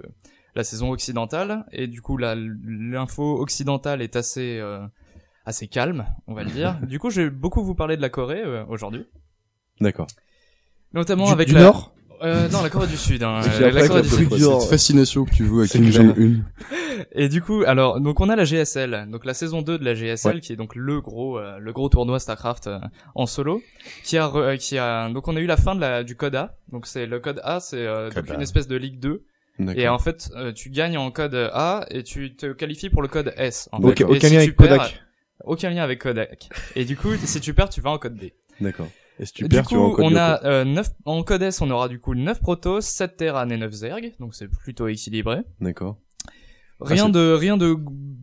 [0.55, 1.66] la saison occidentale.
[1.72, 4.80] Et du coup, là, l'info occidentale est assez, euh,
[5.44, 6.76] assez calme, on va le dire.
[6.82, 9.07] du coup, je vais beaucoup vous parler de la Corée euh, aujourd'hui,
[9.80, 10.07] D'accord.
[10.94, 11.61] notamment Du- avec du la.
[11.61, 11.92] Nord?
[12.23, 13.23] Euh, non, la Corée du Sud.
[13.23, 14.29] Hein, Et euh, la Corée du Sud.
[14.33, 15.91] Cette fascination que tu vois avec Kim.
[15.91, 16.43] Jong-un.
[17.12, 19.95] Et du coup, alors donc on a la GSL, donc la saison 2 de la
[19.95, 20.41] GSL Ouais.
[20.41, 22.79] qui est donc le gros euh, le gros tournoi Starcraft euh,
[23.14, 23.62] en solo
[24.05, 26.16] qui a re- euh, qui a donc on a eu la fin de la du
[26.16, 26.57] code A.
[26.73, 29.23] Donc c'est le code A, c'est euh, une espèce de ligue 2
[29.61, 29.81] D'accord.
[29.83, 33.09] et en fait euh, tu gagnes en code A et tu te qualifies pour le
[33.09, 34.03] code S en Donc, fait.
[34.03, 35.01] Et aucun si lien avec perds- Kodak.
[35.45, 36.49] Aucun lien avec Kodak.
[36.75, 38.25] Et du coup, si tu perds, tu vas en code B.
[38.61, 38.89] D'accord.
[39.21, 41.23] Et si tu du perds, tu vas en coup, code on a euh, 9 en
[41.23, 44.49] code S, on aura du coup 9 Protoss, 7 Terran et 9 Zerg, donc c'est
[44.49, 45.39] plutôt équilibré.
[45.61, 45.97] D'accord.
[46.81, 47.77] Rien c'est- de rien de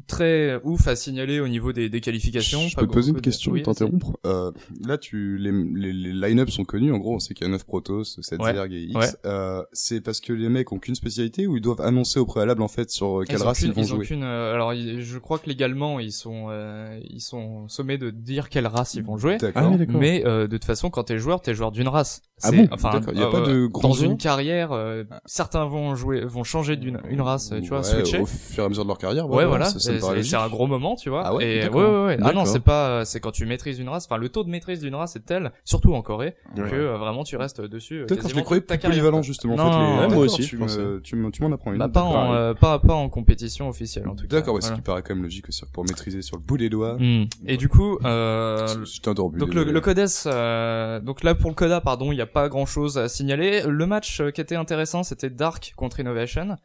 [0.08, 2.62] très ouf à signaler au niveau des, des qualifications.
[2.68, 4.18] Je peux te poser une de- question, oui, t'interrompre.
[4.26, 4.52] Euh,
[4.86, 6.92] là, tu les, les, les line-up sont connus.
[6.92, 8.54] En gros, on sait qu'il y a 9 Protoss, 7 Ouais.
[8.54, 8.96] Zerg et X.
[8.96, 9.08] Ouais.
[9.26, 12.62] Euh, c'est parce que les mecs ont qu'une spécialité ou ils doivent annoncer au préalable
[12.62, 14.06] en fait sur quelle Ils ont race ils vont ils ont jouer?
[14.06, 18.10] qu'une, euh, alors ils- je crois que légalement ils sont euh, ils sont sommés de
[18.10, 19.38] dire quelle race ils vont jouer.
[19.38, 19.64] D'accord.
[19.66, 20.00] Ah oui, d'accord.
[20.00, 22.22] Mais euh, de toute façon, quand t'es joueur, t'es joueur d'une race.
[22.44, 22.68] Ah C'est- bon?
[22.72, 23.00] Enfin.
[23.14, 26.26] Il y a euh, pas de grands dans joueurs une carrière, euh, certains vont jouer,
[26.26, 28.20] vont changer d'une une race, tu vois, Ouais, switcher.
[28.20, 29.30] Au fur et à mesure de leur carrière.
[29.30, 29.66] Ouais, voilà.
[29.66, 29.95] c'est.
[30.24, 31.24] C'est un gros moment, tu vois.
[31.26, 32.18] Ah ouais, et ouais, ouais, ouais.
[32.22, 34.06] Ah non, c'est pas, c'est quand tu maîtrises une race.
[34.10, 36.70] Enfin, le taux de maîtrise d'une race est tel, surtout en Corée, Ouais.
[36.70, 38.02] que euh, vraiment tu restes dessus.
[38.02, 39.22] euh, Peut-être que je les croyais plus quoi.
[39.22, 39.56] justement.
[39.56, 40.08] Non, en fait, les...
[40.08, 41.80] ouais, moi aussi, Tu m'en apprends une.
[41.80, 44.38] Bah, pas en, euh, pas, pas en compétition officielle en tout cas.
[44.38, 46.70] D'accord, ouais, ce qui paraît quand même logique aussi pour maîtriser sur le bout des
[46.70, 46.98] doigts.
[47.00, 47.26] Hmm.
[47.48, 48.68] Et du coup, euh,
[49.16, 52.66] donc le, Codes, euh, donc là pour le Coda, pardon, il n'y a pas grand
[52.66, 53.64] chose à signaler.
[53.68, 56.58] Le match qui était intéressant, c'était Dark contre Innovation.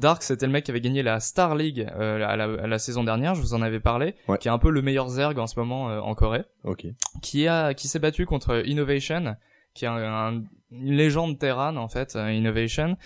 [0.00, 3.34] Dark, c'était le mec qui avait gagné la Star League à, la, la saison dernière,
[3.34, 4.38] je vous en avais parlé, Ouais.
[4.38, 6.44] qui est un peu le meilleur Zerg en ce moment euh, en Corée,
[7.22, 9.36] qui a qui s'est battu contre Innovation,
[9.74, 12.96] qui est un, un- une légende Terran en fait, euh, Innovation.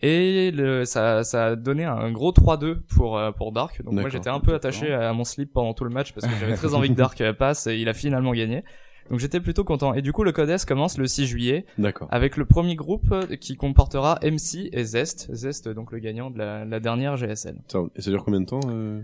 [0.00, 3.82] Et le, ça, ça a donné un gros 3-2 pour euh, pour Dark.
[3.82, 6.32] Donc moi j'étais un peu attaché à mon slip pendant tout le match parce que
[6.38, 8.62] j'avais très envie que Dark passe et il a finalement gagné.
[9.10, 9.94] Donc j'étais plutôt content.
[9.94, 12.06] Et du coup le Codes commence le 6 juillet D'accord.
[12.12, 15.34] avec le premier groupe qui comportera MC et Zest.
[15.34, 17.56] Zest donc le gagnant de la, la dernière GSL.
[17.66, 19.00] Ça- Et ça dure combien de temps euh?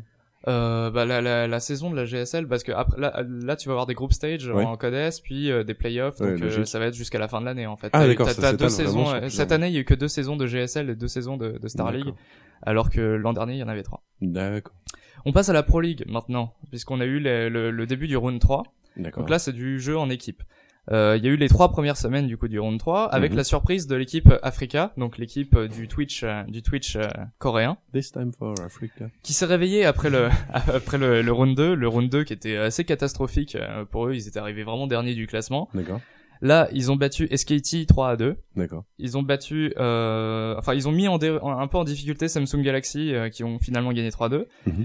[0.47, 3.67] Euh, bah la, la, la saison de la GSL parce que après là, là tu
[3.69, 4.63] vas avoir des group stage Ouais.
[4.63, 7.47] en Codes puis euh, des playoffs donc euh, ça va être jusqu'à la fin de
[7.47, 7.89] l'année en fait.
[7.95, 8.29] Ah, d'accord,
[8.59, 10.97] deux saisons euh, cette année il y a eu que deux saisons de GSL et
[10.97, 12.13] deux saisons de, de Star League
[12.61, 14.03] alors que l'an dernier il y en avait trois.
[14.21, 14.75] D'accord.
[15.25, 18.17] On passe à la Pro League maintenant puisqu'on a eu les- le, le début du
[18.19, 18.65] round 3
[18.99, 19.23] D'accord.
[19.23, 20.43] donc là c'est du jeu en équipe.
[20.93, 23.31] Euh, Il y a eu les trois premières semaines du coup du round 3 avec
[23.33, 23.39] Mhm.
[23.39, 27.07] la surprise de l'équipe Africa donc l'équipe euh, du Twitch euh, du Twitch euh,
[27.39, 29.07] coréen This time for Africa.
[29.23, 32.57] qui s'est réveillé après le après le, le round 2, le round 2 qui était
[32.57, 33.57] assez catastrophique
[33.91, 35.69] pour eux, ils étaient arrivés vraiment derniers du classement.
[35.75, 36.01] D'accord.
[36.43, 38.37] Là, ils ont battu SKT 3 à 2.
[38.57, 38.85] D'accord.
[38.99, 42.29] Ils ont battu euh, enfin ils ont mis en dé- en- un peu en difficulté
[42.29, 44.45] Samsung Galaxy euh, qui ont finalement gagné 3-2.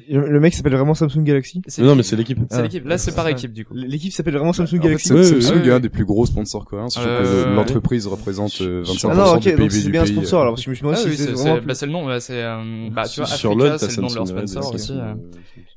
[0.10, 1.62] Le le mec s'appelle vraiment Samsung Galaxy?
[1.68, 2.40] C'est Non, mais c'est l'équipe.
[2.50, 2.62] c'est Ah.
[2.62, 2.86] l'équipe.
[2.86, 3.32] Là, c'est par Ah.
[3.32, 3.74] équipe du coup.
[3.76, 5.08] L'équipe s'appelle vraiment Samsung En fait, Galaxy.
[5.10, 7.56] Sam- Ouais, Samsung ouais, est un des plus gros sponsors coréens, sachant Euh, ouais.
[7.56, 10.42] l'entreprise représente euh, 25% Ah non, ok, du donc PIB c'est du bien un sponsor
[10.42, 11.62] alors parce que je me suis Ah demandé oui, si c'est vraiment.
[11.66, 14.08] bah, c'est le nom, ouais, c'est euh, bah tu vois Sur Africa, c'est le nom
[14.08, 14.88] de leur Samsung sponsor et aussi.
[14.88, 15.14] Samsung, euh.
[15.14, 15.16] euh,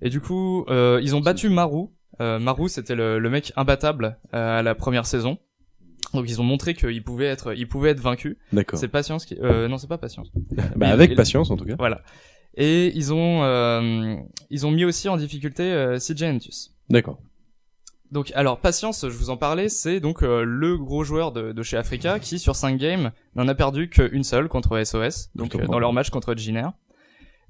[0.02, 1.86] Et du coup, euh, ils ont battu Maru.
[2.20, 5.38] Euh, Maru, c'était le, le mec imbattable euh, à la première saison.
[6.14, 8.36] Donc ils ont montré qu'ils pouvaient être, ils pouvaient être vaincus.
[8.52, 8.78] D'accord.
[8.78, 10.30] C'est Patience qui, euh, non, c'est pas Patience.
[10.76, 11.76] Bah, avec patience, en tout cas.
[11.78, 12.02] Voilà.
[12.54, 14.16] Et ils ont, euh,
[14.50, 16.24] ils ont mis aussi en difficulté euh, CJ.
[16.90, 17.18] D'accord.
[18.12, 21.62] Donc alors Patience, je vous en parlais, c'est donc euh, le gros joueur de, de
[21.62, 25.66] chez Africa qui sur 5 games n'en a perdu qu'une seule contre SOS, donc euh,
[25.66, 26.68] dans leur match contre Giner.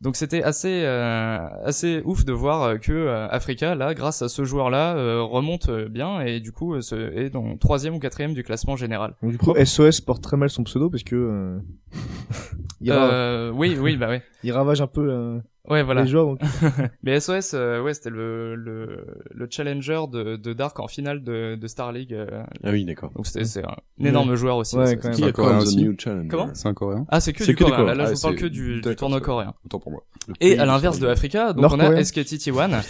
[0.02, 4.28] Donc c'était assez euh, assez ouf de voir euh, que euh, Africa là, grâce à
[4.28, 8.34] ce joueur-là, euh, remonte bien et du coup euh, se- est dans troisième ou quatrième
[8.34, 9.14] du classement général.
[9.22, 11.58] Donc, du coup, SOS porte très mal son pseudo parce que euh,
[12.80, 14.18] il, ra- Euh, oui, oui, bah oui.
[14.42, 15.38] il ravage un peu euh,
[15.68, 16.02] Ouais, voilà.
[16.02, 16.26] les joueurs.
[16.26, 16.40] Donc...
[17.04, 21.54] Mais SOS, euh, ouais, c'était le, le le challenger de, de Dark en finale de,
[21.54, 22.12] de Star League.
[22.12, 23.12] euh, Ah oui, d'accord.
[23.14, 24.76] donc c'était c'est un énorme joueur aussi.
[24.76, 25.16] Ouais, quand même.
[25.16, 25.76] Qui un a Coréen aussi.
[25.84, 27.94] New Challenge Comment C'est un coréen Ah, c'est que du que coréen.
[27.94, 29.54] Là, je Ah, vous parle c'est- que du, du tournoi coréen.
[29.64, 30.02] Autant pour moi.
[30.40, 32.02] Et à l'inverse de Africa, donc on a.
[32.04, 32.82] SKT T1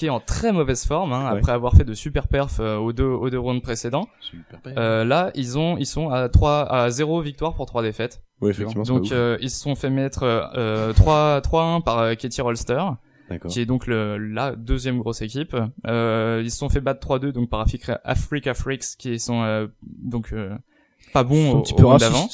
[0.00, 1.38] qui est en très mauvaise forme hein, Ouais.
[1.38, 4.08] après avoir fait de super perfs euh, aux deux aux deux rounds précédents.
[4.20, 4.58] Super.
[4.78, 8.22] Euh, là, ils ont ils sont à 3 à 0 victoire pour 3 défaites.
[8.40, 12.40] Oui, effectivement, Donc euh, ils se sont fait mettre euh, 3 3-1 par euh, Katie
[12.40, 12.80] Rolster
[13.48, 15.54] qui est donc le, la deuxième grosse équipe.
[15.86, 17.60] Euh, ils se sont fait battre 3-2 donc par
[18.04, 20.56] Africa Freaks qui sont euh, donc euh,
[21.12, 22.26] pas bons au, un petit au peu round d'avant.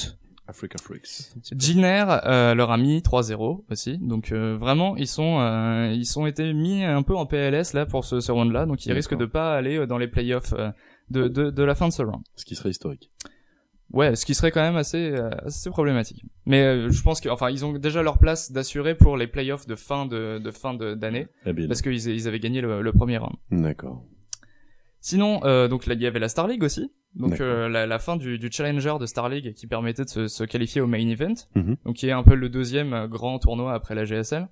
[0.49, 1.33] Africa Freaks.
[1.53, 3.99] Giner euh, leur a mis 3-0 aussi.
[3.99, 7.85] Donc euh, vraiment ils sont euh, ils sont été mis un peu en PLS là
[7.87, 8.97] pour ce, ce round là donc ils D'accord.
[8.97, 10.71] risquent de pas aller euh, dans les playoffs euh,
[11.11, 12.23] de, de de la fin de ce round.
[12.37, 13.11] Ce qui serait historique.
[13.93, 16.25] Ouais, ce qui serait quand même assez euh, assez problématique.
[16.45, 19.67] Mais euh, je pense que enfin ils ont déjà leur place d'assurer pour les playoffs
[19.67, 22.93] de fin de de fin de- d'année Eh parce qu'ils ils avaient gagné le, le
[22.93, 23.35] premier round.
[23.51, 24.03] D'accord.
[25.01, 26.91] Sinon, euh, donc là, il y avait la Star League aussi.
[27.19, 30.29] Donc euh, la, la fin du, du challenger de Star League qui permettait de se,
[30.29, 31.35] se qualifier au main event.
[31.55, 31.77] Mhm.
[31.85, 34.49] Donc qui est un peu le deuxième euh, grand tournoi après la GSL.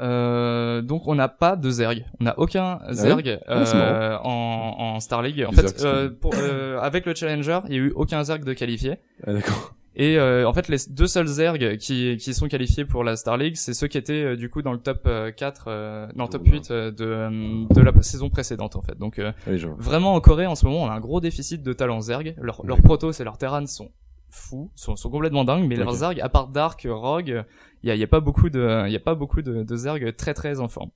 [0.00, 5.00] Euh, donc on n'a pas de Zerg, on n'a aucun Zerg Ah, euh, en, en
[5.00, 5.44] Star League.
[5.46, 8.44] En Les fait, euh, pour, euh, avec le Challenger, il y a eu aucun Zerg
[8.44, 8.96] de qualifié.
[9.24, 9.74] Ah, d'accord.
[9.96, 13.36] Et euh, en fait, les deux seuls Zerg qui, qui sont qualifiés pour la Star
[13.36, 16.26] League, c'est ceux qui étaient euh, du coup dans le top euh, 4, euh, non
[16.26, 18.98] top 8 euh, de, euh, de la saison précédente en fait.
[18.98, 21.72] Donc euh, Oui, vraiment en Corée en ce moment, on a un gros déficit de
[21.72, 22.34] talent Zerg.
[22.40, 23.92] Leurs leurs protos et leurs Terrans sont
[24.30, 25.94] fous, sont, sont complètement dingues, mais leurs.
[25.94, 27.44] Zerg, à part Dark, Rogue,
[27.84, 30.16] il y a, y a pas beaucoup de, y a pas beaucoup de, de Zerg
[30.16, 30.90] très très en forme.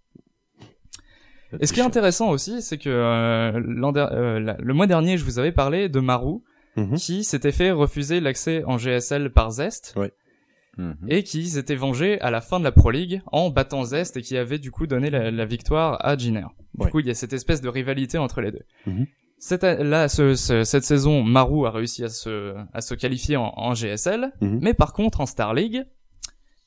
[1.61, 5.25] Et ce qui est intéressant aussi, c'est que euh, euh, la- le mois dernier, je
[5.25, 6.41] vous avais parlé de Maru,
[6.79, 6.97] Mhm.
[6.97, 9.95] qui s'était fait refuser l'accès en GSL par Zest,
[10.77, 10.95] Mhm.
[11.09, 14.23] et qui s'était vengé à la fin de la Pro League en battant Zest et
[14.23, 16.47] qui avait du coup donné la, la victoire à Giner.
[16.75, 16.91] Du Ouais.
[16.91, 18.63] coup, il y a cette espèce de rivalité entre les deux.
[18.87, 19.07] Mhm.
[19.41, 23.53] Cette, là, ce, ce- cette saison, Maru a réussi à se, à se qualifier en,
[23.57, 25.85] en GSL, mais par contre, en Star League,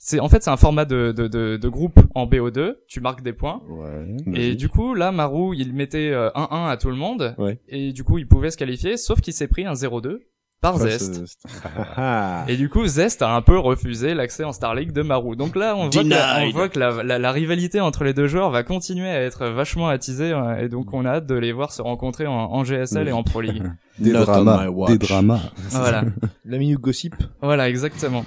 [0.03, 2.73] c'est en fait c'est un format de, de, de, de groupe en BO2.
[2.87, 3.61] Tu marques des points.
[3.69, 4.07] Ouais.
[4.33, 7.35] Et du coup, là, Maru, il mettait euh, 1-1 à tout le monde.
[7.37, 7.59] Ouais.
[7.67, 10.17] Et du coup, il pouvait se qualifier, sauf qu'il s'est pris un 0-2
[10.59, 11.21] par Zest.
[11.55, 12.45] euh, Ah.
[12.47, 15.35] Et du coup, Zest a un peu refusé l'accès en Star League de Maru.
[15.35, 18.13] Donc là, on voit, que, la, on voit que la, la, la rivalité entre les
[18.15, 20.31] deux joueurs va continuer à être vachement attisée.
[20.33, 23.11] euh, Et donc, on a hâte de les voir se rencontrer en, en GSL et
[23.11, 23.63] en Pro League.
[23.99, 24.65] Des dramas.
[24.87, 25.41] Des dramas.
[25.69, 26.03] voilà.
[26.45, 27.13] La minute gossip.
[27.41, 28.25] Voilà, exactement.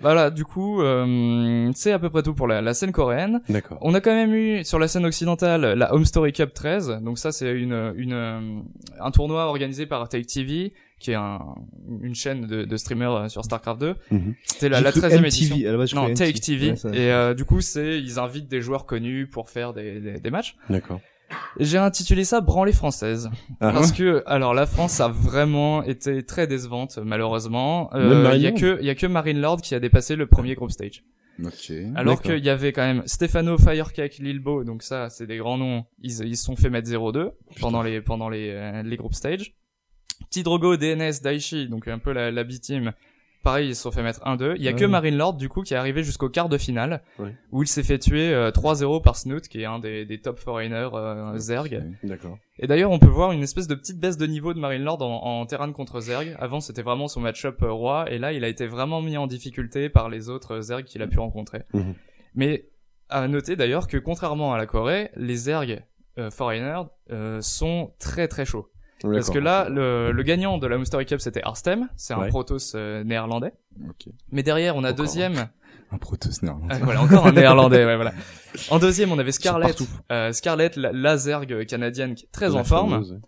[0.00, 3.40] Voilà, du coup, euh, c'est à peu près tout pour la, la scène coréenne.
[3.48, 3.78] D'accord.
[3.80, 7.00] On a quand même eu sur la scène occidentale la Home Story Cup 13.
[7.02, 8.40] Donc ça, c'est une, une euh,
[9.00, 11.40] un tournoi organisé par Take TV, qui est un,
[12.02, 13.94] une chaîne de, de streamers euh, sur Starcraft 2.
[14.10, 14.34] Mhm.
[14.44, 15.56] C'était la, la cru 13e MTV, édition.
[15.68, 16.70] à la base, je Non, Take TV.
[16.70, 20.00] Ouais, ça- et euh, du coup, c'est ils invitent des joueurs connus pour faire des,
[20.00, 20.56] des, des matchs.
[20.70, 21.00] D'accord.
[21.58, 23.30] J'ai intitulé ça Branlée française.
[23.60, 23.72] Ah.
[23.72, 27.90] Parce que, alors, la France a vraiment été très décevante, malheureusement.
[27.92, 30.16] Même Euh, Il y a que, il y a que Marine Lord qui a dépassé
[30.16, 31.04] le premier group stage.
[31.44, 31.72] Ok.
[31.94, 35.84] Alors qu'il y avait quand même Stefano Firecake Lilbo, donc ça, c'est des grands noms.
[36.02, 39.54] Ils, ils se sont fait mettre 0-2 pendant les, pendant les, euh, les group stage.
[40.30, 42.92] Petit Drogo, DNS, Daichi, donc un peu la, la B-team.
[43.44, 44.54] Pareil, ils se sont fait mettre 1-2.
[44.56, 44.88] Il y a que Ouais.
[44.90, 47.34] Marine Lord, du coup, qui est arrivé jusqu'au quart de finale, Ouais.
[47.52, 50.38] où il s'est fait tuer euh, 3-0 par Snoot, qui est un des, des top
[50.38, 51.82] foreigners euh, Zerg.
[52.02, 52.36] D'accord.
[52.58, 55.00] Et d'ailleurs, on peut voir une espèce de petite baisse de niveau de Marine Lord
[55.02, 56.36] en, en terrain contre Zerg.
[56.38, 59.26] Avant, c'était vraiment son match-up euh, roi, et là, il a été vraiment mis en
[59.26, 61.62] difficulté par les autres euh, Zerg qu'il a pu rencontrer.
[61.72, 61.94] Mhm.
[62.34, 62.68] Mais
[63.08, 65.82] à noter d'ailleurs que contrairement à la Corée, les Zerg
[66.18, 68.68] euh, foreigners euh, sont très très chauds.
[69.02, 72.28] Parce que là, le, le gagnant de la Mystery Cup, c'était Arstem, c'est un Ouais.
[72.28, 73.52] Protoss euh, néerlandais.
[74.32, 75.04] Mais derrière, on a Encore.
[75.04, 75.48] deuxième,
[75.90, 76.74] Un Protoss néerlandais.
[76.74, 78.12] ah, voilà, encore un néerlandais, ouais, voilà.
[78.70, 79.80] En deuxième, on avait Scarlett,
[80.12, 82.90] euh, Scarlett, la, la Zerg canadienne, qui est très La en forme.
[82.90, 83.20] fameuse.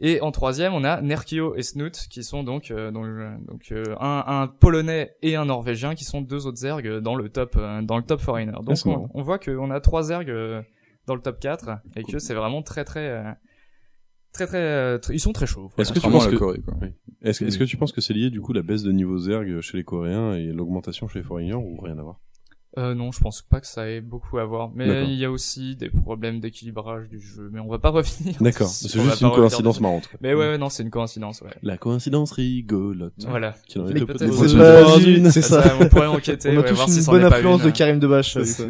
[0.00, 3.68] Et en troisième, on a Nerkio et Snoot, qui sont donc, euh, donc, euh, donc
[3.70, 7.54] euh, un, un polonais et un norvégien, qui sont deux autres Zerg dans le top,
[7.56, 8.50] euh, dans le top foreigner.
[8.62, 8.76] Donc
[9.14, 10.62] on, voit qu'on a trois euh,
[11.06, 13.24] dans le top 4 et que c'est vraiment très très
[14.34, 15.70] très très, euh, tr- ils sont très chauds.
[15.78, 16.74] Est-ce que tu penses que Corée, quoi.
[17.22, 19.60] est-ce est-ce que tu penses que c'est lié du coup la baisse de niveau Zerg
[19.62, 22.20] chez les Coréens et l'augmentation chez les Foreigners ou rien à voir?
[22.76, 24.72] Euh, non, je pense pas que ça ait beaucoup à voir.
[24.74, 27.48] Mais il y a aussi des problèmes d'équilibrage du jeu.
[27.52, 28.34] Mais on va pas revenir.
[28.40, 28.66] D'accord.
[28.66, 30.08] C'est juste une coïncidence marrante.
[30.08, 30.18] quoi.
[30.20, 31.50] Mais ouais, ouais, non, c'est une coïncidence, ouais.
[31.62, 33.12] La coïncidence rigolote.
[33.28, 33.50] Voilà.
[33.50, 35.62] Est C'est pas une, c'est ça.
[35.80, 37.66] on pourrait enquêter, On a ouais, tous voir si une c'en bonne est influence une.
[37.70, 38.42] de Karim Debache.
[38.42, 38.64] Ça.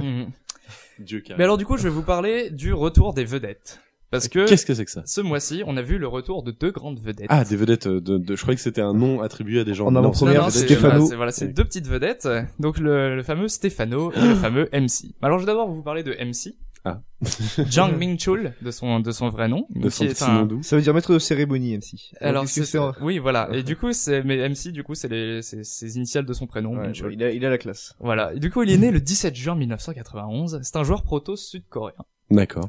[0.98, 1.38] Dieu carré.
[1.38, 3.80] Mais alors du coup, je vais vous parler du retour des vedettes.
[4.14, 5.02] Parce que Qu'est-ce que c'est que ça?
[5.06, 7.26] ce mois-ci, on a vu le retour de deux grandes vedettes.
[7.28, 9.74] Ah, des vedettes euh, de, de- je croyais que c'était un nom attribué à des
[9.74, 9.86] gens.
[9.86, 10.80] En Non, avant-première, Stéphano.
[10.80, 11.52] voilà, c'est voilà, c'est Oui.
[11.54, 12.28] deux petites vedettes.
[12.60, 15.14] Donc le, le fameux Stefano et le fameux MC.
[15.22, 16.54] Alors je vais d'abord vous parler de MC.
[16.86, 17.00] Ah.
[17.70, 20.62] Jang Ming Chul de son de son vrai nom, de son petit un- nom.
[20.62, 22.12] Ça veut dire maître de cérémonie, MC.
[22.20, 25.40] Alors c'est c'est oui voilà et du coup c'est mais MC du coup c'est les
[25.40, 27.14] c'est ses initiales de son prénom Ouais, Chul.
[27.14, 27.94] il, a, il a la classe.
[28.00, 30.60] Voilà et du coup il est né le 17 juin 1991.
[30.62, 31.94] C'est un joueur proto sud-coréen.
[32.30, 32.68] D'accord.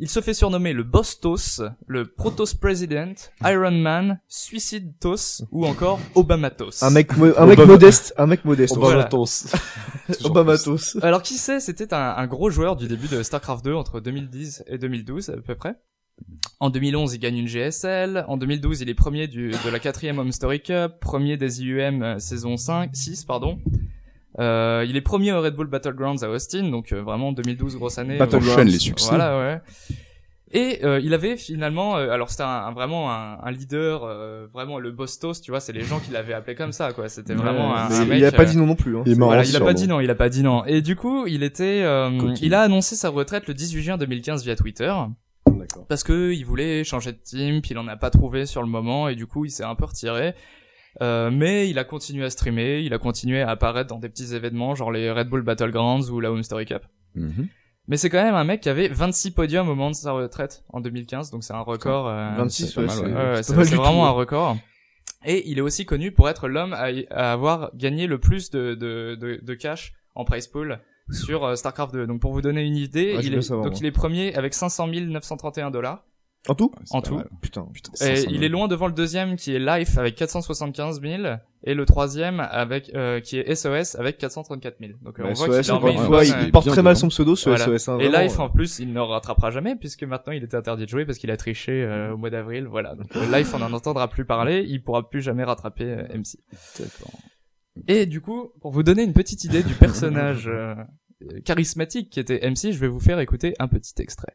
[0.00, 5.66] Il se fait surnommer le Boss Tos, le Protos President, Iron Man, Suicide Tos ou
[5.66, 6.84] encore Obama Tos.
[6.84, 8.76] Un mec, mo- un mec Obama- modeste, un mec modeste.
[8.76, 9.08] Voilà.
[10.24, 10.96] Obamatos.
[11.02, 14.64] Alors qui sait, c'était un, un gros joueur du début de StarCraft 2 entre 2010
[14.68, 15.74] et 2012 à peu près.
[16.60, 18.24] En 2011, il gagne une GSL.
[18.28, 22.02] En 2012, il est premier du, de la quatrième Home Story Cup, premier des IUM
[22.02, 23.58] euh, saison 5, 6, pardon.
[24.38, 27.98] Euh, il est premier au Red Bull Battlegrounds à Austin, donc euh, vraiment 2012 grosse
[27.98, 28.18] année.
[28.18, 28.52] Battlegrounds.
[28.54, 29.08] Enchaîne les succès.
[29.08, 29.60] Voilà, ouais.
[30.50, 34.46] Et euh, il avait finalement, euh, alors c'était un, un- vraiment un, un leader, euh,
[34.52, 37.10] vraiment le boss toast, tu vois, c'est les gens qui l'avaient appelé comme ça, quoi.
[37.10, 38.96] C'était vraiment un, Mais un il a pas euh, dit non non plus.
[38.96, 39.02] Hein.
[39.04, 40.64] Il est marrant, voilà, il a pas dit non, il a pas dit non.
[40.64, 44.42] Et du coup, il était, euh, il a annoncé sa retraite le 18 juin 2015
[44.44, 44.94] via Twitter
[45.46, 45.86] D'accord.
[45.86, 48.68] parce que il voulait changer de team, puis il en a pas trouvé sur le
[48.68, 50.34] moment et du coup il s'est un peu retiré.
[51.00, 54.34] Euh, mais il a continué à streamer, il a continué à apparaître dans des petits
[54.34, 56.82] événements genre les Red Bull Battlegrounds ou la Home Story Cup.
[57.14, 57.48] Mhm.
[57.86, 60.62] Mais c'est quand même un mec qui avait 26 podiums au moment de sa retraite
[60.70, 62.06] en 2015, donc c'est un record.
[62.08, 63.64] euh, 26, c'est ouais, ouais.
[63.76, 64.56] Vraiment un record.
[65.24, 68.74] Et il est aussi connu pour être l'homme à, à avoir gagné le plus de,
[68.74, 70.80] de, de, de cash en prize pool
[71.10, 72.06] sur euh, StarCraft 2.
[72.06, 73.80] Donc pour vous donner une idée, il est, savoir, donc moi.
[73.80, 76.04] il est premier avec 500 931 dollars.
[76.48, 77.16] En tout En tout.
[77.16, 77.28] mal.
[77.42, 77.66] Putain.
[77.74, 78.42] Putain, Et 500 il 000.
[78.44, 81.22] est loin devant le deuxième qui est Life avec 475 000
[81.64, 84.92] et le troisième avec euh, qui est SOS avec 434 000.
[85.02, 87.08] Donc euh, on voit qu'il encore une fois, il, euh, il porte très mal son
[87.08, 87.64] pseudo, ce Voilà.
[87.66, 87.88] SOS.
[87.88, 88.42] hein, Et vraiment, Life euh.
[88.44, 91.30] en plus, il ne rattrapera jamais puisque maintenant il était interdit de jouer parce qu'il
[91.30, 92.66] a triché euh, au mois d'avril.
[92.66, 92.94] Voilà.
[92.94, 96.38] Donc euh, Life on n'en entendra plus parler, il pourra plus jamais rattraper euh, MC.
[97.88, 100.74] Et du coup, pour vous donner une petite idée du personnage euh,
[101.22, 104.34] euh, charismatique qui était MC, je vais vous faire écouter un petit extrait.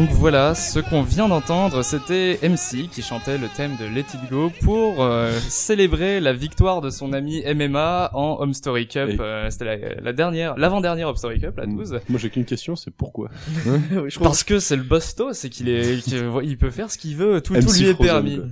[0.00, 4.30] Donc voilà, ce qu'on vient d'entendre, c'était MC qui chantait le thème de Let It
[4.30, 9.10] Go pour euh, célébrer la victoire de son ami MMA en Home Story Cup.
[9.10, 12.00] Et- Euh, c'était la, la dernière, l'avant-dernière Home Story Cup, la 12.
[12.08, 13.28] Moi j'ai qu'une question, c'est pourquoi
[13.66, 13.78] Oui,
[14.08, 16.96] je crois Parce que c'est le bosto, c'est qu'il est, qu'il- il peut faire ce
[16.96, 18.36] qu'il veut, tout, lui est Frozen, permis.
[18.36, 18.46] quoi.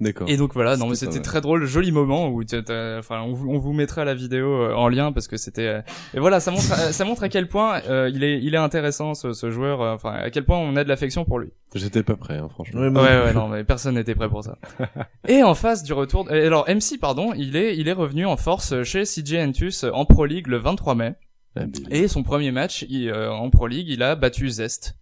[0.00, 0.28] D'accord.
[0.28, 3.58] Et donc voilà, non mais C'était très drôle, joli moment où enfin on, vous- on
[3.58, 5.80] vous mettra la vidéo euh, en lien parce que c'était euh,
[6.14, 8.58] et voilà ça montre euh, ça montre à quel point euh, il est il est
[8.58, 11.50] intéressant ce, ce joueur, euh, enfin à quel point on a de l'affection pour lui.
[11.76, 12.80] J'étais pas prêt, hein, franchement.
[12.80, 14.58] Ouais, Ouais non mais personne n'était prêt pour ça.
[15.28, 18.36] et en face du retour, et alors MC pardon, il est il est revenu en
[18.36, 21.14] force chez CJ Entus en Pro League le 23 mai
[21.56, 24.96] Ah, mais- et son premier match il, euh, en Pro League il a battu Zest.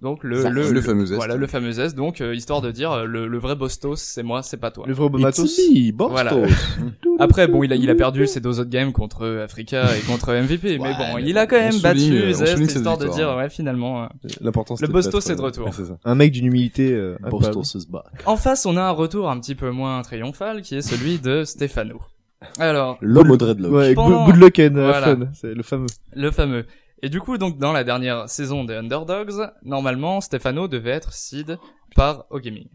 [0.00, 1.04] Donc le le fameux.
[1.16, 4.22] Voilà le fameux Zest donc euh, histoire de dire euh, le, le vrai Bostos c'est
[4.22, 4.84] moi c'est pas toi.
[4.86, 5.48] Le vrai Bostos.
[6.10, 6.32] Voilà.
[7.18, 10.32] Après, bon, il a, il a perdu ses deux autres games contre Africa et contre
[10.32, 13.34] MVP, mais bon, il a quand on même battu euh, on Zest, histoire de dire,
[13.36, 14.04] ouais, finalement.
[14.04, 14.06] euh.
[14.40, 15.66] L'important Le Bostos battre, est de euh, retour.
[15.66, 15.98] ouais, c'est ça.
[16.04, 17.16] Un mec d'une humilité euh.
[17.28, 18.04] Bostos is back.
[18.26, 21.42] En face, on a un retour un petit peu moins triomphal, qui est celui de
[21.42, 22.00] Stefano.
[22.60, 23.72] Alors, L'homme au dreadlock.
[23.72, 25.06] Ouais, Pendant- good, good luck and Voilà.
[25.16, 25.86] fun, c'est le fameux.
[26.14, 26.66] le fameux.
[27.02, 31.58] Et du coup, donc, dans la dernière saison des Underdogs, normalement, Stefano devait être seed
[31.94, 32.68] par Ogaming.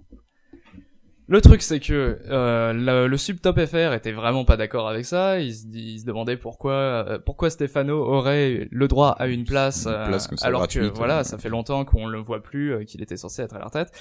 [1.27, 5.39] Le truc, c'est que euh, le, le Subtop FR était vraiment pas d'accord avec ça.
[5.39, 9.85] Il se, il se demandait pourquoi euh, pourquoi Stefano aurait le droit à une place,
[9.85, 12.83] Une euh, place alors gratuite, que voilà, ça fait longtemps qu'on le voit plus, euh,
[12.83, 13.91] qu'il était censé être à la retraite.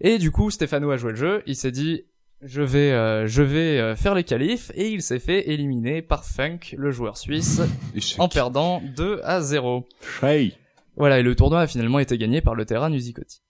[0.00, 1.42] Et du coup, Stefano a joué le jeu.
[1.46, 2.06] Il s'est dit
[2.42, 6.24] je vais euh, je vais euh, faire les qualifs et il s'est fait éliminer par
[6.24, 7.60] Funk, le joueur suisse,
[8.18, 9.86] en perdant 2 à 0.
[10.22, 10.54] Hey.
[10.96, 13.40] Voilà, et le tournoi a finalement été gagné par le Terra Musicotti.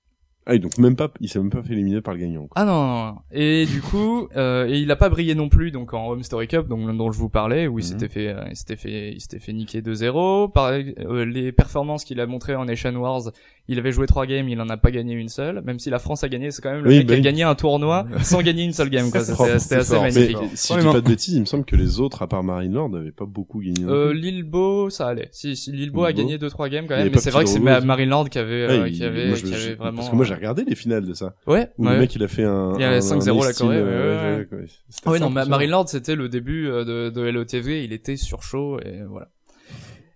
[0.44, 2.48] Ah, et donc même pas, il s'est même pas fait éliminer par le gagnant.
[2.48, 2.50] Quoi.
[2.56, 3.14] Ah non, non, non.
[3.30, 6.48] Et du coup, euh, et il a pas brillé non plus donc en Home Story
[6.48, 7.88] Cup donc dont je vous parlais où il Mhm.
[7.90, 12.02] s'était fait euh, il s'était fait il s'était fait niquer 2-0 par euh, les performances
[12.04, 13.30] qu'il a montrées en Nation Wars,
[13.68, 15.98] il avait joué trois games, il en a pas gagné une seule, même si la
[15.98, 18.06] France a gagné, c'est quand même le Oui, mec bah qui a gagné un tournoi
[18.22, 20.02] sans gagner une seule game c'était assez fort.
[20.02, 20.36] Mais magnifique.
[20.54, 22.72] si je dis pas de bêtises, il me semble que les autres, à part Marine
[22.74, 23.84] Lord, n'avaient pas beaucoup gagné.
[23.86, 24.12] Euh.
[24.12, 25.28] Lilbo, ça allait.
[25.32, 27.60] Si, si Lilbo a gagné deux trois games quand même, mais c'est vrai que c'est.
[27.60, 29.96] Marine Lord qui avait, Ouais, euh, qui avait, moi, je- qui avait vraiment.
[29.98, 31.34] Parce que moi j'ai regardé les finales de ça.
[31.46, 31.94] Ouais, Où ouais.
[31.94, 32.72] le mec il a fait un.
[32.76, 35.30] Il y avait un- 5-0 un la Corée, ouais, ouais, ouais, c'était oui, assez non.
[35.30, 39.28] Marine Lord, c'était le début euh, de, de LOTV, il était sur chaud, et voilà.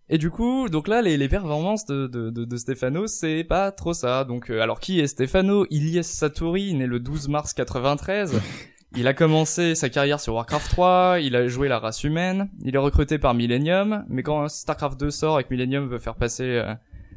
[0.09, 3.72] Et du coup, donc là, les, les performances de, de, de, de Stefano, c'est pas
[3.72, 4.24] trop ça.
[4.24, 5.66] Donc, euh, alors qui est Stefano?
[5.70, 8.40] Ilyes Satori, né le 12 mars 93.
[8.96, 12.74] Il a commencé sa carrière sur Warcraft 3, il a joué la race humaine, il
[12.74, 16.44] est recruté par Millennium, mais quand Starcraft 2 sort et que Millennium veut faire passer
[16.44, 16.72] euh,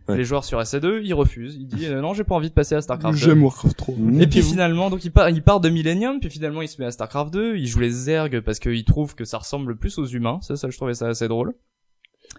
[0.09, 0.17] Ouais.
[0.17, 1.55] les joueurs sur SC2, il refuse.
[1.55, 3.23] Il dit euh, non, j'ai pas envie de passer à Starcraft 2.
[3.23, 3.95] J'aime Warcraft 3.
[4.19, 6.87] Et puis finalement, donc il part, il part de Millennium, puis finalement il se met
[6.87, 10.07] à Starcraft 2, il joue les Zerg parce qu'il trouve que ça ressemble plus aux
[10.07, 11.53] humains, ça, ça je trouvais ça assez drôle.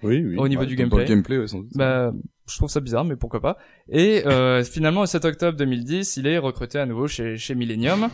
[0.03, 0.37] Oui, oui.
[0.39, 1.05] Au niveau Ouais, du gameplay.
[1.05, 1.71] gameplay, ouais, sans doute.
[1.75, 2.13] Bah,
[2.49, 3.59] je trouve ça bizarre, mais pourquoi pas.
[3.89, 8.09] Et euh, finalement, le 7 octobre 2010, il est recruté à nouveau chez, chez Millennium.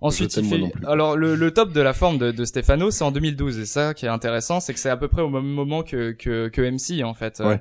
[0.00, 0.60] Ensuite, il fait.
[0.86, 3.58] Alors, le, le top de la forme de, de Stefano, c'est en 2012.
[3.60, 6.10] Et ça, qui est intéressant, c'est que c'est à peu près au même moment que
[6.10, 7.38] que, que MC en fait.
[7.38, 7.60] Ouais.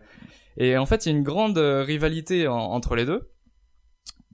[0.57, 3.29] Et en fait, il y a une grande euh, rivalité en- entre les deux.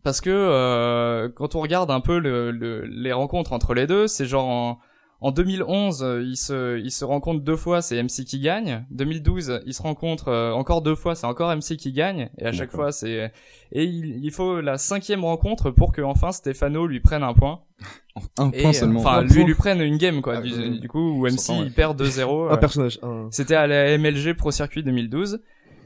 [0.03, 4.07] Parce que euh, quand on regarde un peu le, le- les rencontres entre les deux,
[4.07, 4.79] c'est genre en,
[5.19, 8.85] en 2011, euh, ils se, ils se rencontrent deux fois, c'est MC qui gagne.
[8.91, 12.29] 2012, ils se rencontrent euh, encore deux fois, c'est encore MC qui gagne.
[12.37, 13.31] Et à chaque fois, c'est
[13.71, 17.61] et il, il faut la cinquième rencontre pour que enfin Stefano lui prenne un point.
[18.39, 18.99] Un Et, point euh, seulement.
[18.99, 19.43] Enfin, lui point.
[19.45, 20.37] lui prenne une game quoi.
[20.37, 21.67] Ah, du, du coup, où MC s'entend, ouais.
[21.67, 22.51] il perd 2-0.
[22.51, 22.99] Un personnage.
[23.03, 25.41] un- c'était à la MLG Pro Circuit 2012.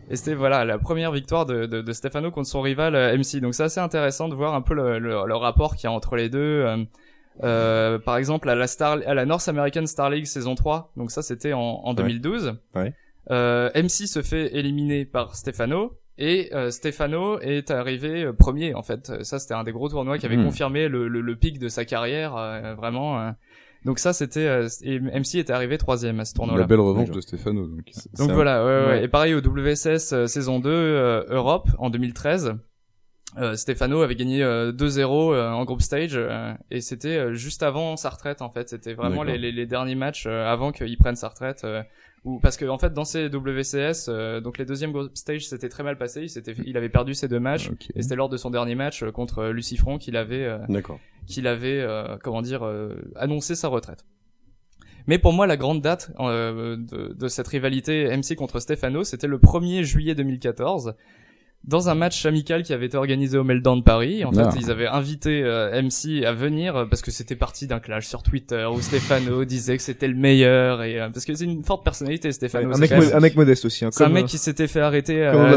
[0.09, 3.39] Et c'était voilà la première victoire de, de, de Stefano contre son rival MC.
[3.41, 5.91] Donc c'est assez intéressant de voir un peu le, le, le rapport qu'il y a
[5.93, 6.65] entre les deux.
[7.43, 10.91] Euh, par exemple à la Star à la North American Star League saison 3.
[10.97, 12.55] Donc ça c'était en, en 2012.
[12.75, 12.93] Ouais.
[13.29, 15.97] Euh, MC se fait éliminer par Stefano.
[16.17, 19.23] Et euh, Stefano est arrivé euh, premier en fait.
[19.23, 20.43] Ça c'était un des gros tournois qui avait Hmm.
[20.45, 23.19] confirmé le, le, le pic de sa carrière euh, vraiment.
[23.19, 23.31] euh.
[23.85, 26.61] Donc ça c'était euh, et MC était arrivé troisième à ce tournoi-là.
[26.61, 27.65] La belle revanche de Stefano.
[27.65, 27.77] Donc.
[27.77, 27.83] Donc
[28.13, 28.85] C'est un- voilà, ouais, ouais.
[28.99, 29.03] ouais.
[29.05, 32.53] et pareil au WSS euh, saison 2 euh, Europe en 2013.
[33.37, 37.63] Euh, Stefano avait gagné euh, 2-0 euh, en group stage euh, et c'était euh, juste
[37.63, 38.67] avant sa retraite en fait.
[38.69, 41.61] C'était vraiment les, les, les derniers matchs euh, avant qu'il prenne sa retraite.
[41.63, 41.81] euh,
[42.23, 45.69] ou parce que en fait dans ces WCS, euh, donc les deuxièmes group stage c'était
[45.69, 46.23] très mal passé.
[46.23, 49.01] Il s'était, il avait perdu ses deux matchs et c'était lors de son dernier match
[49.01, 50.59] euh, contre euh, Lucifron qu'il avait euh,
[51.25, 54.05] qu'il avait euh, comment dire euh, annoncé sa retraite.
[55.07, 59.25] Mais pour moi, la grande date euh, de, de cette rivalité MC contre Stefano, c'était
[59.25, 60.93] le 1er juillet 2014.
[61.63, 64.25] Dans un match amical qui avait été organisé au Meltdown de Paris.
[64.25, 64.49] En Ah.
[64.51, 68.07] fait, ils avaient invité euh, MC à venir euh, parce que c'était parti d'un clash
[68.07, 71.63] sur Twitter où Stefano disait que c'était le meilleur et euh, parce que c'est une
[71.63, 72.73] forte personnalité Stefano.
[72.73, 73.85] un, mec un mec modeste aussi.
[73.85, 75.53] Hein, c'est un mec euh, qui s'était fait arrêter comme à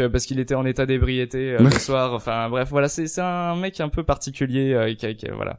[0.00, 2.14] euh, parce qu'il était en état d'ébriété euh, le soir.
[2.14, 4.72] Enfin bref, voilà, c'est c'est un mec un peu particulier.
[4.74, 5.56] euh, qui, qui- voilà.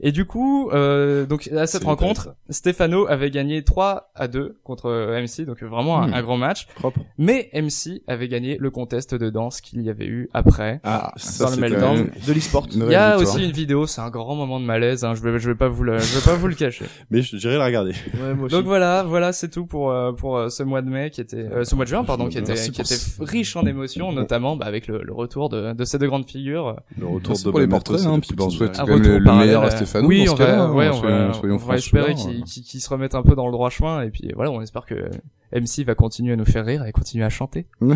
[0.00, 4.86] Et du coup, euh, donc à cette rencontre, Stefano avait gagné 3 à 2 contre
[4.86, 6.14] euh, MC, donc vraiment un, Hmm.
[6.14, 6.66] un grand match.
[6.76, 7.00] Propre.
[7.18, 10.80] Mais MC avait gagné le contest de danse qu'il y avait eu après.
[10.84, 11.96] Ah, Dans le c'est Meltdown.
[11.96, 12.66] même- de l'e-sport.
[12.70, 13.34] Il y a victoire.
[13.36, 15.04] aussi une vidéo, c'est un grand moment de malaise.
[15.04, 16.84] Hein, je vais, je vais pas vous le, je vais pas vous le cacher.
[17.10, 17.92] Mais je- j'irai la regarder.
[18.22, 18.54] Ouais, moi aussi.
[18.54, 21.36] Donc voilà, voilà, c'est tout pour euh, pour euh, ce mois de mai qui était,
[21.36, 24.54] euh, ce mois de juin pardon, qui était Merci qui était riche en émotions, notamment
[24.56, 26.76] bah, avec le, le retour de, de ces deux grandes figures.
[26.98, 28.50] Le retour Merci de pour les portraits, hein, puis on Poutine.
[28.58, 29.70] souhaite Un quand même retour le, le meilleur à
[30.06, 32.14] Oui, dans on ce va, hein, ouais, on soyons- va, soyons on va espérer euh,
[32.44, 34.84] qu'ils- qu'ils se remettent un peu dans le droit chemin et puis voilà, on espère
[34.86, 35.10] que
[35.52, 37.66] MC va continuer à nous faire rire et continuer à chanter.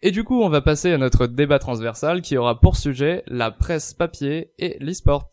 [0.00, 3.50] Et du coup, on va passer à notre débat transversal qui aura pour sujet la
[3.50, 5.28] presse papier et l'e-sport.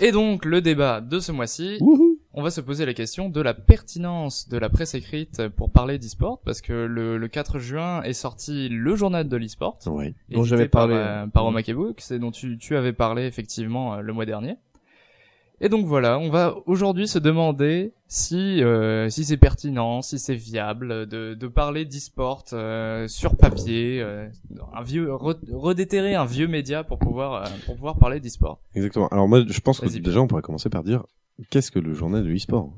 [0.00, 1.78] Et donc, le débat de ce mois-ci,
[2.34, 5.98] on va se poser la question de la pertinence de la presse écrite pour parler
[5.98, 10.14] d'e-sport, parce que le, le 4 juin est sorti le journal de l'e-sport, Ouais.
[10.30, 10.94] Dont j'avais par, parlé.
[10.96, 14.56] euh, par Omakebook, c'est dont tu, tu avais parlé effectivement euh, le mois dernier.
[15.64, 20.34] Et donc voilà, on va aujourd'hui se demander si euh, si c'est pertinent, si c'est
[20.34, 24.26] viable de, de parler d'e-sport euh, sur papier, euh,
[24.74, 28.58] un vieux re- redéterrer un vieux média pour pouvoir euh, pour pouvoir parler d'e-sport.
[28.74, 29.06] Exactement.
[29.08, 31.04] Alors moi, je pense que déjà, on pourrait commencer par dire
[31.50, 32.74] qu'est-ce que le journal de l'e-sport?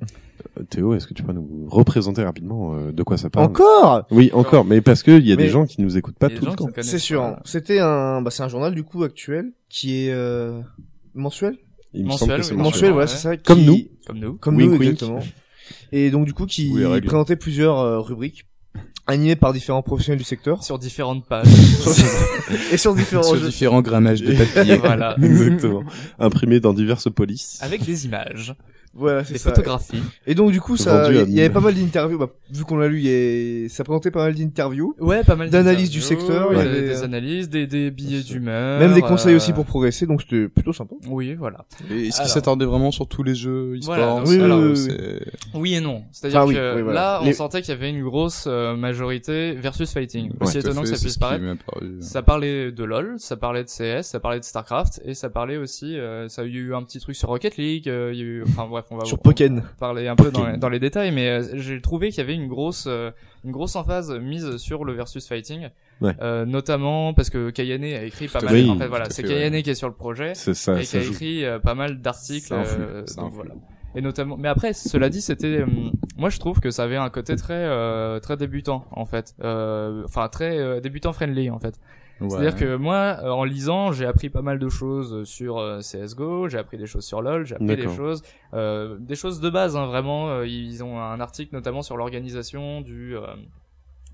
[0.59, 3.47] Euh, Théo, est-ce que tu peux nous représenter rapidement euh, de quoi ça parle?
[3.47, 4.07] Encore?
[4.11, 6.29] Oui, encore, mais parce que il y a Mais- des gens qui nous écoutent pas
[6.29, 6.69] tout le temps.
[6.83, 7.37] C'est sûr.
[7.45, 10.61] C'était un, bah, c'est un journal du coup actuel qui est euh,
[11.15, 11.57] mensuel?
[11.97, 12.73] Il me Mensuel, semble que c'est oui, mensuel.
[12.73, 13.13] Mensuel, voilà, ouais.
[13.13, 13.37] c'est ça.
[13.37, 13.79] Comme qui- nous.
[14.07, 14.35] Comme nous.
[14.39, 14.93] Comme Wink, nous, wink.
[14.93, 15.21] exactement.
[15.93, 18.47] Et donc du coup, qui Oui, présentait plusieurs euh, rubriques
[19.07, 21.47] animées par différents professionnels du secteur Sur différentes pages.
[22.73, 23.47] et sur différents sur jeux.
[23.49, 24.77] différents grammages de papier.
[24.77, 25.17] voilà.
[25.23, 25.83] Exactement.
[26.19, 27.59] Imprimé dans diverses polices.
[27.63, 28.55] Avec des images,
[28.97, 29.51] Voilà, c'est ça.
[29.51, 30.03] photographies.
[30.27, 32.19] Et donc du coup, ça, il y avait pas mal d'interviews.
[32.19, 33.07] Bah, vu qu'on l'a lu, il
[33.63, 33.69] y a...
[33.69, 34.95] ça présentait pas mal d'interviews.
[35.01, 38.23] Ouais, pas mal D'analyse du secteur, ouais, y avait, des euh, analyses, des, des billets
[38.23, 38.79] d'humeur.
[38.81, 40.95] Même des conseils euh, aussi pour progresser, donc c'était plutôt sympa.
[41.09, 41.65] Oui, voilà.
[41.91, 42.27] Et Est-ce Alors.
[42.27, 45.75] qu'il s'attardait vraiment sur tous les jeux e-sport Voilà, Oui, Alors, oui, oui, c'est- Oui
[45.75, 46.05] et non.
[46.13, 47.01] C'est-à-dire Enfin, oui, que oui, voilà.
[47.01, 50.31] là, on Les- sentait qu'il y avait une grosse euh, majorité versus fighting.
[50.31, 51.45] Ouais, Aussi étonnant que ça puisse paraître.
[52.01, 55.57] Ça parlait de LoL, ça parlait de CS, ça parlait de StarCraft, et ça parlait
[55.57, 58.25] aussi, euh, ça a eu un petit truc sur Rocket League, euh, il y a
[58.25, 59.63] eu, enfin bref, on va Sur on va Pokken.
[59.79, 62.35] parler un peu dans, les- dans les détails, mais euh, j'ai trouvé qu'il y avait
[62.35, 63.11] une grosse, euh,
[63.45, 65.69] une grosse emphase mise sur le versus fighting,
[66.01, 66.15] Ouais.
[66.21, 68.69] Euh, notamment parce que Kayane a écrit pas mal.
[68.71, 69.63] en fait, voilà, c'est Kayane ouais.
[69.63, 71.13] qui est sur le projet C'est ça, et qui a joue.
[71.13, 72.53] écrit euh, pas mal d'articles.
[72.53, 73.55] Euh, voilà.
[73.95, 75.65] Et notamment, mais après, cela dit, c'était,
[76.19, 80.03] moi je trouve que ça avait un côté très, euh, très débutant en fait, Euh,
[80.05, 81.79] enfin très euh, débutant friendly en fait.
[82.31, 82.61] C'est-à-dire Ouais.
[82.61, 86.59] que moi, euh, en lisant, j'ai appris pas mal de choses sur euh, CS:GO, j'ai
[86.59, 88.23] appris des choses sur LoL, j'ai appris des choses,
[88.55, 90.29] euh, des choses de base, hein, vraiment.
[90.31, 93.23] euh, ils ont un article notamment sur l'organisation du, euh,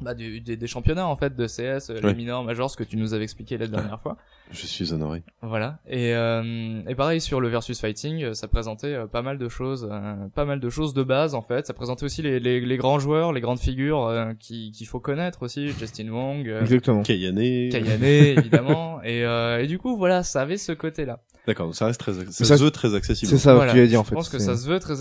[0.00, 2.14] bah, du- des, des championnats en fait de CS, euh, les Ouais.
[2.14, 4.16] minors, majors, ce que tu nous avais expliqué la dernière fois.
[4.52, 5.22] Je suis honoré.
[5.42, 5.78] Voilà.
[5.88, 9.48] Et, euh, et pareil sur le versus fighting, euh, ça présentait euh, pas mal de
[9.48, 11.66] choses, euh, pas mal de choses de base en fait.
[11.66, 14.98] Ça présentait aussi les, les, les grands joueurs, les grandes figures euh, qui qu'il faut
[15.00, 17.02] connaître aussi, Justin Wong, euh, Exactement.
[17.02, 17.36] Kayane.
[17.70, 18.02] Kayane
[18.38, 19.00] évidemment.
[19.04, 21.20] Et, euh, et du coup voilà, ça avait ce côté-là.
[21.46, 23.30] D'accord, donc ça reste très, ça Ça, se veut très accessible.
[23.30, 23.70] C'est ça Voilà.
[23.70, 24.14] que tu allais dire en Je fait.
[24.14, 24.94] pense que C'est- ça se veut très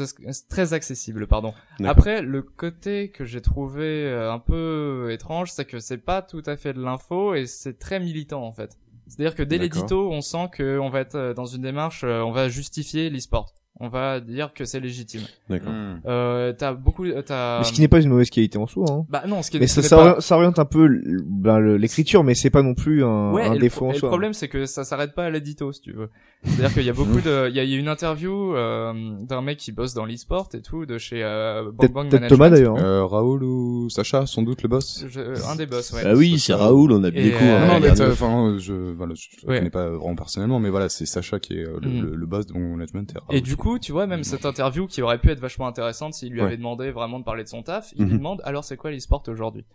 [0.47, 1.53] très accessible, pardon.
[1.79, 1.91] D'accord.
[1.91, 6.55] Après, le côté que j'ai trouvé un peu étrange, c'est que c'est pas tout à
[6.55, 8.77] fait de l'info et c'est très militant en fait.
[9.09, 12.31] C'est-à-dire que dès l'édito, on sent qu'on va être euh, dans une démarche, euh, on
[12.31, 13.53] va justifier l'e-sport.
[13.81, 15.21] On va dire que c'est légitime.
[15.49, 15.71] D'accord.
[15.71, 16.01] Hmm.
[16.05, 17.59] Euh, t'as beaucoup, euh, t'as.
[17.59, 18.85] Mais ce qui n'est pas une mauvaise qualité en soi.
[18.89, 19.05] Hein.
[19.07, 19.61] Bah non, ce qui est.
[19.61, 22.61] Mais ça, n'est ça, pas- oriente, ça oriente un peu ben, l'écriture, mais c'est pas
[22.61, 24.09] non plus un, Ouais, un et le, défaut en et le soi.
[24.09, 26.09] problème c'est que ça s'arrête pas à l'édito si tu veux.
[26.43, 28.93] C'est-à-dire qu'il y a beaucoup de, il y a, il y a une interview euh,
[29.21, 32.21] d'un mec qui bosse dans l'e-sport et tout de chez euh, Bang Peut-être Bang peut-être
[32.21, 32.37] Management.
[32.37, 32.75] Thomas d'ailleurs.
[32.77, 32.83] hein.
[32.83, 35.05] Euh, Raoul ou Sacha, sans doute le boss.
[35.07, 36.01] Je- euh, un des boss, ouais.
[36.05, 37.43] Ah oui, c'est Raoul, on a bien Et, coup.
[37.45, 39.59] euh, hein, non, mais enfin, je, voilà, je, je Ouais.
[39.59, 42.01] connais pas vraiment personnellement, mais voilà, c'est Sacha qui est euh, le, Mm.
[42.01, 43.13] le, le boss de mon management.
[43.13, 45.67] Et Raoul du qui- coup, tu vois, même cette interview qui aurait pu être vachement
[45.67, 46.47] intéressante s'il lui Ouais.
[46.47, 48.17] avait demandé vraiment de parler de son taf, il lui Mhm.
[48.17, 49.65] demande alors c'est quoi l'e-sport aujourd'hui?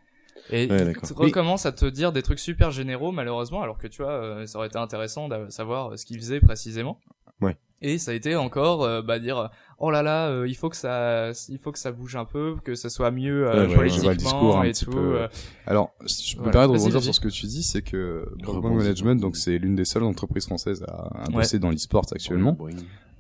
[0.51, 4.03] Et Ouais, il recommence à te dire des trucs super généraux malheureusement, alors que tu
[4.03, 7.01] vois, euh, ça aurait été intéressant de savoir ce qu'il faisait précisément.
[7.41, 7.57] Ouais.
[7.83, 10.77] Et ça a été encore euh, bah dire oh là là euh, il faut que
[10.77, 13.89] ça il faut que ça bouge un peu que ça soit mieux euh, Ouais, ouais,
[13.91, 14.91] je vois le discours politiquement et tout.
[14.93, 15.17] peu.
[15.21, 15.29] euh,
[15.67, 16.67] Alors, je me Voilà.
[16.67, 18.75] Vas-y, rebondir sur ce que tu dis, c'est que Broadband.
[18.75, 21.35] Management, donc c'est l'une des seules entreprises françaises à, à Ouais.
[21.35, 22.57] bosser dans l'e-sport actuellement.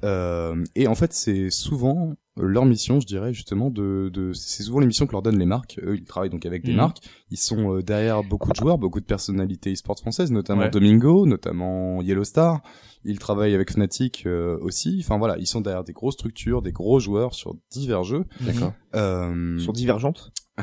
[0.05, 4.81] Euh, et en fait, c'est souvent leur mission, je dirais justement, de, de c'est souvent
[4.81, 5.79] les missions que leur donnent les marques.
[5.83, 6.77] Eux, ils travaillent donc avec des Mhm.
[6.77, 6.99] marques.
[7.31, 10.71] Ils sont euh, derrière beaucoup de joueurs, beaucoup de personnalités e-sport françaises, notamment Ouais.
[10.71, 12.61] Domingo, notamment Yellow Star.
[13.05, 14.99] Ils travaillent avec Fnatic euh, aussi.
[15.05, 18.25] Enfin voilà, ils sont derrière des grosses structures, des gros joueurs sur divers jeux.
[18.41, 18.73] D'accord.
[18.95, 20.33] Euh, Sont divergentes.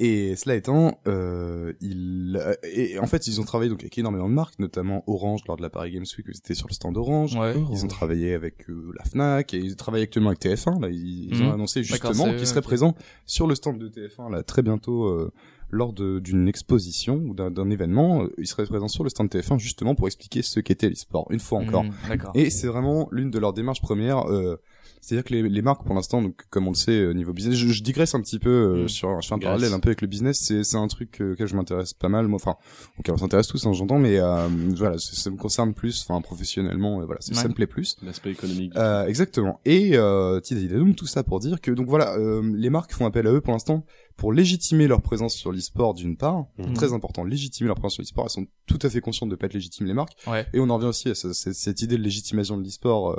[0.00, 4.28] et cela étant, euh, ils, euh, et en fait, ils ont travaillé donc avec énormément
[4.28, 6.72] de marques, notamment Orange lors de la Paris Games Week, où ils étaient sur le
[6.72, 7.34] stand Orange.
[7.34, 7.54] ouais.
[7.72, 10.80] Ils ont travaillé avec euh, la Fnac et ils travaillent actuellement avec TF1.
[10.80, 11.52] Là, ils, ils ont Mhm.
[11.54, 12.94] annoncé justement qu'ils seraient présents
[13.26, 15.32] sur le stand de TF1 là très bientôt euh,
[15.70, 18.22] lors d'une exposition ou d'un événement.
[18.22, 21.40] Euh, Ils seraient présents sur le stand TF1 justement pour expliquer ce qu'était l'e-sport une
[21.40, 21.84] fois encore.
[22.08, 22.32] D'accord.
[22.34, 24.30] Et c'est vraiment l'une de leurs démarches premières.
[24.30, 24.60] Euh,
[25.00, 27.54] C'est-à-dire que les, les marques, pour l'instant, donc comme on le sait, euh, niveau business,
[27.56, 28.88] je, je digresse un petit peu euh, Mm.
[28.88, 30.38] sur, je fais un parallèle un peu avec le business.
[30.40, 32.36] C'est c'est un truc euh, auquel je m'intéresse pas mal, moi.
[32.36, 32.56] Enfin,
[32.98, 34.46] auquel on s'intéresse tous, hein, j'entends, mais euh,
[34.76, 37.96] voilà, ça, ça me concerne plus, enfin professionnellement, et voilà, ça, me plaît plus.
[38.02, 38.72] L'aspect économique.
[38.76, 39.60] Euh, exactement.
[39.64, 43.26] Et euh, Tidalidadoum, tout ça pour dire que donc voilà, euh, les marques font appel
[43.26, 43.84] à eux pour l'instant
[44.16, 46.74] pour légitimer leur présence sur l'e-sport d'une part, Mhm.
[46.74, 48.24] très important, légitimer leur présence sur l'e-sport.
[48.24, 50.16] Elles sont tout à fait conscientes de pas être légitimes les marques.
[50.26, 50.44] Ouais.
[50.52, 53.16] Et on en revient aussi à ce- cette, cette idée de légitimation de l'e-sport,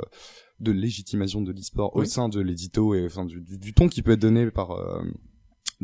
[0.60, 4.02] de légitimation de l'e-sport au sein de l'édito et enfin du, du, du ton qui
[4.02, 5.02] peut être donné par euh,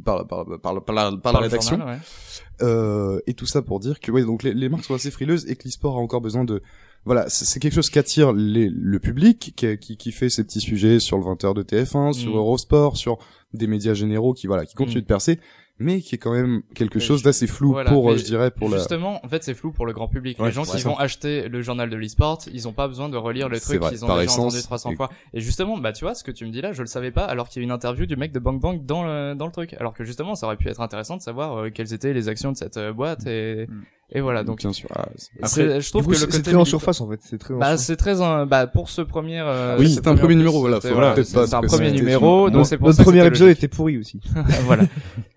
[0.05, 1.77] par, par, par, par, la- par la, rédaction.
[1.79, 2.67] journal, ouais.
[2.67, 5.49] Euh, et tout ça pour dire que ouais, donc les, les marques sont assez frileuses
[5.49, 6.63] et que l'e-sport a encore besoin de
[7.07, 10.43] voilà, c'est c'est quelque chose qui attire les, le public, qui, qui, qui fait ces
[10.45, 12.37] petits sujets sur le 20h de TF1, sur Mm.
[12.37, 13.19] Eurosport, sur
[13.55, 15.03] des médias généraux qui voilà, qui continuent Mm.
[15.03, 15.41] de percer,
[15.79, 18.51] mais qui est quand même quelque Mais chose d'assez flou voilà, pour, euh, je dirais,
[18.51, 18.79] pour la.
[18.79, 20.39] Justement, en fait, c'est flou pour le grand public.
[20.39, 20.89] Ouais, les gens qui ça.
[20.89, 24.05] vont acheter le journal de l'e-sport, ils ont pas besoin de relire le truc qu'ils
[24.05, 25.11] ont déjà essence, entendu 300 et- fois.
[25.35, 27.25] Et justement, bah tu vois, ce que tu me dis là, je le savais pas,
[27.25, 29.53] alors qu'il y a une interview du mec de Bang Bang dans le dans le
[29.53, 29.75] truc.
[29.75, 32.53] Alors que justement, ça aurait pu être intéressant de savoir euh, quelles étaient les actions
[32.53, 33.83] de cette euh, boîte et Mm.
[34.11, 34.45] Et voilà.
[34.45, 34.89] Donc bien sûr.
[34.95, 35.09] ah,
[35.49, 37.21] c'est- je trouve coup, que c'est le côté très en surface en fait.
[37.23, 37.55] C'est très.
[37.55, 37.87] en Bah surface.
[37.87, 40.81] c'est très un- bah pour ce premier euh, Oui, ce c'est un premier numéro, voilà,
[40.81, 44.21] c'est un premier numéro, une- donc c'est pour Notre premier épisode était pourri aussi.
[44.65, 44.85] voilà.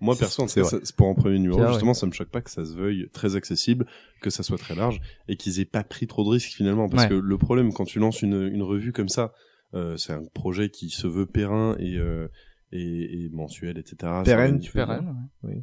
[0.00, 2.74] Moi, perso, c'est pour un premier numéro, justement, ça me choque pas que ça se
[2.74, 3.86] veuille très accessible,
[4.22, 6.88] que ça soit très large, et qu'ils aient pas pris trop de risques finalement.
[6.88, 9.32] Parce que le problème, quand tu lances une, une revue comme ça,
[9.74, 12.28] euh, c'est un projet qui se veut périn et, euh,
[12.72, 14.12] et, et mensuel, etc.
[14.24, 15.28] Pérenne, Pérenne.
[15.42, 15.54] Oui.
[15.54, 15.62] ouais.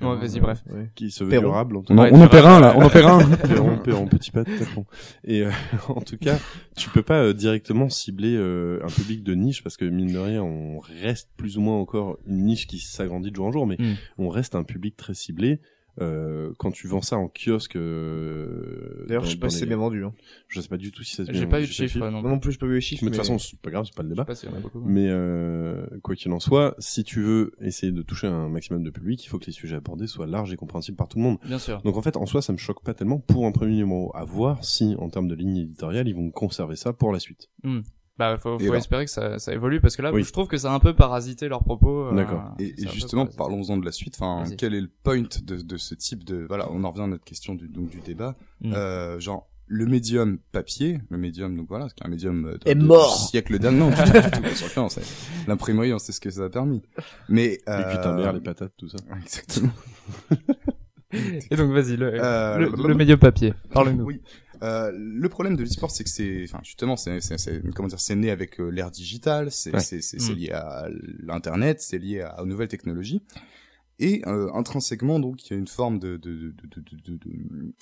[0.00, 0.40] Périn, Ouais, vas-y, ouais.
[0.40, 0.62] bref.
[0.72, 0.90] Ouais.
[0.94, 1.48] Qui se veut Perron.
[1.48, 3.36] durable, en tout On en, Ouais, on en perd un là, on en perd un.
[3.36, 4.84] Perron, Perron, petit pas, tapon.
[5.24, 5.50] Et euh,
[5.88, 6.38] en tout cas,
[6.76, 10.18] tu peux pas euh, directement cibler euh, un public de niche parce que mine de
[10.18, 13.66] rien, on reste plus ou moins encore une niche qui s'agrandit de jour en jour,
[13.66, 13.94] mais Mm.
[14.18, 15.60] on reste un public très ciblé.
[16.00, 19.76] Euh, quand tu vends ça en kiosque, euh, D'ailleurs, je sais pas si c'est bien
[19.76, 20.04] vendu.
[20.04, 20.14] Hein.
[20.48, 22.22] Je sais pas du tout si ça se J'ai pas eu de chiffres non.
[22.22, 23.04] Moi non plus, j'ai pas vu les chiffres.
[23.04, 24.24] Mais de toute façon, c'est pas grave, c'est pas le débat.
[24.24, 24.34] pas.
[24.84, 28.90] Mais euh, quoi qu'il en soit, si tu veux essayer de toucher un maximum de
[28.90, 31.38] public, il faut que les sujets abordés soient larges et compréhensibles par tout le monde.
[31.44, 31.82] Bien sûr.
[31.82, 34.10] Donc en fait, en soi, ça me choque pas tellement pour un premier numéro.
[34.14, 37.50] À voir si, en termes de ligne éditoriale, ils vont conserver ça pour la suite.
[38.20, 40.22] Bah, faut, faut alors espérer que ça, ça évolue parce que là, Oui.
[40.22, 42.08] je trouve que ça a un peu parasité leurs propos.
[42.08, 42.54] euh, D'accord.
[42.58, 44.16] Et, justement, parlons-en de la suite.
[44.20, 47.06] Enfin, quel est le point de, de ce type de voilà On en revient à
[47.06, 48.36] notre question du donc du débat.
[48.60, 48.72] Mm.
[48.74, 52.84] Euh, genre le médium papier, le médium donc voilà, c'est un médium euh, Est de-
[52.84, 53.16] mort.
[53.22, 53.78] du siècle dernier.
[53.78, 55.00] Non, du tout, du tout,
[55.48, 56.82] L'imprimerie, on sait ce que ça a permis.
[57.28, 58.98] Mais Les euh, cuitamères, les patates, tout ça.
[59.22, 59.70] Exactement.
[61.12, 63.52] Et donc, vas-y, le, Euh, le, le- le médio papier.
[63.72, 64.04] Parle-nous.
[64.04, 64.20] Oui.
[64.62, 67.18] Euh, le problème de l'e-sport, c'est que c'est, enfin, justement, c'est,
[67.74, 69.80] comment dire, c'est né avec euh, l'ère digitale, c'est, Ouais.
[69.80, 70.36] c'est, c'est, c'est Mm.
[70.36, 70.88] lié à
[71.22, 73.22] l'internet, c'est lié à, aux nouvelles technologies.
[74.02, 77.18] Et euh, intrinsèquement, donc, il y a une forme de de de de de,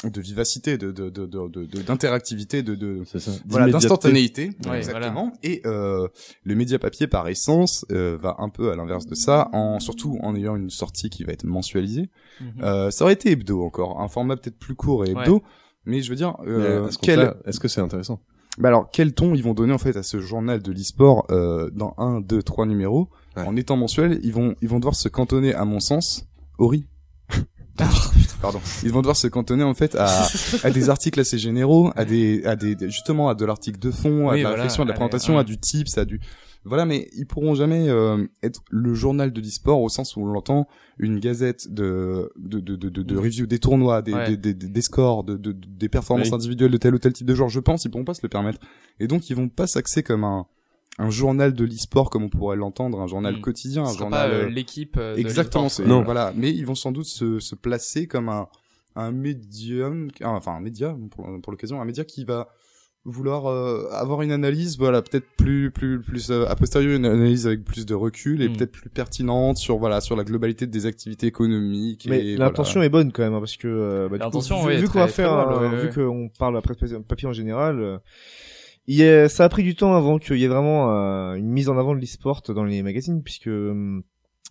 [0.02, 3.05] de, de vivacité, de de de de- de- d'interactivité, de,
[3.46, 5.32] voilà d'instantanéité, Ouais, exactement.
[5.44, 6.09] Et euh,
[6.42, 10.18] le média papier, par essence, euh, va un peu à l'inverse de ça, en surtout
[10.20, 12.09] en ayant une sortie qui va être mensualisée.
[12.40, 12.52] Mhm.
[12.64, 15.44] Euh, ça aurait été hebdo encore, un format peut-être plus court et hebdo.
[15.86, 18.20] Mais je veux dire, euh, Est-ce quel, que c'est intéressant?
[18.59, 21.70] Bah alors, quel ton ils vont donner en fait à ce journal de l'e-sport euh,
[21.72, 23.44] dans un, deux, trois numéros Ouais.
[23.46, 26.26] En étant mensuel, ils vont ils vont devoir se cantonner, à mon sens,
[26.59, 26.86] au riz.
[28.42, 28.60] Pardon.
[28.82, 30.06] Ils vont devoir se cantonner en fait à,
[30.64, 34.28] à des articles assez généraux, à des à des justement à de l'article de fond,
[34.28, 35.40] à Oui, de la voilà, réflexion, à de la allez, présentation, ouais.
[35.40, 36.20] à du tips, à du
[36.69, 40.27] voilà, mais ils pourront jamais euh, être le journal de l'e-sport au sens où on
[40.27, 40.69] l'entend,
[40.99, 43.19] une gazette de de de de, de, de Mm.
[43.19, 44.36] review des tournois, des Ouais.
[44.36, 46.35] des, des, des scores, de, de, des performances Oui.
[46.35, 47.49] individuelles de tel ou tel type de joueur.
[47.49, 48.61] Je pense ils pourront pas se le permettre.
[49.01, 50.47] Et donc ils vont pas s'axer comme un
[51.01, 53.40] un journal de l'e-sport comme on pourrait l'entendre, un journal Mm.
[53.40, 54.97] quotidien, un journal pas euh, l'équipe.
[54.97, 55.69] euh, de exactement.
[55.86, 56.03] Non.
[56.03, 58.49] Voilà, mais ils vont sans doute se, se placer comme un
[58.97, 62.49] un médium, enfin un média pour, pour l'occasion, un média qui va
[63.04, 67.46] vouloir euh, avoir une analyse, voilà, peut-être plus plus plus euh, a posteriori une analyse
[67.46, 68.56] avec plus de recul et Mm.
[68.56, 72.06] peut-être plus pertinente sur voilà sur la globalité des activités économiques.
[72.10, 72.86] Mais et l'intention voilà.
[72.86, 74.98] est bonne quand même, hein, parce que euh, bah, du coup, L'intention, vu, vu qu'on
[74.98, 75.94] va faire, bonne, ouais, vu ouais.
[75.94, 77.98] qu'on parle presse papier en général, euh,
[78.86, 81.48] il y a, ça a pris du temps avant qu'il y ait vraiment euh, une
[81.50, 84.00] mise en avant de l'e-sport dans les magazines, puisque euh,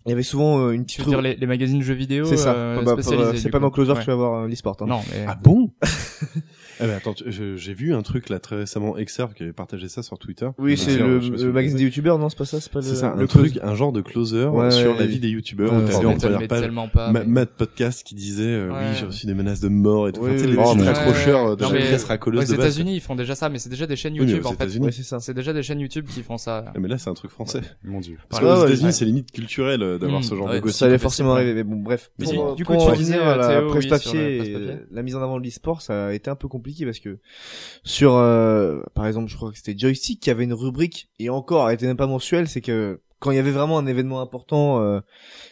[0.06, 2.36] il y avait souvent une Tu petite veux dire les, les magazines jeux vidéo C'est
[2.36, 2.54] ça.
[2.54, 3.02] euh, Bah, bah,
[3.36, 3.98] c'est pas dans Closer Ouais.
[3.98, 4.76] que tu vas voir euh, l'e-sport.
[4.80, 4.86] Hein.
[4.86, 5.72] Non, mais Ah bon?
[6.80, 9.52] Eh ben attends, tu- je- j'ai vu un truc là très récemment, Exerve qui avait
[9.52, 10.48] partagé ça sur Twitter.
[10.58, 12.84] Oui, c'est le, pas le magazine des youtubeurs, non, c'est pas ça, c'est pas le.
[12.84, 15.28] C'est ça, le un truc, un genre de closer Ouais, sur ouais, la vie des
[15.28, 15.72] youtubeurs.
[15.72, 17.10] M'étonne, première mais page tellement pas.
[17.12, 18.78] Mais- Matt Podcast qui disait euh, Ouais.
[18.90, 20.20] oui j'ai reçu des menaces de mort et tout.
[20.22, 22.60] Enfin, tu sais, les petits Oh, mais- accrocheurs de Non, la presse racoleuse Aux de.
[22.60, 24.68] États-Unis, ils font déjà ça, mais c'est déjà des chaînes YouTube en fait.
[24.92, 25.20] C'est ça.
[25.20, 26.64] C'est déjà des chaînes YouTube qui font ça.
[26.68, 27.60] Ah, mais là c'est un truc français.
[27.84, 28.16] Mon dieu.
[28.28, 30.76] Parce qu'aux États-Unis c'est limite culturel euh, d'avoir Mm, ce genre de gossip.
[30.78, 32.10] Ça allait forcément arriver, mais bon, bref.
[32.56, 34.78] Du coup, tu disais, la presse papier.
[34.90, 37.18] la mise en avant de l'e-sport, ça a été un peu compliqué parce que
[37.84, 41.68] sur, euh, par exemple, je crois que c'était Joystick qui avait une rubrique et encore,
[41.68, 44.80] elle était même pas mensuelle, c'est que quand il y avait vraiment un événement important
[44.82, 45.00] euh,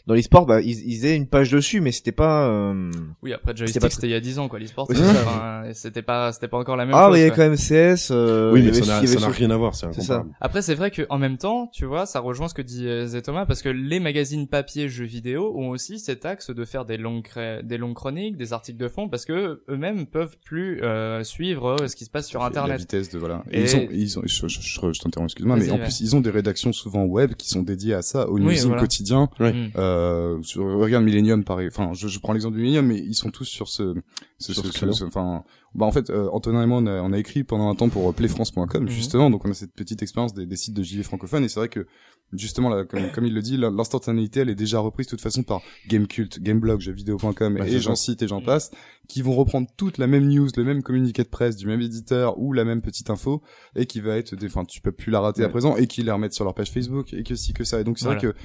[0.07, 2.49] dans l'e-sport, bah ils, ils avaient une page dessus, mais c'était pas.
[2.49, 2.91] euh,
[3.23, 4.59] Oui, après joystick, pas- c'était il y a 10 ans quoi.
[4.59, 7.13] L'e-sport, Oui, c'était enfin, c'était pas, c'était pas encore la même Ah, chose.
[7.15, 7.45] mais il y avait quoi.
[7.45, 7.59] quand même
[7.97, 8.11] CS.
[8.13, 10.25] Euh, Oui mais ça n'a sur- rien à voir, c'est C'est ça.
[10.41, 13.07] Après, c'est vrai que en même temps, tu vois, ça rejoint ce que dit euh,
[13.07, 16.85] Zé Thomas, parce que les magazines papier jeux vidéo ont aussi cet axe de faire
[16.85, 20.83] des longues, cré- des longues chroniques, des articles de fond, parce que eux-mêmes peuvent plus
[20.83, 22.79] euh, suivre euh, ce qui se passe sur La Internet.
[22.79, 23.43] vitesse de voilà.
[23.51, 25.83] Et- Et ils ont, ils ont, je, je, je, je t'interromps, excuse-moi, mais en ouais.
[25.83, 28.81] plus ils ont des rédactions souvent web qui sont dédiées à ça, au Oui, voilà.
[28.81, 29.29] quotidien.
[29.41, 29.53] Ouais.
[29.53, 29.71] Mm.
[29.77, 31.69] Euh, sur, regarde Millennium pareil.
[31.69, 33.95] Enfin, je, je prends l'exemple du Millennium, mais ils sont tous sur ce,
[34.39, 34.93] ce, Sur ce- ce ce- créneau.
[34.93, 35.45] ce- enfin,
[35.77, 37.89] bah en fait, euh, Antonin et moi, on a, on a écrit pendant un temps
[37.89, 38.89] pour euh, playfrance.com Mhm.
[38.89, 41.61] justement, donc on a cette petite expérience des, des sites de JV francophones, et c'est
[41.61, 41.87] vrai que
[42.33, 45.43] justement, là, comme, comme il le dit, l'instantanéité, elle est déjà reprise de toute façon
[45.43, 48.47] par Gamecult, Gameblog, jeuxvideo.com, Bah, et j'en cite et j'en Mhm.
[48.47, 48.71] passe,
[49.09, 52.39] qui vont reprendre toute la même news, le même communiqué de presse du même éditeur
[52.39, 53.43] ou la même petite info,
[53.77, 56.03] et qui va être, des- enfin, tu peux plus la rater à présent, et qui
[56.03, 57.81] les remettent sur leur page Facebook, et que si que ça.
[57.81, 58.19] Et donc c'est Voilà.
[58.21, 58.37] vrai que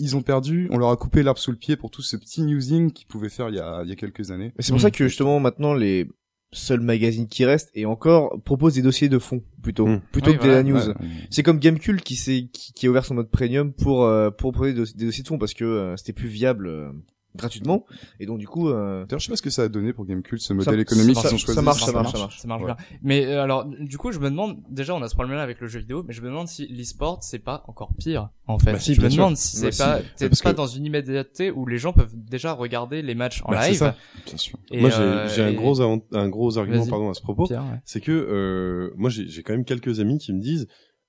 [0.00, 2.42] ils ont perdu, on leur a coupé l'arbre sous le pied pour tout ce petit
[2.42, 4.52] newsing qu'ils pouvaient faire il y a, il y a quelques années.
[4.58, 6.08] C'est pour ça que justement maintenant les
[6.52, 10.00] seuls magazines qui restent et encore proposent des dossiers de fond plutôt Mm.
[10.12, 10.80] plutôt Oui, que de la voilà.
[10.86, 10.88] news.
[10.88, 10.94] Ouais.
[11.30, 14.52] C'est comme Gamecult qui s'est qui, qui a ouvert son mode premium pour euh, pour
[14.52, 16.90] proposer des, des dossiers de fond parce que euh, c'était plus viable euh,
[17.36, 17.84] gratuitement
[18.20, 20.06] et donc du coup euh, D'ailleurs, je sais pas ce que ça a donné pour
[20.06, 22.38] Gamecult, ce Ça- modèle économique ça- qu'ils ont ça marche, ça marche, ça marche.
[22.40, 22.66] Ça marche Ouais.
[22.74, 22.76] bien.
[23.02, 25.68] Mais euh, alors, du coup, je me demande, déjà, on a ce problème-là avec le
[25.68, 28.72] jeu vidéo, mais je me demande si l'e-sport, c'est pas encore pire, en fait.
[28.72, 29.22] Bah si, je me sûr.
[29.22, 29.78] demande si c'est Bah si.
[29.78, 33.14] pas, c'est parce pas que- dans une immédiateté où les gens peuvent déjà regarder les
[33.14, 33.78] matchs en Bah, c'est live.
[33.78, 33.94] ça.
[34.26, 34.58] Bien sûr.
[34.70, 37.46] Et, Moi j'ai euh, j'ai un gros avant- un gros argument pardon à ce propos.
[37.48, 37.56] Ouais.
[37.84, 40.66] c'est que euh, moi j'ai j'ai quand même quelques amis qui me disent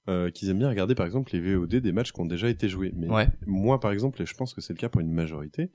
[0.09, 2.67] euh, qu'ils aiment bien regarder par exemple les VOD des matchs qui ont déjà été
[2.67, 2.91] joués.
[2.95, 3.27] Mais Ouais.
[3.47, 5.71] moi par exemple, et je pense que c'est le cas pour une majorité,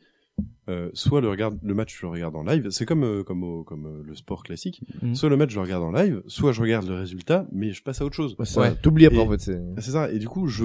[0.68, 3.42] euh, soit le regarde le match je le regarde en live, c'est comme euh, comme
[3.44, 4.82] au- comme euh, le sport classique.
[5.02, 5.14] Mhm.
[5.14, 7.82] Soit le match je le regarde en live, soit je regarde le résultat, mais je
[7.82, 8.34] passe à autre chose.
[8.38, 8.74] ouais, Ouais.
[8.76, 10.10] t'oublies après Et- en fait c'est C'est ça.
[10.10, 10.64] Et du coup, je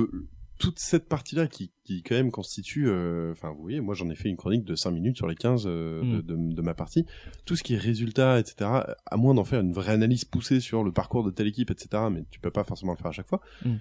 [0.58, 4.16] toute cette partie-là qui, qui quand même constitue, euh, enfin vous voyez, moi j'en ai
[4.16, 6.12] fait une chronique de 5 minutes sur les 15 euh, Mm.
[6.18, 7.06] de, de, de ma partie.
[7.46, 8.70] Tout ce qui est résultats, etc.,
[9.06, 12.04] à moins d'en faire une vraie analyse poussée sur le parcours de telle équipe, etc.,
[12.12, 13.76] mais tu peux pas forcément le faire à chaque fois, Mm.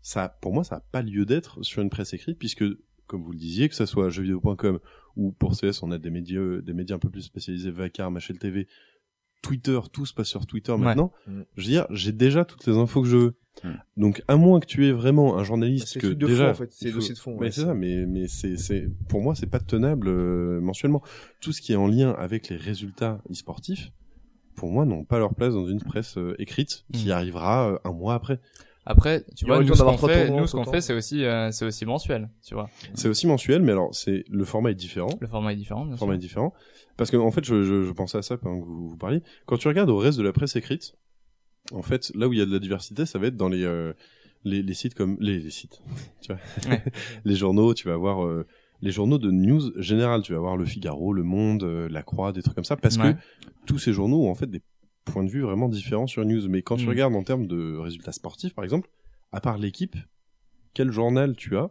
[0.00, 2.64] ça, pour moi, ça n'a pas lieu d'être sur une presse écrite, puisque,
[3.06, 4.78] comme vous le disiez, que ça soit jeuxvideo.com
[5.16, 8.38] ou pour CS, on a des médias, des médias un peu plus spécialisés, Vacar, HL
[8.38, 8.66] TV,
[9.42, 11.12] Twitter, tout se passe sur Twitter maintenant.
[11.26, 11.40] Mm.
[11.56, 13.34] Je veux dire, j'ai déjà toutes les infos que je veux.
[13.64, 13.70] Mm.
[13.96, 16.66] Donc, à moins que tu aies vraiment un journaliste c'est que de déjà, fond en
[16.66, 19.20] fait c'est faut- dossier de fond mais ouais, c'est ça, mais mais c'est c'est pour
[19.20, 21.02] moi c'est pas tenable euh, mensuellement.
[21.40, 23.90] Tout ce qui est en lien avec les résultats e-sportifs,
[24.54, 27.12] pour moi n'ont pas leur place dans une presse euh, écrite qui Mm.
[27.12, 28.38] arrivera euh, un mois après.
[28.84, 31.24] Après, tu vois, nous, ce d'avoir qu'on trois fait, nous, ce qu'on fait, c'est aussi,
[31.24, 32.68] euh, c'est aussi mensuel, tu vois.
[32.94, 35.10] C'est aussi mensuel, mais alors c'est le format est différent.
[35.20, 36.00] Le format est différent, bien Le sûr.
[36.00, 36.52] format est différent
[36.96, 39.22] parce que en fait je, je, je pensais à ça pendant que vous, vous parliez.
[39.46, 40.94] Quand tu regardes au reste de la presse écrite,
[41.72, 43.62] en fait là où il y a de la diversité, ça va être dans les
[43.64, 43.92] euh,
[44.44, 45.80] les, les sites comme les, les sites,
[46.20, 46.82] tu vois, Ouais.
[47.24, 47.74] les journaux.
[47.74, 48.44] Tu vas avoir euh,
[48.80, 50.22] les journaux de news générales.
[50.22, 52.96] Tu vas avoir Le Figaro, Le Monde, euh, La Croix, des trucs comme ça, parce
[52.96, 53.14] Ouais.
[53.14, 53.18] que
[53.66, 54.60] tous ces journaux ont en fait des
[55.04, 56.48] points de vue vraiment différents sur news.
[56.48, 56.88] Mais quand tu Mm.
[56.90, 58.88] regardes en termes de résultats sportifs, par exemple,
[59.32, 59.96] à part l'équipe,
[60.74, 61.70] quel journal tu as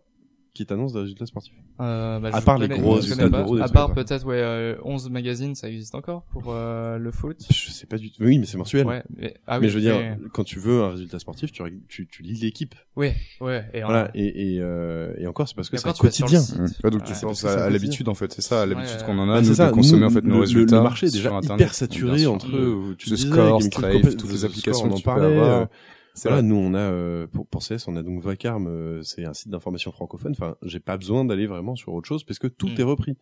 [0.53, 3.25] qui t'annonce des résultats sportifs Euh, bah, À part les gros résultats
[3.63, 7.37] À part peut-être, ouais, euh, 11 magazines, ça existe encore pour euh, le foot.
[7.49, 8.21] Je sais pas du tout.
[8.21, 8.85] Oui, mais c'est mensuel.
[8.85, 11.53] Ouais, mais, ah mais oui, je veux dire, mais- quand tu veux un résultat sportif,
[11.53, 12.75] tu, tu, tu lis l'équipe.
[12.97, 14.07] ouais, ouais, et, Voilà.
[14.09, 16.39] en- Et, et, euh, et encore, c'est parce que c'est quotidien.
[16.41, 16.57] site.
[16.83, 16.89] Ouais.
[16.91, 17.07] Donc Ouais.
[17.07, 19.55] tu penses à, l'habitude en fait, c'est ça, à l'habitude qu'on en a, c'est nous,
[19.55, 19.67] ça.
[19.67, 20.75] de consommer en fait nos résultats.
[20.77, 24.85] Le marché est déjà hyper saturé entre euh, disais, Score, Company, toutes les Score, applications
[24.91, 25.27] en tu peux parlait.
[25.37, 25.67] avoir.
[26.13, 26.49] C'est Voilà, vrai.
[26.49, 29.49] nous on a euh, pour, pour CS, on a donc Vacarme, euh, c'est un site
[29.49, 30.31] d'information francophone.
[30.31, 32.79] Enfin, j'ai pas besoin d'aller vraiment sur autre chose parce que tout Mm.
[32.79, 33.17] est repris.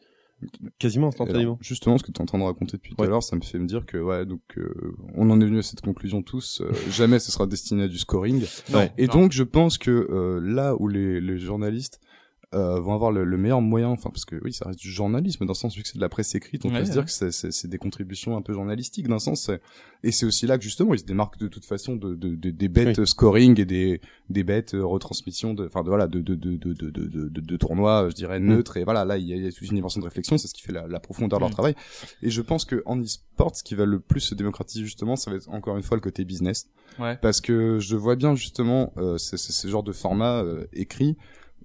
[0.79, 1.57] quasiment Alors, instantanément.
[1.61, 3.41] justement, ce que tu es en train de raconter depuis tout à l'heure, ça me
[3.41, 6.61] fait me dire que ouais, donc euh, on en est venu à cette conclusion tous.
[6.61, 8.45] euh, jamais ce sera destiné à du scoring.
[8.71, 9.13] Non, Et non.
[9.15, 11.99] donc, je pense que euh, là où les, les journalistes
[12.55, 15.45] euh, vont avoir le, le meilleur moyen, enfin parce que oui, ça reste du journalisme
[15.45, 17.11] dans le sens où c'est de la presse écrite, on Ouais, peut se dire que
[17.11, 19.43] c'est- c'est c'est des contributions un peu journalistiques d'un sens.
[19.43, 19.61] c'est-
[20.03, 22.49] Et c'est aussi là que justement ils se démarquent de toute façon de, de, de-
[22.49, 23.05] des bêtes Oui.
[23.07, 24.01] scoring et des
[24.31, 27.29] des bêtes euh, retransmissions de, enfin de voilà de de de de de de, de,
[27.29, 28.77] de- de tournois, je dirais neutres.
[28.77, 30.47] Et voilà, là il y a, il y a toute une dimension de réflexion, c'est
[30.47, 31.53] ce qui fait la, la profondeur de leur Mm.
[31.53, 31.75] travail.
[32.23, 35.29] Et je pense que en e-sport, ce qui va le plus se démocratiser justement, ça
[35.29, 36.67] va être encore une fois le côté business
[36.97, 37.17] Ouais.
[37.21, 41.15] parce que je vois bien justement euh, ce genre de format euh, écrit.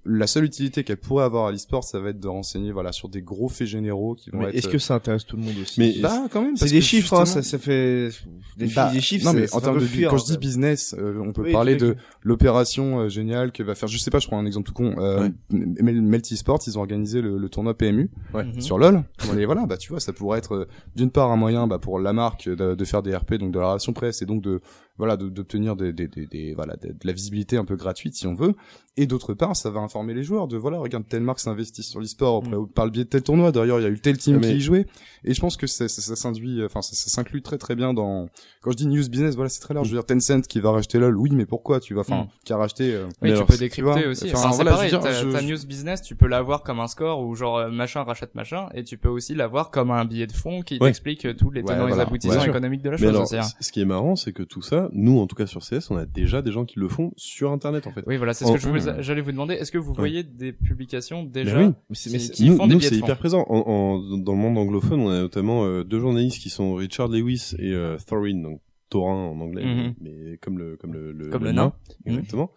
[0.07, 3.09] La seule utilité qu'elle pourrait avoir à l'e-sport, ça va être de renseigner voilà sur
[3.09, 4.55] des gros faits généraux qui vont Mais être.
[4.55, 5.79] est-ce que ça intéresse tout le monde aussi?
[5.79, 8.09] Mais- bah quand même C'est des chiffres, hein, ça, ça fait
[8.55, 9.25] des, Bah, des chiffres.
[9.25, 10.37] non mais en termes de fuir, quand je dis fait.
[10.37, 13.87] business, euh, on peut Oui, parler de l'opération euh, géniale que va faire.
[13.89, 14.93] Je sais pas, je prends un exemple tout con.
[14.99, 18.61] Euh, Mel- Melty Sports, ils ont organisé le, le tournoi PMU Mhm.
[18.61, 19.03] sur LoL.
[19.37, 21.99] Et voilà, bah tu vois, ça pourrait être euh, d'une part un moyen bah, pour
[21.99, 24.61] la marque de, de faire des RP, donc de la relation presse, et donc de
[24.97, 28.15] voilà de- d'obtenir des, des, des, des- voilà de, de la visibilité un peu gratuite
[28.15, 28.55] si on veut.
[28.97, 31.99] Et d'autre part, ça va informer les joueurs de voilà, regarde telle marque s'investit sur
[31.99, 33.51] l'e-sport après, par le biais de tel tournoi.
[33.51, 34.85] D'ailleurs, il y a eu tel team Mais- qui y jouait.
[35.25, 37.93] Et je pense que ça, ça, ça s'induit, enfin ça, ça s'inclut très très bien
[37.93, 38.29] dans.
[38.61, 39.87] Quand je dis news business, voilà, c'est très large.
[39.89, 42.27] Je veux dire Tencent qui va racheter LoL, oui, mais pourquoi tu vas, enfin, Mm.
[42.45, 42.93] qui a racheté.
[42.93, 44.25] euh, Oui, Mais tu alors, peux tu décrypter vois, aussi.
[44.29, 46.27] enfin, Enfin, c'est voilà, je pareil, veux dire, ta, je- ta news business, tu peux
[46.27, 49.71] l'avoir comme un score ou genre euh, machin rachète machin, et tu peux aussi l'avoir
[49.71, 50.87] comme un billet de fond qui Ouais.
[50.87, 53.07] t'explique euh, tous les Ouais, tenants et aboutissants économiques de la chose.
[53.07, 53.27] alors,
[53.59, 55.95] ce qui est marrant, c'est que tout ça, nous, en tout cas sur CS, on
[55.97, 58.03] a déjà des gens qui le font sur Internet, en fait.
[58.07, 59.53] Oui, voilà, c'est ce que j'allais vous demander.
[59.55, 61.71] Est-ce que vous voyez des publications déjà oui.
[61.93, 63.45] Qui, mais c'est- qui nous, font des nous, c'est hyper présent.
[63.49, 67.07] En, en- dans le monde anglophone, on a notamment euh, deux journalistes qui sont Richard
[67.09, 69.93] Lewis et euh, Thorin, donc Thorin en anglais, Mhm.
[70.01, 71.73] mais comme le comme le, le Comme le nain.
[72.05, 72.13] Mhm.
[72.13, 72.51] exactement,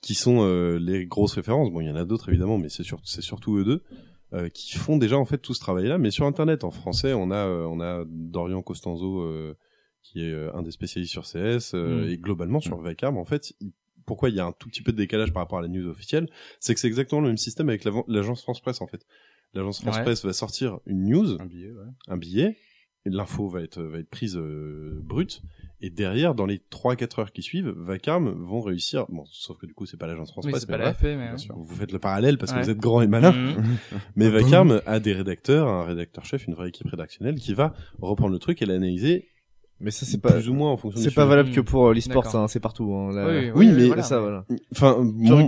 [0.00, 1.70] qui sont euh, les grosses références.
[1.70, 3.82] Bon, il y en a d'autres évidemment, mais c'est surtout c'est surtout eux deux.
[4.32, 6.62] euh, qui font déjà en fait tout ce travail-là, mais sur Internet.
[6.62, 9.56] En français, on a euh, on a Dorian Costanzo euh,
[10.02, 12.08] qui est euh, un des spécialistes sur CS euh, Mhm.
[12.10, 13.16] et globalement sur Vacarme.
[13.18, 13.72] En fait, il-
[14.06, 15.86] pourquoi il y a un tout petit peu de décalage par rapport à la news
[15.88, 16.28] officielle,
[16.58, 19.06] c'est que c'est exactement le même système avec l'agence France Presse en fait.
[19.54, 20.02] L'agence France Ouais.
[20.02, 21.84] Presse va sortir une news, un billet, ouais.
[22.08, 22.56] un billet,
[23.06, 25.42] et l'info va être va être prise euh, brute,
[25.80, 29.06] et derrière, dans les 3-4 heures qui suivent, Vacarme vont réussir.
[29.08, 30.92] Bon, sauf que du coup, c'est pas l'agence France Oui, Presse, c'est pas la.
[30.92, 31.16] FP, mais.
[31.28, 31.56] bien sûr.
[31.56, 33.32] Vous faites le parallèle parce que vous êtes grand et malin.
[33.32, 33.64] Mhm.
[34.16, 38.32] Mais Vacarme a des rédacteurs, un rédacteur chef, une vraie équipe rédactionnelle qui va reprendre
[38.32, 39.28] le truc et l'analyser
[39.82, 41.30] Mais ça, c'est pas, plus ou moins en fonction c'est du pas sujet.
[41.30, 42.92] valable que pour euh, l'e-sport, hein, c'est partout.
[42.94, 43.26] Hein, là.
[43.26, 44.44] Oui, Oui, oui, mais- voilà, ça, voilà.
[44.72, 44.96] Enfin,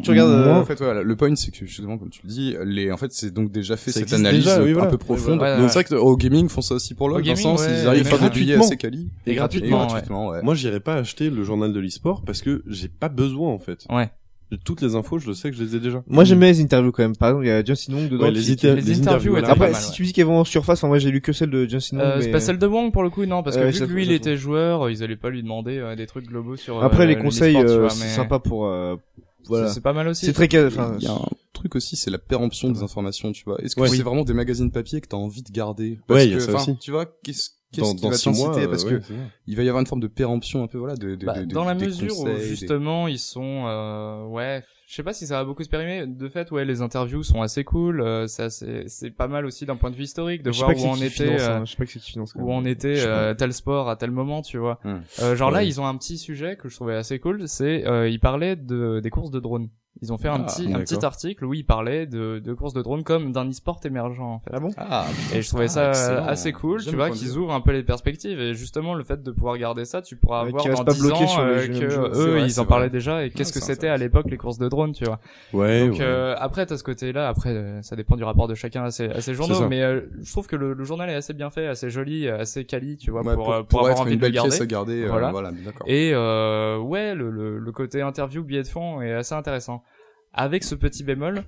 [0.02, 2.28] Tu, regardes, euh, moi, en fait, voilà, le point, c'est que justement, comme tu le
[2.30, 4.96] dis, les, en fait, c'est donc déjà fait Ça cette analyse déjà, oui, un peu
[4.98, 5.40] profonde.
[5.40, 7.36] Ouais, ouais, Donc c'est vrai que au gaming font ça aussi pour l'autre, dans le
[7.36, 9.10] sens ouais, ils arrivent à assez quali.
[9.26, 9.86] Et Et gratuitement, ouais.
[9.88, 10.42] gratuitement, ouais.
[10.42, 13.86] Moi, j'irai pas acheter le journal de l'e-sport parce que j'ai pas besoin en fait.
[13.90, 14.10] Ouais.
[14.64, 16.02] Toutes les infos, je le sais que je les ai déjà.
[16.06, 17.16] Moi, j'aime bien les interviews quand même.
[17.16, 18.24] Par exemple, il y a Justin Wong dedans.
[18.24, 19.94] Ouais, les, qui- les les interviews étaient Après, mal, si ouais.
[19.96, 22.06] tu dis qu'elles vont en surface, enfin, moi j'ai lu que celle de Justin Wong.
[22.06, 23.84] Euh, mais- c'est pas celle de Wong pour le coup, non, parce que vu que
[23.84, 26.82] lui il était joueur, ils allaient pas lui demander euh, des trucs globaux sur.
[26.82, 29.68] Après, euh, les le conseils, euh, vois, c'est mais sympa pour, euh, c'est- voilà.
[29.68, 30.26] C'est pas mal aussi.
[30.26, 33.44] C'est très, enfin, Il y a un truc aussi, c'est la péremption des informations, tu
[33.44, 33.58] vois.
[33.62, 33.88] Est-ce que Ouais.
[33.88, 34.02] c'est Oui.
[34.02, 35.98] vraiment des magazines papier que t'as envie de garder?
[36.08, 36.76] Ouais, il y a que, ça aussi.
[36.78, 37.50] Tu vois, qu'est-ce
[37.80, 39.14] Dans, dans va six mois, Parce euh, que ouais, ça.
[39.46, 41.44] il va y avoir une forme de péremption un peu, voilà, de, de, Bah, de-
[41.46, 45.02] de- dans la des mesure conseils, où des- justement ils sont euh, ouais je sais
[45.02, 48.02] pas si ça va beaucoup se périmer de fait ouais les interviews sont assez cool
[48.02, 50.80] euh, ça c'est c'est pas mal aussi d'un point de vue historique de voir où
[50.84, 52.34] on était finance, euh, hein, je sais pas finance.
[52.36, 55.00] où on était euh, tel sport à tel moment tu vois Hmm.
[55.22, 55.66] Euh, genre là Ouais.
[55.68, 59.00] ils ont un petit sujet que je trouvais assez cool c'est euh, ils parlaient de
[59.00, 59.68] des courses de drones
[60.00, 62.72] ils ont fait un Ah, petit un petit article où ils parlaient de, de courses
[62.72, 64.70] de drones comme d'un e-sport émergent en fait Ah bon?
[64.76, 66.26] Ah, et je trouvais Ah, ça excellent.
[66.26, 68.40] assez cool, tu vois, qu'ils ouvrent un peu les perspectives.
[68.40, 70.84] Et justement, le fait de pouvoir garder ça, tu pourras Ouais, voir qu'ils restent dans
[70.86, 71.90] pas 10 bloqués ans sur les euh, jeux- que.
[72.14, 72.90] C'est eux, vrai, ils en parlaient vrai.
[72.90, 73.24] déjà.
[73.24, 75.20] Et qu'est-ce que c'était à l'époque les courses de drones, tu vois.
[75.52, 76.04] Ouais, Donc ouais.
[76.04, 77.28] euh, après, t'as ce côté-là.
[77.28, 79.68] Après, euh, ça dépend du rapport de chacun à ses, à ses journaux.
[79.68, 82.64] Mais euh, je trouve que le, le journal est assez bien fait, assez joli, assez
[82.64, 84.48] quali, tu vois, Ouais, pour, euh, pour, avoir être envie une de le belle garder.
[84.50, 85.06] pièce à garder.
[85.06, 85.32] Voilà.
[85.86, 89.81] Et euh, ouais, le, le, le côté interview, billet de fond est assez intéressant.
[90.32, 91.44] Avec ce petit bémol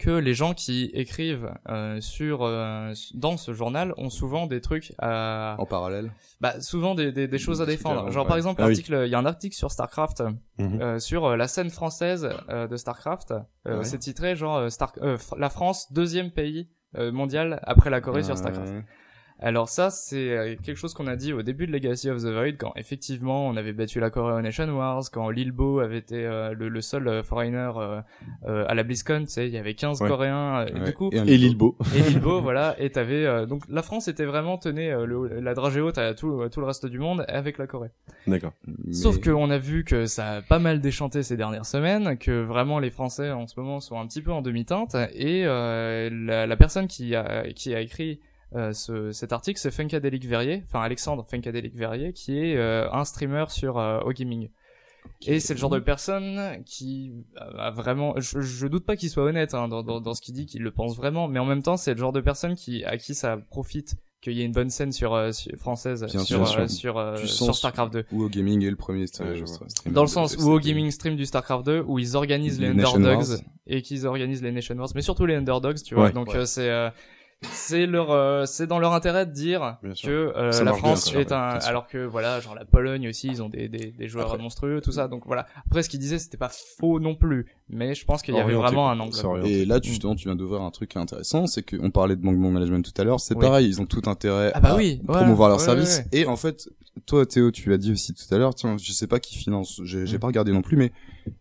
[0.00, 4.92] que les gens qui écrivent euh, sur euh, dans ce journal ont souvent des trucs
[4.98, 6.10] à En parallèle.
[6.40, 8.10] bah souvent des, des, des choses à défendre.
[8.10, 8.28] Genre ouais.
[8.28, 8.72] par exemple, Ah oui.
[8.72, 10.24] l'article, il y a un article sur Starcraft
[10.58, 10.80] Mhm.
[10.82, 13.30] euh, sur euh, la scène française euh, de Starcraft.
[13.66, 13.84] Euh, Ouais.
[13.84, 18.22] C'est titré genre euh, Star euh, la France deuxième pays euh, mondial après la Corée
[18.24, 18.72] sur Starcraft.
[19.38, 22.26] Alors ça, c'est euh, quelque chose qu'on a dit au début de Legacy of the
[22.28, 26.54] Void, quand effectivement on avait battu la Corée Nation Wars, quand Lilbo avait été euh,
[26.54, 28.00] le, le seul euh, foreigner euh,
[28.48, 30.08] euh, à la BlizzCon, tu sais, il y avait 15 Ouais.
[30.08, 30.84] Coréens, euh, et Ouais.
[30.86, 31.76] du coup, Et Lilbo.
[31.94, 35.52] Et Lilbo, voilà, et t'avais euh, donc la France était vraiment tenait euh, le- la
[35.52, 37.90] dragée haute à tout, à tout le reste du monde avec la Corée.
[38.26, 38.52] D'accord.
[38.90, 42.42] Sauf Mais- qu'on a vu que ça a pas mal déchanté ces dernières semaines, que
[42.42, 46.46] vraiment les Français en ce moment sont un petit peu en demi-teinte, et euh, la,
[46.46, 48.18] la personne qui a, qui a écrit
[48.54, 53.04] euh, ce, cet article, c'est Funkadelic Verrier, enfin Alexandre Funkadelic Verrier, qui est euh, un
[53.04, 54.48] streamer sur euh, OGaming.
[55.26, 57.12] Et c'est le genre de personne qui
[57.56, 60.34] a vraiment, je, je doute pas qu'il soit honnête hein, dans, dans, dans ce qu'il
[60.34, 62.84] dit, qu'il le pense vraiment, mais en même temps c'est le genre de personne qui
[62.84, 66.20] à qui ça profite qu'il y ait une bonne scène sur, euh, sur- française Bien
[66.24, 68.04] sur euh, sur, euh, Starcraft 2.
[68.12, 70.90] Ou au gaming est le premier st- Ouais, streamer Dans le sens où au gaming
[70.90, 74.88] stream du StarCraft 2 où ils organisent les, underdogs et qu'ils organisent les Nation Wars,
[74.94, 76.06] mais surtout les underdogs, tu vois.
[76.06, 76.12] Ouais.
[76.12, 76.90] Donc euh, c'est euh,
[77.42, 81.32] c'est leur euh, c'est dans leur intérêt de dire que euh, la bien, France est
[81.32, 84.28] un bien alors que voilà genre la Pologne aussi ils ont des des, des joueurs
[84.32, 85.06] Après- monstrueux tout ça.
[85.08, 85.46] Donc voilà.
[85.66, 87.46] Après ce qu'il disait c'était pas faux non plus.
[87.68, 89.44] Mais je pense qu'il y avait vraiment un angle.
[89.44, 92.82] Et là, justement, tu viens d'ouvrir un truc intéressant, c'est qu'on parlait de manquement management
[92.82, 93.44] tout à l'heure, c'est Oui.
[93.44, 95.98] pareil, ils ont tout intérêt Ah bah à oui, ouais, promouvoir leur ouais, service.
[96.12, 96.68] ouais, Et en fait,
[97.04, 99.80] toi, Théo, tu l'as dit aussi tout à l'heure, tiens, je sais pas qui finance,
[99.84, 100.06] j'ai Mm.
[100.06, 100.92] j'ai pas regardé non plus, mais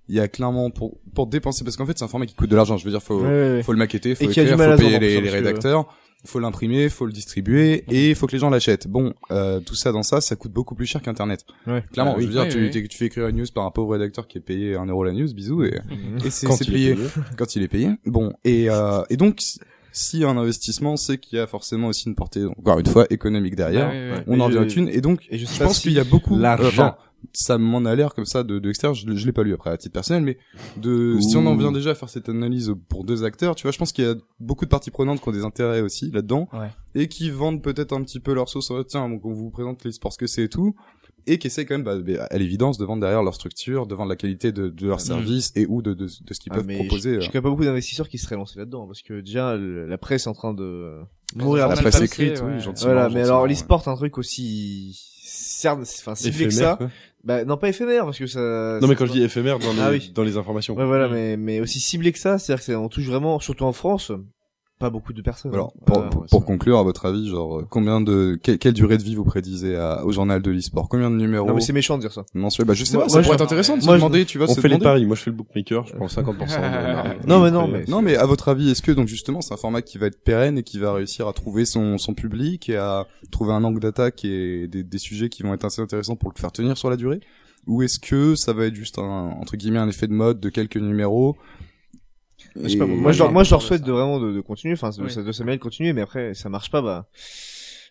[0.09, 2.49] il y a clairement pour pour dépenser, parce qu'en fait, c'est un format qui coûte
[2.49, 2.77] de l'argent.
[2.77, 3.63] Je veux dire, faut Ouais, ouais, ouais.
[3.63, 5.01] faut le maqueter, faut Et qui a du écrire, mal à faut se payer vendre,
[5.05, 5.87] les, les parce que- rédacteurs,
[6.25, 8.87] faut l'imprimer, faut le distribuer, et il faut que les gens l'achètent.
[8.87, 11.45] Bon, euh, tout ça dans ça, ça coûte beaucoup plus cher qu'Internet.
[11.67, 11.83] Ouais.
[11.93, 12.23] Clairement, Ah oui.
[12.23, 12.87] je veux dire, Oui, tu, oui.
[12.89, 15.11] tu fais écrire une news par un pauvre rédacteur qui est payé un euro la
[15.13, 15.79] news, bisous, et,
[16.25, 17.07] et c'est Quand c'est il est payé payé.
[17.37, 17.89] quand il est payé.
[18.07, 19.39] Bon, et, euh, et donc,
[19.95, 22.79] si- s'il y a un investissement, c'est qu'il y a forcément aussi une portée, encore
[22.79, 23.89] une fois, économique derrière.
[23.89, 24.23] Ouais, ouais, ouais.
[24.27, 26.67] On en à thune, et donc, Et je pense si- qu'il y a beaucoup, L'argent.
[26.69, 26.95] enfin,
[27.33, 29.53] ça m'en a l'air comme ça de, de extérieur, je, l'ai- je l'ai pas lu
[29.53, 30.37] après à titre personnel, mais
[30.77, 33.71] de, si on en vient déjà à faire cette analyse pour deux acteurs, tu vois,
[33.71, 36.47] je pense qu'il y a beaucoup de parties prenantes qui ont des intérêts aussi là-dedans,
[36.53, 36.69] Ouais.
[36.93, 39.91] et qui vendent peut-être un petit peu leur sauce, tiens, donc on vous présente les
[39.91, 40.75] sports ce que c'est et tout,
[41.27, 44.09] et qui essaient quand même, bah, à l'évidence, de vendre derrière leur structure, de vendre
[44.09, 46.65] la qualité de, de leur service et ou de, de, de ce qu'ils Ah, peuvent
[46.65, 47.13] mais proposer.
[47.13, 47.21] Je, euh.
[47.21, 50.29] je connais pas beaucoup d'investisseurs qui seraient lancés là-dedans parce que déjà la presse est
[50.29, 50.99] en train de
[51.35, 51.67] mourir.
[51.67, 52.53] La presse écrite, ouais.
[52.55, 52.91] oui, gentiment.
[52.93, 56.75] Voilà, mais alors l'e-sport un truc aussi certes, enfin ciblé que ça.
[56.77, 56.89] quoi.
[57.23, 58.77] Bah non pas éphémère parce que ça.
[58.81, 60.11] Non mais ça- quand je dis éphémère dans les, Ah oui.
[60.13, 60.75] dans les informations.
[60.75, 61.11] Ouais voilà, Mm.
[61.13, 64.11] mais mais aussi ciblé que ça, c'est-à-dire que c'est on touche vraiment, surtout en France,
[64.77, 65.53] pas beaucoup de personnes.
[65.53, 65.83] Alors, hein.
[65.85, 69.03] pour, Euh, pour, conclure, à votre avis, genre, euh, combien de, quelle, quelle durée de
[69.03, 70.89] vie vous prédisez à, au journal de l'e-sport?
[70.89, 72.25] Combien de numéros Non mais c'est méchant de dire ça.
[72.33, 73.95] mensuels Bah, je sais Moi- pas, moi, ça pourrait je- être intéressant de se moi,
[73.95, 74.83] je- demander, tu vois, On se fait les demander.
[74.83, 75.05] paris.
[75.05, 75.87] Moi je fais le bookmaker.
[75.87, 76.59] Je prends 50%.
[76.59, 79.53] de- Non, mais non, mais- Non, mais à votre avis, est-ce que, donc, justement, c'est
[79.53, 82.67] un format qui va être pérenne et qui va réussir à trouver son, son public
[82.69, 86.15] et à trouver un angle d'attaque et des, des sujets qui vont être assez intéressants
[86.17, 87.21] pour le faire tenir sur la durée?
[87.67, 90.49] Ou est-ce que ça va être juste un, entre guillemets, un effet de mode de
[90.49, 91.35] quelques numéros?
[92.61, 94.31] Je sais pas, Et- moi, je leur, moi, je leur de souhaite de vraiment de,
[94.33, 94.73] de continuer.
[94.73, 95.11] Enfin, ça, Oui.
[95.11, 96.81] ça doit s'améliorer de continuer, mais après, ça marche pas.
[96.81, 97.07] Bah,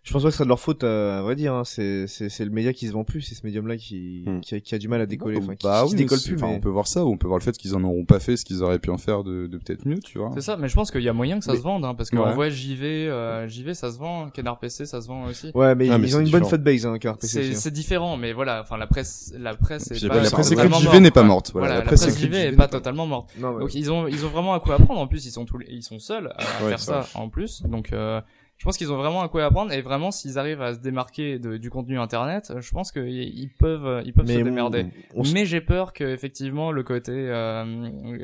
[0.04, 1.54] je pense pas que sera de leur faute, à vrai dire.
[1.54, 1.64] Hein.
[1.64, 3.22] C'est, c'est, c'est le média qui se vend plus.
[3.22, 4.40] C'est ce médium-là qui, Hmm.
[4.40, 5.38] qui, a, qui a du mal à décoller.
[5.38, 6.34] Enfin, qui, bah qui oui, se décolle plus.
[6.36, 8.04] enfin, mais- on peut voir ça, ou on peut voir le fait qu'ils en auront
[8.04, 10.30] pas fait ce qu'ils auraient pu en faire de, de peut-être mieux, tu vois.
[10.34, 11.94] C'est ça, mais je pense qu'il y a moyen que ça Mais- se vende, hein,
[11.94, 12.32] parce Ouais.
[12.34, 15.50] vrai, JV, euh, JV, ça se vend, Canard PC, ça se vend aussi.
[15.54, 17.54] Ouais, mais, Ah, mais ils ont une bonne fanbase, hein, car PC C'est hein.
[17.58, 20.52] c'est différent, mais voilà, enfin la presse, la presse est la pas presse- la presse
[20.52, 23.30] écrite JV n'est pas morte, voilà, la la presse JV est n'est pas totalement morte.
[23.40, 25.00] Donc ils ont ils ont vraiment à quoi apprendre.
[25.00, 27.62] En plus, ils sont tous les- ils sont seuls à faire ça en plus.
[27.62, 28.20] Donc euh,
[28.56, 31.38] je pense qu'ils ont vraiment à quoi apprendre et vraiment s'ils arrivent à se démarquer
[31.38, 34.86] de- du contenu internet, euh, je pense qu'ils ils peuvent ils peuvent Mais se démerder.
[35.14, 37.64] on Mais j'ai peur que effectivement le côté euh,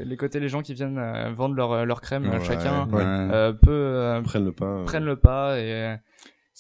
[0.05, 3.03] les côtés les gens qui viennent euh, vendre leur leur crème euh, Ouais, chacun ouais.
[3.05, 4.67] euh, peut euh, Prennent le pas.
[4.67, 5.97] euh, prennent le pas et euh,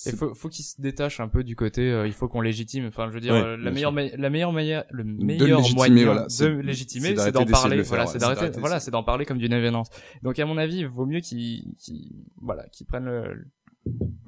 [0.07, 2.87] il faut, faut qu'ils se détachent un peu du côté, euh, il faut qu'on légitime.
[2.87, 5.77] Enfin, je veux dire, Ouais, euh, la meilleure, la meilleure manière, le le meilleur légitimer,
[5.91, 7.83] moyen voilà, de c'est- légitimer, c'est d'en de parler.
[7.83, 9.83] voilà, ouais, c'est d'arrêter, voilà, d'en parler comme d'une événement.
[10.23, 13.45] Donc, à mon avis, il vaut mieux qu'ils, qu'ils, voilà, qu'ils prennent le,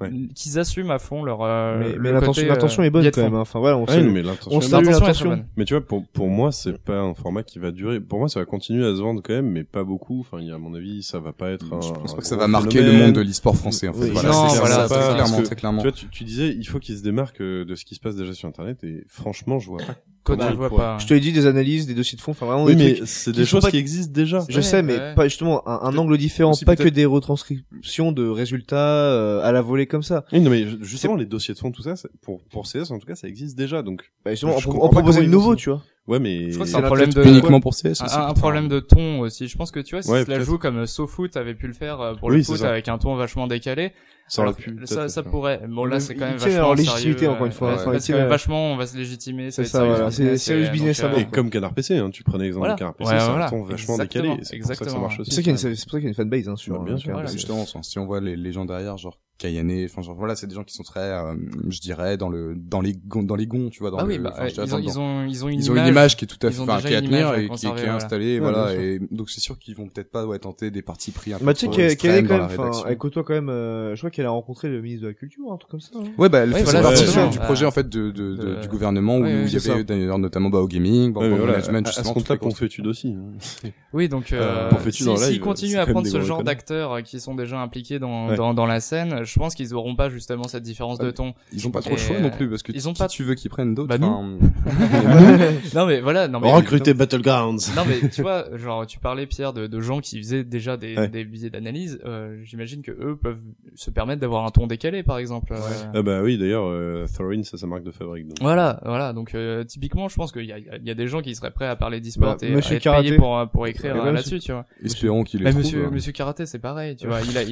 [0.01, 0.09] Ouais.
[0.33, 3.11] qu'ils assument à fond leur, euh, mais, le mais l'intention, côté, l'intention euh, est bonne
[3.11, 3.35] quand même.
[3.35, 3.41] hein.
[3.41, 4.23] Enfin voilà, on Ouais, mais on.
[4.23, 5.45] L'intention.
[5.55, 7.99] Mais tu vois, pour, pour moi, c'est pas un format qui va durer.
[8.01, 10.19] Pour moi, ça va continuer à se vendre quand même, mais pas beaucoup.
[10.21, 11.81] Enfin, à mon avis, ça va pas être un.
[11.81, 14.05] Je pense un pas que ça va marquer le monde de l'e-sport français, en fait.
[14.05, 15.83] Oui, voilà, non, très clairement, très.
[15.83, 17.99] Tu vois, tu, tu disais, il faut qu'il se démarque euh, de ce qui se
[17.99, 19.95] passe déjà sur Internet, et franchement, je vois pas.
[20.23, 20.97] Comment tu vois pas.
[20.99, 22.93] Je te l'ai dit, des analyses, des dossiers de fond, enfin vraiment Oui, des mais
[22.95, 23.07] trucs.
[23.07, 24.45] c'est qui des sont choses pas- qui existent déjà.
[24.47, 25.15] Je Ouais, sais, mais ouais.
[25.15, 29.41] pas justement un, un angle différent, aussi pas que peut-être- des retranscriptions de résultats euh,
[29.43, 30.23] à la volée comme ça.
[30.31, 32.91] Oui, non, mais ju- justement, les dossiers de fond, tout ça, c'est- pour, pour CS,
[32.91, 34.11] en tout cas, ça existe déjà, donc.
[34.23, 35.81] Bah, justement, Je on, comprends on pas proposait comment de ils vont nouveau, tu vois.
[36.07, 36.49] Ouais, mais.
[36.49, 38.03] Je crois que c'est un la problème de, Uniquement pour CS aussi.
[38.15, 39.47] un, un problème de ton aussi.
[39.47, 40.45] Je pense que tu vois, si Ouais, cela peut-être.
[40.45, 42.69] joue comme SoFoot avait pu le faire euh, pour Oui, le c'est foot ça.
[42.69, 43.93] avec un ton vachement décalé,
[44.33, 45.61] Ça aurait Alors, pu, ça, ça pourrait.
[45.69, 47.99] Bon, là, c'est quand même vachement leur légitimité, sérieux, encore une fois.
[47.99, 49.51] tient- vachement, on va se légitimer.
[49.51, 50.09] C'est ça voilà.
[50.09, 52.73] sérieux C'est serious business euh, Et comme Canard PC, hein, tu prenais l'exemple Voilà.
[52.73, 53.49] de Canard PC, Ouais, ça voilà.
[53.51, 54.23] tombe vachement Exactement.
[54.23, 54.43] décalé.
[54.43, 55.01] C'est pour ça que ça Exactement.
[55.03, 55.29] marche aussi.
[55.29, 56.55] C'est ça qu'il y a une- c'est pour ça qu'il y a une fanbase, hein,
[56.55, 57.27] sur Bah, bien euh, sûr.
[57.27, 60.53] Justement, si on voit les, les gens derrière, genre Kayane, enfin, genre, voilà, c'est des
[60.55, 61.33] gens qui sont très, euh,
[61.67, 64.17] je dirais, dans le, dans les gonds, dans les gonds, tu vois, dans Ah le,
[64.19, 66.37] bah, ils ont, ils ont, ils ont une ils ont une image qui est tout
[66.45, 67.95] à fait, enfin, qui est à tenir et qui, est voilà.
[67.95, 71.11] installée, Ouais, voilà, et donc c'est sûr qu'ils vont peut-être pas ouais, tenter des parties
[71.11, 74.01] pris un peu Bah, tu sais extrêmes quand même, elle côtoie quand même, euh, je
[74.01, 75.89] crois qu'elle a rencontré le ministre de la Culture, un truc comme ça.
[75.95, 76.03] hein.
[76.17, 78.35] Ouais, bah, elle Ouais, fait voilà, partie du Euh, projet, en fait, de, de, de-
[78.55, 79.83] de- du gouvernement où Ouais, ouais, il y avait ça.
[79.83, 82.43] d'ailleurs notamment, bah, au gaming, bah, Ouais, voilà, management, à, à ce justement, compte-là, toutes
[82.45, 83.09] les qu'on fait étude aussi.
[83.17, 83.69] hein.
[83.93, 87.35] Oui, donc Euh, euh, si, s'ils continuent à prendre ce genre d'acteurs euh, qui sont
[87.35, 88.35] déjà impliqués dans, Ouais.
[88.37, 91.33] dans, dans la scène, je pense qu'ils auront pas justement cette différence de ton.
[91.51, 93.23] Ils ont pas trop le choix non plus, parce que ils ont qui pas- tu
[93.23, 93.97] veux qu'ils prennent d'autres, Bah,
[95.75, 97.57] non mais voilà, non mais Recruter Battlegrounds.
[97.75, 101.25] Non mais tu vois, genre tu parlais Pierre de, de gens qui faisaient déjà des,
[101.25, 101.99] billets d'analyse.
[102.05, 103.39] Euh, J'imagine que eux peuvent
[103.75, 105.53] se permettre d'avoir un ton décalé, par exemple.
[105.53, 105.57] Euh,
[105.93, 108.27] Ah bah oui, d'ailleurs, euh, Thorin, c'est sa marque de fabrique.
[108.27, 108.37] Donc.
[108.41, 109.13] Voilà, voilà.
[109.13, 111.51] Donc euh, typiquement, je pense qu'il y a, il y a des gens qui seraient
[111.51, 113.07] prêts à parler d'e-sport Bah, et Monsieur à être Karaté.
[113.07, 114.65] payés pour euh, pour écrire Ouais, euh, ouais, là-dessus, tu vois.
[114.83, 115.63] espérons qu'ils les Mais trouvent.
[115.63, 115.89] Monsieur hein.
[115.91, 117.21] Monsieur Karaté, c'est pareil, tu vois.
[117.21, 117.51] Il a, il,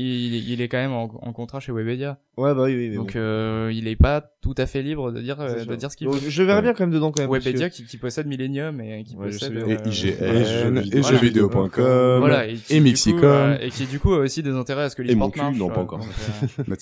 [0.51, 3.13] il est quand même en, en contrat chez Webedia, Ouais, bah oui, oui, mais donc
[3.13, 3.19] bon.
[3.19, 6.09] euh, il est pas tout à fait libre de dire euh, de dire ce qu'il
[6.09, 6.17] veut.
[6.27, 7.31] Je verrais bien quand même dedans quand même.
[7.31, 10.81] Webedia qui, qui possède Millennium et qui Ouais, possède euh, Et IGN, Voilà.
[10.81, 13.19] et jeuxvideo.com, voilà et, qui, et du Mixicom.
[13.19, 15.29] coup, euh, et qui du coup a aussi des intérêts à ce que Et mon
[15.29, 15.57] cul, marche.
[15.57, 16.01] non, pas euh, encore.
[16.01, 16.63] euh.
[16.69, 16.75] Un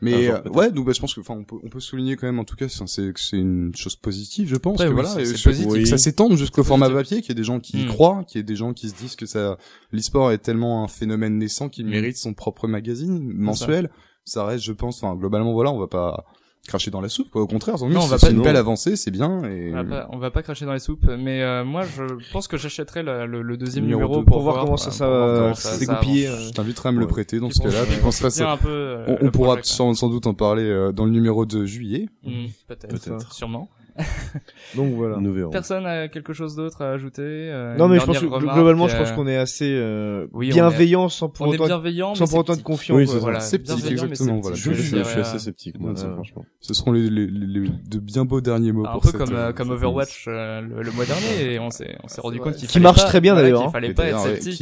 [0.00, 0.54] Mais euh, peut-être.
[0.56, 2.44] ouais, donc bah, je pense que enfin on peut on peut souligner quand même en
[2.44, 5.08] tout cas enfin, c'est que c'est une chose positive je pense Ouais, que oui, voilà
[5.08, 5.72] c'est- et positif.
[5.82, 7.02] que ça s'étende jusqu'au format positif.
[7.08, 7.88] papier qu'il y ait des gens qui y Mm.
[7.88, 9.56] croient qu'il y ait des gens qui se disent que ça
[9.92, 11.90] l'e-sport est tellement un phénomène naissant qu'il Mm.
[11.90, 13.90] mérite son propre magazine mensuel
[14.24, 16.24] ça reste je pense enfin globalement voilà on va pas
[16.66, 18.96] cracher dans la soupe quoi au contraire Non, on va c'est pas- une belle avancée
[18.96, 21.64] c'est bien et on va pas, on va pas cracher dans les soupes, mais euh,
[21.64, 24.64] moi je pense que j'achèterai le, le, le deuxième Numéro numéro deux, pour, pour voir
[24.64, 26.26] comment ça, euh, ça pour voir va comment ça- se ça dégoupiller.
[26.28, 26.40] avance.
[26.40, 26.46] euh.
[26.48, 28.52] je t'inviterai à me le prêter dans ce cas-là puis on qu'on se fasse soutient
[28.52, 31.10] un peu, euh, on, on le pourra sans, sans doute en parler euh, dans le
[31.10, 32.08] numéro de juillet.
[32.24, 33.32] Mm, peut-être, Peut-être.
[33.34, 33.68] sûrement.
[34.76, 35.18] Donc voilà.
[35.20, 35.50] Nous verrons.
[35.50, 38.88] Personne a quelque chose d'autre à ajouter euh, Non mais je pense que remarque, globalement,
[38.88, 42.14] je euh, pense qu'on est assez euh, oui, bienveillant sans pour on est autant bienveillant,
[42.14, 42.66] sans pour autant être sceptique.
[42.66, 42.96] confiant.
[42.96, 43.12] Oui, quoi.
[43.14, 43.24] c'est ça.
[43.24, 44.42] Voilà, Sceptique, bienveillant, mais exactement, sceptique.
[44.42, 44.56] voilà.
[44.56, 46.44] Je, je, je dirais, suis assez euh, sceptique, moi, euh, ça, franchement.
[46.60, 49.18] ce seront les, les, les- les- de bien beaux derniers mots un pour peu cette,
[49.18, 52.56] comme comme Overwatch euh, le, le mois dernier et on s'est on s'est rendu compte
[52.56, 53.72] qu'il Qui marche très bien, d'ailleurs, qu'il hein.
[53.72, 54.58] fallait pas être sceptique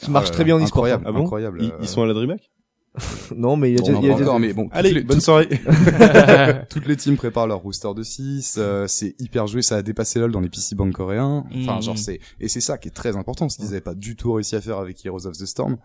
[0.00, 0.84] qui, marche très bien en e-sport.
[0.86, 1.58] incroyable, Ah bon incroyable.
[1.62, 2.50] Ils, ils sont à la DreamHack?
[3.36, 4.92] Non mais il y a bon, déjà y a va déjà- encore, mais bon, Allez,
[4.92, 5.48] les- bonne soirée.
[6.68, 10.18] toutes les teams préparent leur rooster de 6, euh, c'est hyper joué, ça a dépassé
[10.18, 11.44] LoL dans les PC banks coréens.
[11.56, 11.82] Enfin, Mm.
[11.82, 14.32] genre c'est et c'est ça qui est très important, ce qu'ils avaient pas du tout
[14.34, 15.76] réussi à faire avec Heroes of the Storm.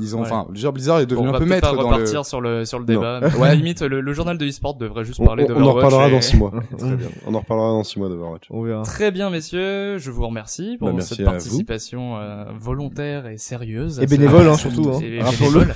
[0.00, 0.26] Ils ont Ouais.
[0.26, 2.40] enfin, genre Blizzard est devenu Bon, on un peu maître pas dans le repartir sur
[2.40, 3.20] le sur le débat.
[3.38, 6.10] Ouais, limite le, le journal de e-sport devrait juste parler on- on en reparlera et-
[6.10, 6.52] dans 6 mois.
[6.78, 7.08] Très bien.
[7.26, 8.44] On en reparlera dans 6 mois d'Overwatch.
[8.50, 8.82] On verra.
[8.82, 13.36] Très bien, messieurs, je vous remercie pour Bah, merci cette à participation euh, volontaire et
[13.38, 13.98] sérieuse.
[14.00, 15.00] Et à bénévole, hein, à surtout, hein.
[15.02, 15.60] et Rappelons-le.
[15.60, 15.74] bénévole,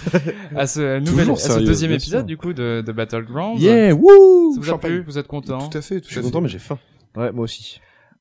[0.56, 3.60] à ce nouvel, à ce deuxième épisode du coup de, de Battlegrounds.
[3.60, 4.55] Yeah, wouh!
[4.55, 5.02] Ça vous a plu?
[5.06, 6.28] Vous êtes content Tout à fait, tout Je suis à fait.
[6.28, 6.78] content, mais j'ai faim.
[7.16, 7.80] Ouais, moi aussi.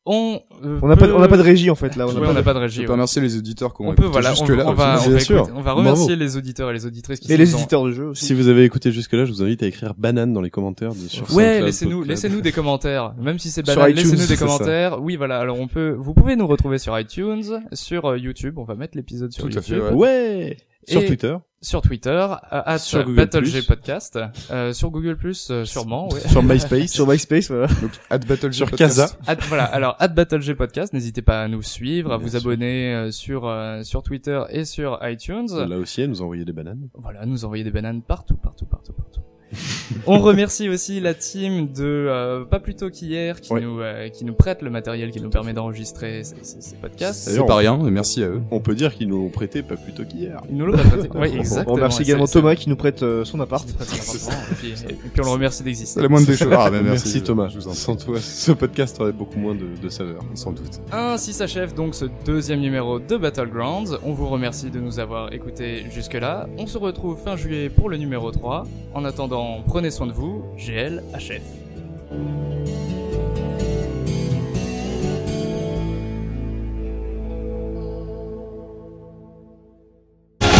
[0.09, 2.07] On euh, On n'a pas peut- on n'a pas de régie en fait là, on
[2.07, 2.79] Ouais, n'a on pas n'a de- pas de Je régie.
[2.81, 2.91] peux ouais.
[2.93, 4.63] remercier les auditeurs qui ont On peut écouté voilà, on, jusque va- là.
[4.69, 5.35] on va on va, sûr.
[5.37, 5.79] écouter- on va Bravo.
[5.79, 8.25] remercier les auditeurs et les auditrices qui Et les éditeurs de jeux aussi.
[8.25, 11.07] Si vous avez écouté jusque-là, je vous invite à écrire banane dans les commentaires de,
[11.09, 13.13] sur Ouais, laissez-nous, laissez-nous des commentaires.
[13.21, 14.45] Même si c'est iTunes, laissez-nous des ça.
[14.45, 15.01] commentaires.
[15.01, 15.39] Oui, voilà.
[15.39, 17.43] Alors on peut, vous pouvez nous retrouver sur iTunes,
[17.73, 18.57] sur euh, YouTube.
[18.57, 19.93] On va mettre l'épisode sur Tout à fait, YouTube.
[19.95, 19.97] ouais.
[19.97, 20.57] Ouais
[20.87, 21.35] Sur Et- Twitter.
[21.59, 23.15] Sur Twitter, euh, at Sur Google+.
[23.15, 24.19] BattleG Podcast,
[24.51, 26.07] euh, sur Google Plus, euh, sûrement.
[26.13, 26.19] Ouais.
[26.19, 26.91] Sur MySpace.
[26.91, 27.65] Sur MySpace, voilà.
[27.81, 28.95] Donc, at Battle Sur Podcast.
[28.95, 29.17] Casa.
[29.25, 29.63] At- voilà.
[29.65, 32.41] Alors at BattleG Podcast, n'hésitez pas à nous suivre, à Bien vous sûr.
[32.41, 35.47] abonner euh, sur euh, sur Twitter et sur iTunes.
[35.67, 36.89] Là aussi, elle nous a envoyé des bananes.
[36.93, 39.06] Voilà, nous envoyer des bananes partout, partout, partout, partout.
[40.05, 43.61] On remercie aussi la team de euh, pas plus tôt qu'hier qui Ouais.
[43.61, 47.29] nous euh, qui nous prête le matériel qui nous permet d'enregistrer ces, ces- ces podcasts.
[47.29, 48.41] C'est pas rien, merci à eux.
[48.51, 50.41] On peut dire qu'ils nous l'ont prêté pas plus tôt qu'hier.
[50.49, 51.09] Ils nous l'ont prêté.
[51.15, 51.71] Oui, exactement.
[51.73, 53.67] On remercie également Thomas qui nous prête euh, son appart.
[53.69, 55.95] Et puis, et puis on le remercie d'exister.
[55.95, 56.49] C'est la moindre des choses.
[56.51, 57.47] Ah, Merci, merci, Thomas.
[57.49, 57.79] Je vous en prie.
[57.79, 60.21] Sans toi, ce podcast aurait beaucoup moins de, de saveur.
[60.35, 60.81] Sans doute.
[60.91, 63.97] Ainsi s'achève donc ce deuxième numéro de Battlegrounds.
[64.03, 66.47] On vous remercie de nous avoir écoutés jusque-là.
[66.57, 68.65] On se retrouve fin juillet pour le numéro 3.
[68.93, 69.36] En attendant,
[69.67, 70.43] prenez soin de vous.
[70.57, 71.41] GL, HF.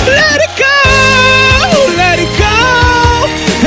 [0.08, 0.78] Let it go,
[1.98, 2.56] let it go,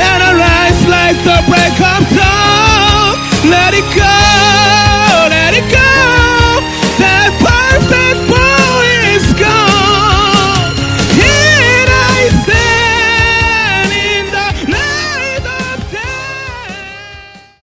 [0.01, 3.17] and I rise like the break of dawn.
[3.49, 4.50] Let it go,